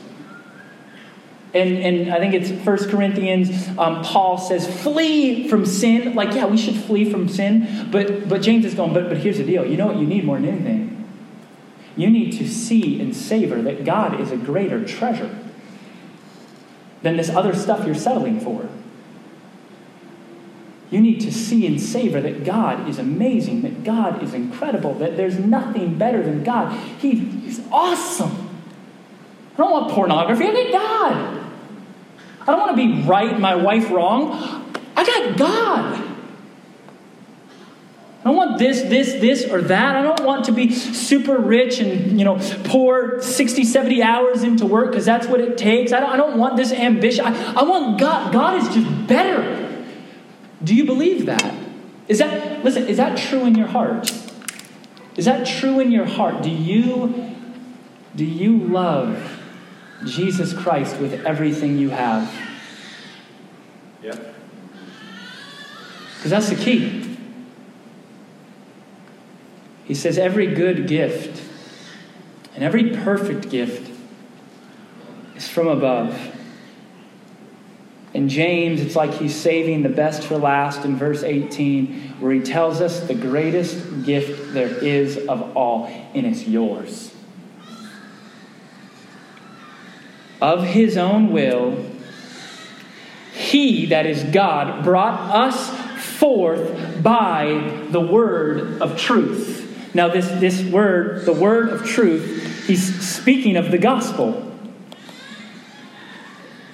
And, 1.53 1.77
and 1.77 2.13
I 2.13 2.19
think 2.19 2.33
it's 2.33 2.49
1 2.49 2.89
Corinthians, 2.89 3.69
um, 3.77 4.03
Paul 4.03 4.37
says, 4.37 4.67
flee 4.83 5.47
from 5.47 5.65
sin. 5.65 6.13
Like, 6.13 6.33
yeah, 6.33 6.45
we 6.45 6.57
should 6.57 6.75
flee 6.75 7.09
from 7.09 7.29
sin. 7.29 7.87
But, 7.91 8.27
but 8.27 8.41
James 8.41 8.65
is 8.65 8.73
going, 8.73 8.93
but, 8.93 9.07
but 9.07 9.17
here's 9.17 9.37
the 9.37 9.45
deal. 9.45 9.65
You 9.65 9.77
know 9.77 9.87
what 9.87 9.97
you 9.97 10.05
need 10.05 10.25
more 10.25 10.37
than 10.37 10.49
anything? 10.49 11.07
You 11.95 12.09
need 12.09 12.33
to 12.33 12.47
see 12.47 12.99
and 12.99 13.15
savor 13.15 13.61
that 13.61 13.85
God 13.85 14.19
is 14.19 14.31
a 14.31 14.37
greater 14.37 14.83
treasure 14.83 15.33
than 17.03 17.15
this 17.15 17.29
other 17.29 17.55
stuff 17.55 17.85
you're 17.85 17.95
settling 17.95 18.41
for. 18.41 18.67
You 20.91 21.01
need 21.01 21.19
to 21.21 21.31
see 21.31 21.65
and 21.65 21.81
savor 21.81 22.21
that 22.21 22.43
God 22.43 22.87
is 22.87 22.99
amazing, 22.99 23.61
that 23.63 23.83
God 23.83 24.21
is 24.21 24.33
incredible, 24.33 24.93
that 24.95 25.17
there's 25.17 25.39
nothing 25.39 25.97
better 25.97 26.21
than 26.21 26.43
God. 26.43 26.77
He, 26.99 27.15
he's 27.15 27.61
awesome. 27.71 28.49
I 29.53 29.57
don't 29.57 29.71
want 29.71 29.91
pornography, 29.91 30.45
I 30.45 30.51
need 30.51 30.71
God. 30.71 31.41
I 32.41 32.45
don't 32.45 32.59
want 32.59 32.71
to 32.71 32.75
be 32.77 33.01
right, 33.07 33.39
my 33.39 33.55
wife 33.55 33.89
wrong. 33.89 34.73
I 34.95 35.03
got 35.03 35.37
God. 35.37 36.01
I 38.19 38.29
don't 38.29 38.37
want 38.37 38.57
this, 38.59 38.81
this, 38.83 39.13
this, 39.13 39.51
or 39.51 39.61
that. 39.61 39.95
I 39.95 40.01
don't 40.01 40.23
want 40.23 40.45
to 40.45 40.51
be 40.51 40.71
super 40.71 41.37
rich 41.37 41.79
and, 41.79 42.17
you 42.17 42.25
know, 42.25 42.39
pour 42.65 43.21
60, 43.21 43.63
70 43.63 44.01
hours 44.01 44.43
into 44.43 44.65
work 44.65 44.89
because 44.89 45.05
that's 45.05 45.27
what 45.27 45.39
it 45.39 45.57
takes. 45.57 45.91
I 45.91 45.99
don't, 45.99 46.09
I 46.11 46.17
don't 46.17 46.37
want 46.37 46.57
this 46.57 46.71
ambition. 46.71 47.25
I, 47.25 47.53
I 47.53 47.63
want 47.63 47.99
God. 47.99 48.33
God 48.33 48.61
is 48.61 48.67
just 48.73 49.07
better. 49.07 49.64
Do 50.63 50.73
you 50.73 50.85
believe 50.85 51.25
that? 51.25 51.53
Is 52.07 52.19
that, 52.19 52.63
listen, 52.63 52.87
is 52.87 52.97
that 52.97 53.17
true 53.17 53.45
in 53.45 53.55
your 53.55 53.67
heart? 53.67 54.11
Is 55.15 55.25
that 55.25 55.47
true 55.47 55.79
in 55.79 55.91
your 55.91 56.05
heart? 56.05 56.43
Do 56.43 56.49
you, 56.49 57.35
do 58.15 58.25
you 58.25 58.57
love 58.57 59.39
Jesus 60.05 60.53
Christ 60.53 60.97
with 60.97 61.25
everything 61.25 61.77
you 61.77 61.89
have? 61.89 62.33
Yeah. 64.03 64.17
Because 66.17 66.31
that's 66.31 66.49
the 66.49 66.55
key. 66.55 67.17
He 69.85 69.93
says, 69.93 70.17
Every 70.17 70.47
good 70.47 70.87
gift 70.87 71.43
and 72.55 72.63
every 72.63 72.91
perfect 72.91 73.49
gift 73.49 73.91
is 75.35 75.47
from 75.47 75.67
above. 75.67 76.34
In 78.15 78.29
James, 78.29 78.79
it's 78.79 78.95
like 78.95 79.13
he's 79.13 79.35
saving 79.35 79.83
the 79.83 79.89
best 79.89 80.23
for 80.23 80.37
last 80.37 80.85
in 80.85 80.95
verse 80.95 81.21
18, 81.21 82.15
where 82.21 82.31
he 82.31 82.39
tells 82.39 82.79
us 82.79 83.01
the 83.01 83.13
greatest 83.13 84.05
gift 84.05 84.53
there 84.53 84.69
is 84.69 85.17
of 85.27 85.57
all, 85.57 85.87
and 86.13 86.25
it's 86.25 86.47
yours. 86.47 87.13
Of 90.41 90.63
his 90.63 90.95
own 90.95 91.33
will, 91.33 91.85
he, 93.33 93.87
that 93.87 94.05
is 94.05 94.23
God, 94.23 94.85
brought 94.85 95.19
us 95.35 95.69
forth 96.17 97.03
by 97.03 97.85
the 97.89 97.99
word 97.99 98.81
of 98.81 98.97
truth. 98.97 99.91
Now, 99.93 100.07
this, 100.07 100.29
this 100.39 100.63
word, 100.63 101.25
the 101.25 101.33
word 101.33 101.67
of 101.67 101.85
truth, 101.85 102.65
he's 102.65 103.05
speaking 103.05 103.57
of 103.57 103.71
the 103.71 103.77
gospel. 103.77 104.54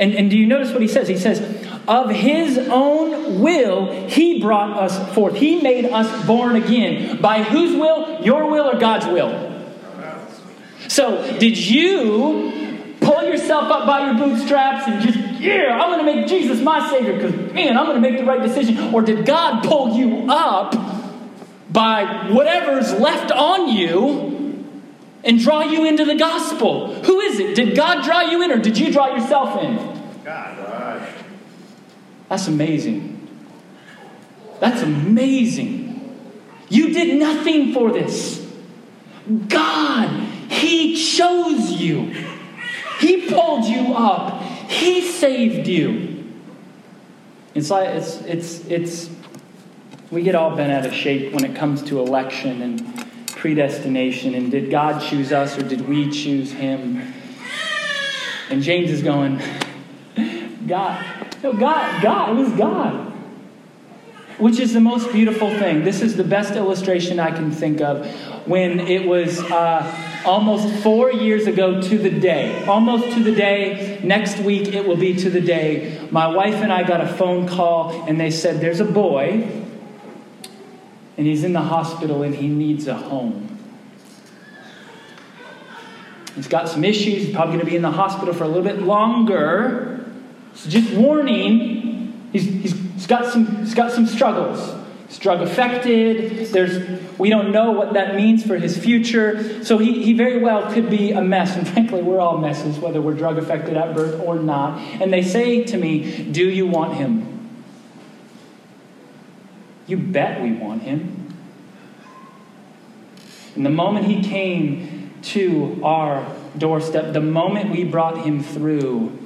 And, 0.01 0.15
and 0.15 0.31
do 0.31 0.37
you 0.37 0.47
notice 0.47 0.71
what 0.71 0.81
he 0.81 0.87
says? 0.87 1.07
He 1.07 1.17
says, 1.17 1.39
Of 1.87 2.09
his 2.09 2.57
own 2.57 3.39
will, 3.39 4.07
he 4.09 4.41
brought 4.41 4.71
us 4.71 5.13
forth. 5.13 5.35
He 5.35 5.61
made 5.61 5.85
us 5.85 6.25
born 6.25 6.55
again. 6.55 7.21
By 7.21 7.43
whose 7.43 7.75
will? 7.75 8.19
Your 8.21 8.49
will 8.49 8.67
or 8.67 8.79
God's 8.79 9.05
will? 9.05 9.49
So, 10.87 11.37
did 11.37 11.55
you 11.55 12.95
pull 12.99 13.23
yourself 13.23 13.71
up 13.71 13.85
by 13.85 14.07
your 14.07 14.15
bootstraps 14.15 14.87
and 14.87 15.01
just, 15.03 15.39
yeah, 15.39 15.79
I'm 15.79 15.91
going 15.91 16.03
to 16.05 16.15
make 16.15 16.27
Jesus 16.27 16.59
my 16.61 16.89
Savior 16.89 17.13
because, 17.13 17.53
man, 17.53 17.77
I'm 17.77 17.85
going 17.85 18.01
to 18.01 18.09
make 18.09 18.19
the 18.19 18.25
right 18.25 18.41
decision? 18.41 18.93
Or 18.93 19.03
did 19.03 19.25
God 19.25 19.63
pull 19.63 19.95
you 19.95 20.25
up 20.31 20.73
by 21.71 22.31
whatever's 22.31 22.91
left 22.93 23.31
on 23.31 23.69
you 23.69 24.40
and 25.23 25.39
draw 25.39 25.61
you 25.61 25.85
into 25.85 26.05
the 26.05 26.15
gospel? 26.15 26.93
Who 27.03 27.19
is 27.19 27.39
it? 27.39 27.55
Did 27.55 27.75
God 27.75 28.03
draw 28.03 28.21
you 28.21 28.41
in 28.41 28.51
or 28.51 28.57
did 28.57 28.77
you 28.77 28.91
draw 28.91 29.15
yourself 29.15 29.61
in? 29.61 29.75
God. 30.23 30.61
That's 32.31 32.47
amazing. 32.47 33.27
That's 34.61 34.81
amazing. 34.81 36.17
You 36.69 36.93
did 36.93 37.19
nothing 37.19 37.73
for 37.73 37.91
this. 37.91 38.39
God, 39.49 40.09
He 40.49 40.95
chose 40.95 41.71
you. 41.71 42.05
He 42.99 43.27
pulled 43.27 43.65
you 43.65 43.93
up. 43.93 44.41
He 44.69 45.01
saved 45.01 45.67
you. 45.67 46.23
It's 47.53 47.69
like 47.69 47.89
it's 47.89 48.21
it's 48.21 48.65
it's 48.67 49.09
we 50.09 50.23
get 50.23 50.35
all 50.35 50.55
bent 50.55 50.71
out 50.71 50.85
of 50.85 50.93
shape 50.93 51.33
when 51.33 51.43
it 51.43 51.53
comes 51.53 51.81
to 51.83 51.99
election 51.99 52.61
and 52.61 53.10
predestination 53.41 54.35
and 54.35 54.51
did 54.51 54.69
God 54.69 55.01
choose 55.01 55.31
us 55.31 55.57
or 55.57 55.63
did 55.63 55.87
we 55.87 56.11
choose 56.11 56.51
him? 56.51 57.11
And 58.51 58.61
James 58.61 58.91
is 58.91 59.01
going, 59.01 59.41
God. 60.67 61.03
No, 61.41 61.51
God, 61.53 62.03
God, 62.03 62.29
it 62.29 62.39
was 62.39 62.51
God. 62.53 63.11
Which 64.37 64.59
is 64.59 64.73
the 64.73 64.79
most 64.79 65.11
beautiful 65.11 65.49
thing. 65.49 65.83
This 65.83 66.03
is 66.03 66.15
the 66.15 66.23
best 66.23 66.53
illustration 66.53 67.19
I 67.19 67.31
can 67.31 67.51
think 67.51 67.81
of 67.81 68.05
when 68.45 68.79
it 68.79 69.07
was 69.07 69.39
uh, 69.39 70.21
almost 70.23 70.83
four 70.83 71.11
years 71.11 71.47
ago 71.47 71.81
to 71.81 71.97
the 71.97 72.11
day. 72.11 72.63
Almost 72.65 73.15
to 73.17 73.23
the 73.23 73.33
day. 73.33 73.99
Next 74.03 74.37
week 74.39 74.67
it 74.67 74.87
will 74.87 74.97
be 74.97 75.15
to 75.15 75.31
the 75.31 75.41
day. 75.41 76.07
My 76.11 76.27
wife 76.27 76.55
and 76.55 76.71
I 76.71 76.83
got 76.83 77.01
a 77.01 77.07
phone 77.07 77.47
call 77.47 78.03
and 78.07 78.19
they 78.19 78.29
said, 78.29 78.61
There's 78.61 78.81
a 78.81 78.85
boy 78.85 79.61
and 81.21 81.27
he's 81.27 81.43
in 81.43 81.53
the 81.53 81.61
hospital 81.61 82.23
and 82.23 82.33
he 82.33 82.47
needs 82.47 82.87
a 82.87 82.95
home. 82.95 83.55
He's 86.33 86.47
got 86.47 86.67
some 86.67 86.83
issues. 86.83 87.25
He's 87.25 87.31
probably 87.35 87.53
going 87.53 87.63
to 87.63 87.69
be 87.69 87.75
in 87.75 87.83
the 87.83 87.91
hospital 87.91 88.33
for 88.33 88.43
a 88.43 88.47
little 88.47 88.63
bit 88.63 88.81
longer. 88.81 90.03
So 90.55 90.67
just 90.67 90.91
warning, 90.93 92.27
he's, 92.33 92.45
he's, 92.45 92.71
he's, 92.71 93.05
got 93.05 93.31
some, 93.31 93.57
he's 93.57 93.75
got 93.75 93.91
some 93.91 94.07
struggles. 94.07 94.75
He's 95.09 95.19
drug 95.19 95.41
affected. 95.41 96.47
There's, 96.47 96.99
we 97.19 97.29
don't 97.29 97.51
know 97.51 97.69
what 97.69 97.93
that 97.93 98.15
means 98.15 98.43
for 98.43 98.57
his 98.57 98.75
future. 98.75 99.63
So 99.63 99.77
he, 99.77 100.01
he 100.01 100.13
very 100.13 100.39
well 100.39 100.73
could 100.73 100.89
be 100.89 101.11
a 101.11 101.21
mess. 101.21 101.55
And 101.55 101.67
frankly, 101.71 102.01
we're 102.01 102.19
all 102.19 102.39
messes, 102.39 102.79
whether 102.79 102.99
we're 102.99 103.13
drug 103.13 103.37
affected 103.37 103.77
at 103.77 103.93
birth 103.93 104.19
or 104.21 104.39
not. 104.39 104.79
And 104.99 105.13
they 105.13 105.21
say 105.21 105.65
to 105.65 105.77
me, 105.77 106.23
Do 106.31 106.49
you 106.49 106.65
want 106.65 106.95
him? 106.95 107.30
You 109.91 109.97
bet 109.97 110.41
we 110.41 110.53
want 110.53 110.83
him. 110.83 111.33
And 113.55 113.65
the 113.65 113.69
moment 113.69 114.05
he 114.05 114.23
came 114.23 115.11
to 115.23 115.81
our 115.83 116.25
doorstep, 116.57 117.11
the 117.11 117.19
moment 117.19 117.71
we 117.71 117.83
brought 117.83 118.23
him 118.23 118.41
through, 118.41 119.19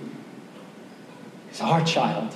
He's 1.50 1.62
our 1.62 1.86
child. 1.86 2.36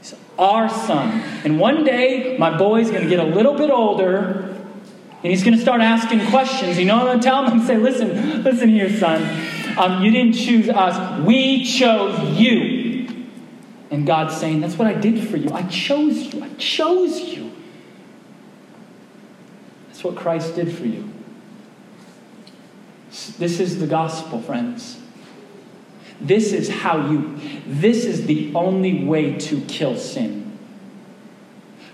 He's 0.00 0.12
our 0.40 0.68
son. 0.68 1.22
And 1.44 1.60
one 1.60 1.84
day, 1.84 2.36
my 2.36 2.58
boy's 2.58 2.90
going 2.90 3.04
to 3.04 3.08
get 3.08 3.20
a 3.20 3.24
little 3.24 3.54
bit 3.54 3.70
older 3.70 4.48
and 5.22 5.30
he's 5.30 5.44
going 5.44 5.54
to 5.54 5.62
start 5.62 5.80
asking 5.80 6.26
questions. 6.30 6.80
You 6.80 6.86
know 6.86 6.96
what 6.96 7.02
I'm 7.02 7.06
going 7.06 7.20
to 7.20 7.24
tell 7.24 7.44
him? 7.44 7.60
I'm 7.60 7.60
say, 7.66 7.76
listen, 7.76 8.42
listen 8.42 8.70
here, 8.70 8.90
son. 8.98 9.22
Um, 9.78 10.02
you 10.02 10.10
didn't 10.10 10.34
choose 10.34 10.68
us. 10.68 11.24
We 11.24 11.64
chose 11.64 12.36
you. 12.36 13.26
And 13.92 14.04
God's 14.04 14.36
saying, 14.36 14.62
that's 14.62 14.76
what 14.76 14.88
I 14.88 14.94
did 14.94 15.28
for 15.28 15.36
you. 15.36 15.52
I 15.52 15.62
chose 15.68 16.34
you. 16.34 16.42
I 16.42 16.48
chose 16.54 17.20
you. 17.20 17.51
That's 20.02 20.14
what 20.16 20.20
Christ 20.20 20.56
did 20.56 20.76
for 20.76 20.84
you. 20.84 21.08
This 23.38 23.60
is 23.60 23.78
the 23.78 23.86
gospel, 23.86 24.42
friends. 24.42 24.98
This 26.20 26.52
is 26.52 26.68
how 26.68 27.08
you, 27.08 27.38
this 27.66 28.04
is 28.04 28.26
the 28.26 28.52
only 28.52 29.04
way 29.04 29.38
to 29.38 29.60
kill 29.66 29.96
sin. 29.96 30.58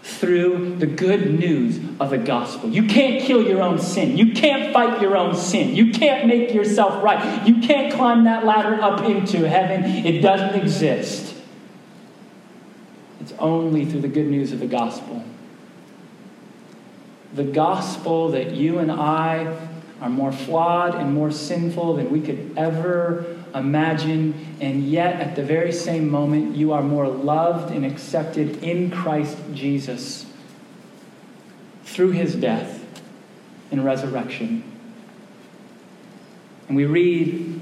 Through 0.03 0.77
the 0.77 0.87
good 0.87 1.39
news 1.39 1.81
of 2.01 2.09
the 2.09 2.17
gospel. 2.17 2.71
You 2.71 2.85
can't 2.85 3.23
kill 3.23 3.47
your 3.47 3.61
own 3.61 3.79
sin. 3.79 4.17
You 4.17 4.33
can't 4.33 4.73
fight 4.73 5.03
your 5.03 5.15
own 5.15 5.37
sin. 5.37 5.77
You 5.77 5.93
can't 5.93 6.27
make 6.27 6.55
yourself 6.55 7.05
right. 7.05 7.47
You 7.47 7.61
can't 7.61 7.93
climb 7.93 8.25
that 8.25 8.47
ladder 8.47 8.81
up 8.81 9.03
into 9.03 9.47
heaven. 9.47 9.85
It 9.85 10.23
doesn't 10.23 10.59
exist. 10.59 11.35
It's 13.21 13.35
only 13.39 13.85
through 13.85 14.01
the 14.01 14.09
good 14.09 14.29
news 14.29 14.53
of 14.53 14.61
the 14.61 14.67
gospel. 14.67 15.25
The 17.39 17.45
gospel 17.45 18.33
that 18.33 18.51
you 18.51 18.81
and 18.81 18.91
I 18.91 19.57
are 20.01 20.09
more 20.09 20.33
flawed 20.33 20.97
and 20.97 21.15
more 21.15 21.31
sinful 21.31 21.95
than 21.95 22.11
we 22.11 22.21
could 22.21 22.53
ever 22.57 23.39
imagine, 23.55 24.57
and 24.61 24.83
yet 24.83 25.21
at 25.21 25.37
the 25.37 25.45
very 25.45 25.71
same 25.71 26.11
moment, 26.11 26.57
you 26.57 26.73
are 26.73 26.83
more 26.83 27.07
loved 27.07 27.73
and 27.73 27.87
accepted 27.87 28.61
in 28.65 28.91
Christ 28.91 29.39
Jesus 29.55 30.27
through 31.85 32.11
his 32.11 32.35
death 32.35 32.85
and 33.71 33.85
resurrection. 33.85 34.65
And 36.67 36.77
we 36.77 36.87
read 36.87 37.61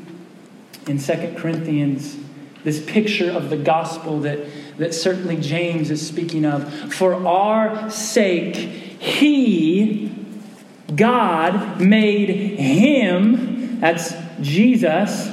in 0.86 0.98
2 0.98 1.34
Corinthians 1.36 2.16
this 2.64 2.82
picture 2.82 3.30
of 3.30 3.50
the 3.50 3.58
gospel 3.58 4.20
that, 4.20 4.38
that 4.78 4.94
certainly 4.94 5.36
James 5.36 5.90
is 5.90 6.06
speaking 6.06 6.46
of. 6.46 6.94
For 6.94 7.12
our 7.26 7.90
sake, 7.90 8.84
he, 8.98 10.14
God, 10.94 11.80
made 11.80 12.28
him, 12.58 13.80
that's 13.80 14.14
Jesus, 14.40 15.30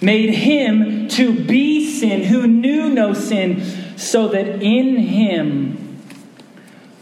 made 0.00 0.30
him 0.30 1.08
to 1.08 1.44
be 1.44 1.90
sin 1.90 2.24
who 2.24 2.46
knew 2.46 2.90
no 2.90 3.12
sin, 3.12 3.62
so 3.96 4.28
that 4.28 4.62
in 4.62 4.96
him 4.96 5.98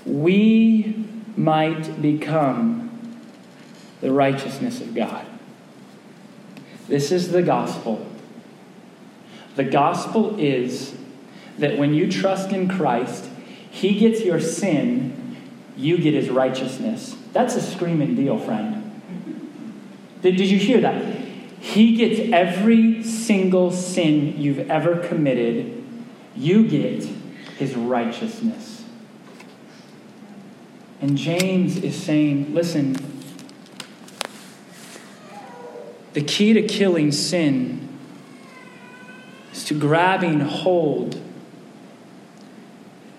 we 0.07 1.07
might 1.37 2.01
become 2.01 3.19
the 4.01 4.13
righteousness 4.13 4.81
of 4.81 4.95
God. 4.95 5.27
This 6.87 7.11
is 7.11 7.33
the 7.33 7.43
gospel. 7.43 8.07
The 9.57 9.65
gospel 9.65 10.39
is 10.39 10.95
that 11.59 11.79
when 11.79 11.95
you 11.95 12.11
trust 12.11 12.51
in 12.51 12.69
Christ, 12.69 13.29
he 13.71 13.99
gets 13.99 14.23
your 14.23 14.41
sin, 14.41 15.24
you 15.77 15.99
get 15.99 16.15
his 16.15 16.31
righteousness. 16.31 17.17
That's 17.33 17.57
a 17.57 17.61
screaming 17.61 18.15
deal, 18.15 18.39
friend. 18.39 19.03
Did, 20.23 20.37
did 20.37 20.49
you 20.49 20.59
hear 20.59 20.81
that? 20.81 21.03
He 21.61 21.97
gets 21.97 22.33
every 22.33 23.03
single 23.03 23.71
sin 23.71 24.41
you've 24.41 24.71
ever 24.71 24.97
committed. 24.97 25.83
You 26.37 26.69
get 26.69 27.05
his 27.59 27.75
righteousness. 27.75 28.85
And 31.01 31.17
James 31.19 31.77
is 31.79 32.01
saying, 32.01 32.55
listen, 32.55 32.97
the 36.13 36.23
key 36.23 36.53
to 36.53 36.63
killing 36.63 37.13
sin 37.13 37.89
is 39.53 39.65
to 39.65 39.75
grabbing 39.75 40.41
hold, 40.41 41.21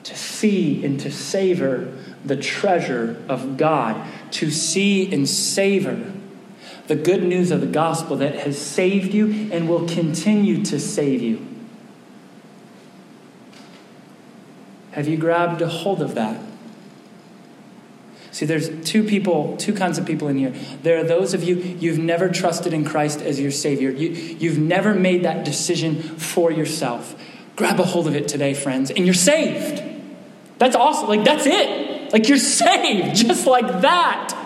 to 0.03 0.15
see 0.15 0.83
and 0.85 0.99
to 1.01 1.11
savor 1.11 1.93
the 2.26 2.36
treasure 2.36 3.23
of 3.30 3.57
God 3.57 4.05
to 4.32 4.49
see 4.49 5.11
and 5.13 5.28
savor 5.30 6.11
the 6.88 6.95
good 6.95 7.23
news 7.23 7.51
of 7.51 7.61
the 7.61 7.67
gospel 7.67 8.17
that 8.17 8.36
has 8.36 8.59
saved 8.59 9.13
you 9.13 9.49
and 9.51 9.67
will 9.67 9.88
continue 9.88 10.63
to 10.65 10.80
save 10.80 11.21
you. 11.21 11.45
Have 14.91 15.07
you 15.07 15.17
grabbed 15.17 15.61
a 15.61 15.67
hold 15.67 16.01
of 16.01 16.15
that? 16.15 16.39
See, 18.32 18.45
there's 18.45 18.69
two 18.86 19.03
people, 19.03 19.55
two 19.57 19.73
kinds 19.73 19.97
of 19.97 20.05
people 20.05 20.28
in 20.28 20.38
here. 20.38 20.53
There 20.84 20.97
are 20.97 21.03
those 21.03 21.34
of 21.34 21.43
you, 21.43 21.55
you've 21.55 21.97
never 21.97 22.30
trusted 22.30 22.73
in 22.73 22.84
Christ 22.84 23.21
as 23.21 23.39
your 23.39 23.51
Savior. 23.51 23.89
You, 23.89 24.09
you've 24.09 24.57
never 24.57 24.93
made 24.93 25.23
that 25.23 25.45
decision 25.45 26.01
for 26.01 26.51
yourself. 26.51 27.15
Grab 27.55 27.80
a 27.80 27.84
hold 27.84 28.07
of 28.07 28.15
it 28.15 28.28
today, 28.28 28.53
friends, 28.53 28.91
and 28.91 29.05
you're 29.05 29.13
saved. 29.13 29.82
That's 30.57 30.76
awesome. 30.76 31.07
Like, 31.07 31.23
that's 31.23 31.45
it. 31.45 31.94
Like, 32.11 32.27
you're 32.27 32.37
saved 32.37 33.15
just 33.27 33.47
like 33.47 33.81
that. 33.81 34.41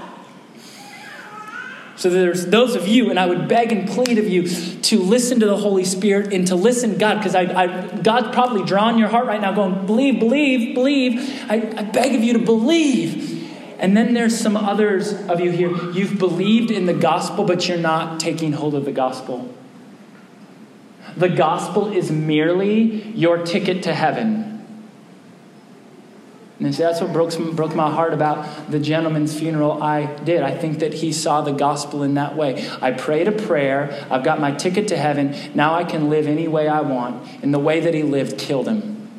So 2.00 2.10
there's 2.10 2.46
those 2.46 2.76
of 2.76 2.88
you, 2.88 3.10
and 3.10 3.20
I 3.20 3.26
would 3.26 3.50
beg 3.50 3.74
and 3.74 3.90
plead 3.90 4.20
of 4.20 4.28
you 4.28 4.48
to 4.48 5.00
listen 5.00 5.42
to 5.42 5.46
the 5.46 5.58
Holy 5.58 5.84
Spirit 5.84 6.34
and 6.34 6.48
to 6.48 6.56
listen 6.56 6.98
God, 6.98 7.18
because 7.18 7.36
I, 7.36 7.42
I, 7.42 7.98
God's 7.98 8.34
probably 8.34 8.64
drawn 8.64 8.98
your 8.98 9.10
heart 9.10 9.26
right 9.26 9.42
now, 9.42 9.52
going, 9.52 9.86
believe, 9.86 10.18
believe, 10.18 10.74
believe. 10.74 11.20
I, 11.50 11.56
I 11.56 11.84
beg 11.84 12.16
of 12.16 12.24
you 12.24 12.34
to 12.34 12.40
believe. 12.40 13.40
And 13.80 13.98
then 13.98 14.14
there's 14.14 14.40
some 14.40 14.56
others 14.56 15.12
of 15.28 15.42
you 15.42 15.52
here. 15.52 15.92
You've 15.92 16.18
believed 16.18 16.72
in 16.72 16.86
the 16.86 16.94
gospel, 16.94 17.44
but 17.44 17.68
you're 17.68 17.78
not 17.78 18.22
taking 18.22 18.54
hold 18.54 18.76
of 18.76 18.86
the 18.86 18.94
gospel. 18.94 19.54
The 21.18 21.30
gospel 21.30 21.92
is 21.92 22.10
merely 22.10 23.10
your 23.12 23.46
ticket 23.46 23.84
to 23.84 23.94
heaven. 23.94 24.49
And 26.60 26.76
see, 26.76 26.84
that's 26.84 27.00
what 27.00 27.14
broke, 27.14 27.38
broke 27.56 27.74
my 27.74 27.90
heart 27.90 28.14
about 28.14 28.70
the 28.70 28.80
gentleman's 28.80 29.38
funeral 29.38 29.82
I 29.82 30.08
did. 30.24 30.44
I 30.44 30.58
think 30.58 30.80
that 30.80 30.94
he 30.94 31.14
saw 31.14 31.42
the 31.42 31.54
gospel 31.54 32.04
in 32.04 32.16
that 32.16 32.36
way. 32.36 32.70
I 32.82 32.92
prayed 32.92 33.30
a 33.30 33.32
prayer. 33.32 34.06
I've 34.12 34.26
got 34.26 34.42
my 34.42 34.52
ticket 34.52 34.90
to 34.90 34.98
heaven. 34.98 35.36
Now 35.56 35.74
I 35.74 35.86
can 35.86 36.10
live 36.10 36.28
any 36.28 36.50
way 36.50 36.68
I 36.68 36.82
want. 36.82 37.26
And 37.42 37.54
the 37.54 37.60
way 37.60 37.80
that 37.80 37.94
he 37.94 38.04
lived 38.04 38.38
killed 38.38 38.68
him. 38.68 39.10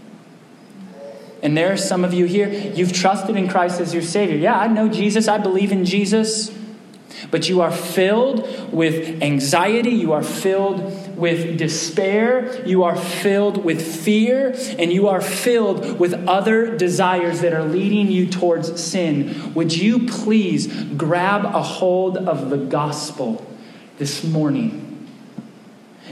And 1.43 1.57
there 1.57 1.73
are 1.73 1.79
some 1.79 2.05
of 2.05 2.13
you 2.13 2.27
here, 2.27 2.49
you've 2.49 2.93
trusted 2.93 3.35
in 3.37 3.49
Christ 3.49 3.81
as 3.81 3.95
your 3.95 4.03
Savior. 4.03 4.37
Yeah, 4.37 4.59
I 4.59 4.67
know 4.67 4.89
Jesus. 4.89 5.27
I 5.27 5.39
believe 5.39 5.73
in 5.73 5.87
Jesus. 5.87 6.55
But 7.31 7.49
you 7.49 7.63
are 7.63 7.73
filled 7.73 8.73
with 8.73 9.23
anxiety. 9.23 9.91
You 9.91 10.13
are 10.13 10.23
filled 10.23 11.00
with 11.21 11.59
despair. 11.59 12.67
You 12.67 12.85
are 12.85 12.97
filled 12.97 13.65
with 13.65 13.81
fear. 13.81 14.55
And 14.79 14.93
you 14.93 15.09
are 15.09 15.21
filled 15.21 16.01
with 16.01 16.15
other 16.27 16.77
desires 16.77 17.43
that 17.43 17.53
are 17.53 17.65
leading 17.65 18.11
you 18.11 18.27
towards 18.27 18.83
sin. 18.83 19.55
Would 19.55 19.77
you 19.77 20.07
please 20.07 20.67
grab 20.97 21.45
a 21.45 21.63
hold 21.63 22.17
of 22.17 22.51
the 22.51 22.59
gospel 22.59 23.47
this 23.99 24.25
morning? 24.25 24.87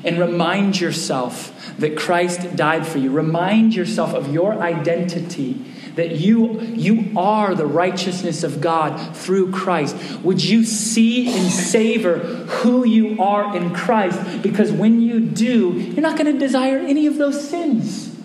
And 0.04 0.20
remind 0.20 0.80
yourself 0.80 1.74
that 1.78 1.96
Christ 1.96 2.54
died 2.54 2.86
for 2.86 2.98
you. 2.98 3.10
Remind 3.10 3.74
yourself 3.74 4.14
of 4.14 4.32
your 4.32 4.52
identity 4.62 5.64
that 5.98 6.12
you, 6.12 6.60
you 6.60 7.12
are 7.18 7.56
the 7.56 7.66
righteousness 7.66 8.44
of 8.44 8.60
God 8.60 9.16
through 9.16 9.50
Christ. 9.50 9.96
Would 10.22 10.44
you 10.44 10.62
see 10.62 11.26
and 11.26 11.50
savor 11.50 12.18
who 12.18 12.86
you 12.86 13.20
are 13.20 13.56
in 13.56 13.74
Christ? 13.74 14.40
Because 14.40 14.70
when 14.70 15.00
you 15.00 15.18
do, 15.18 15.72
you're 15.72 16.00
not 16.00 16.16
going 16.16 16.32
to 16.32 16.38
desire 16.38 16.78
any 16.78 17.08
of 17.08 17.18
those 17.18 17.50
sins. 17.50 18.16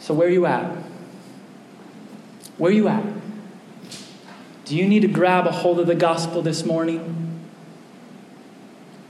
So, 0.00 0.14
where 0.14 0.28
are 0.28 0.30
you 0.30 0.46
at? 0.46 0.74
Where 2.56 2.70
are 2.70 2.74
you 2.74 2.88
at? 2.88 3.04
Do 4.64 4.76
you 4.76 4.88
need 4.88 5.00
to 5.00 5.08
grab 5.08 5.46
a 5.46 5.52
hold 5.52 5.78
of 5.78 5.86
the 5.86 5.94
gospel 5.94 6.40
this 6.40 6.64
morning? 6.64 7.38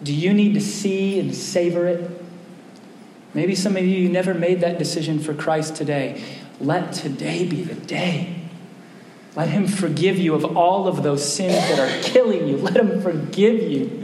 Do 0.03 0.13
you 0.13 0.35
need 0.35 0.55
to 0.55 0.61
see 0.61 1.21
and 1.21 1.33
savor 1.33 1.87
it? 1.87 2.18
Maybe 3.35 3.55
some 3.55 3.77
of 3.77 3.85
you, 3.85 4.09
never 4.09 4.35
made 4.35 4.61
that 4.61 4.79
decision 4.79 5.19
for 5.19 5.35
Christ 5.35 5.77
today. 5.77 6.23
Let 6.61 6.93
today 6.93 7.47
be 7.47 7.63
the 7.63 7.75
day. 7.75 8.35
Let 9.37 9.49
Him 9.49 9.69
forgive 9.69 10.19
you 10.19 10.35
of 10.35 10.57
all 10.57 10.89
of 10.89 11.03
those 11.03 11.31
sins 11.31 11.55
that 11.55 11.79
are 11.79 12.03
killing 12.03 12.49
you. 12.49 12.57
Let 12.57 12.77
Him 12.77 13.01
forgive 13.01 13.63
you 13.63 14.03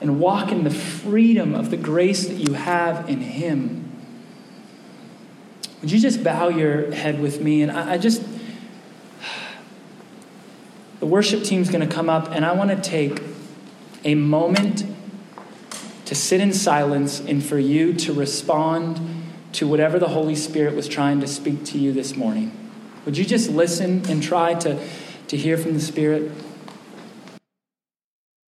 and 0.00 0.20
walk 0.20 0.52
in 0.52 0.64
the 0.64 0.70
freedom 0.70 1.54
of 1.54 1.70
the 1.70 1.76
grace 1.76 2.28
that 2.28 2.36
you 2.36 2.54
have 2.54 3.08
in 3.08 3.20
Him. 3.20 3.90
Would 5.80 5.90
you 5.90 5.98
just 5.98 6.24
bow 6.24 6.48
your 6.48 6.92
head 6.92 7.20
with 7.20 7.40
me? 7.40 7.62
And 7.62 7.72
I, 7.72 7.94
I 7.94 7.98
just, 7.98 8.22
the 11.00 11.06
worship 11.06 11.44
team's 11.44 11.68
going 11.68 11.86
to 11.86 11.94
come 11.94 12.08
up, 12.08 12.30
and 12.30 12.44
I 12.44 12.52
want 12.52 12.70
to 12.70 12.76
take 12.76 13.22
a 14.04 14.14
moment 14.14 14.84
to 16.06 16.14
sit 16.14 16.40
in 16.40 16.52
silence 16.52 17.20
and 17.20 17.44
for 17.44 17.58
you 17.58 17.92
to 17.92 18.12
respond 18.12 19.00
to 19.52 19.66
whatever 19.66 19.98
the 19.98 20.08
Holy 20.08 20.34
Spirit 20.34 20.74
was 20.74 20.88
trying 20.88 21.20
to 21.20 21.26
speak 21.26 21.64
to 21.64 21.78
you 21.78 21.92
this 21.92 22.16
morning. 22.16 22.52
Would 23.04 23.18
you 23.18 23.24
just 23.24 23.50
listen 23.50 24.04
and 24.08 24.22
try 24.22 24.54
to, 24.54 24.88
to 25.28 25.36
hear 25.36 25.56
from 25.56 25.74
the 25.74 25.80
Spirit? 25.80 26.32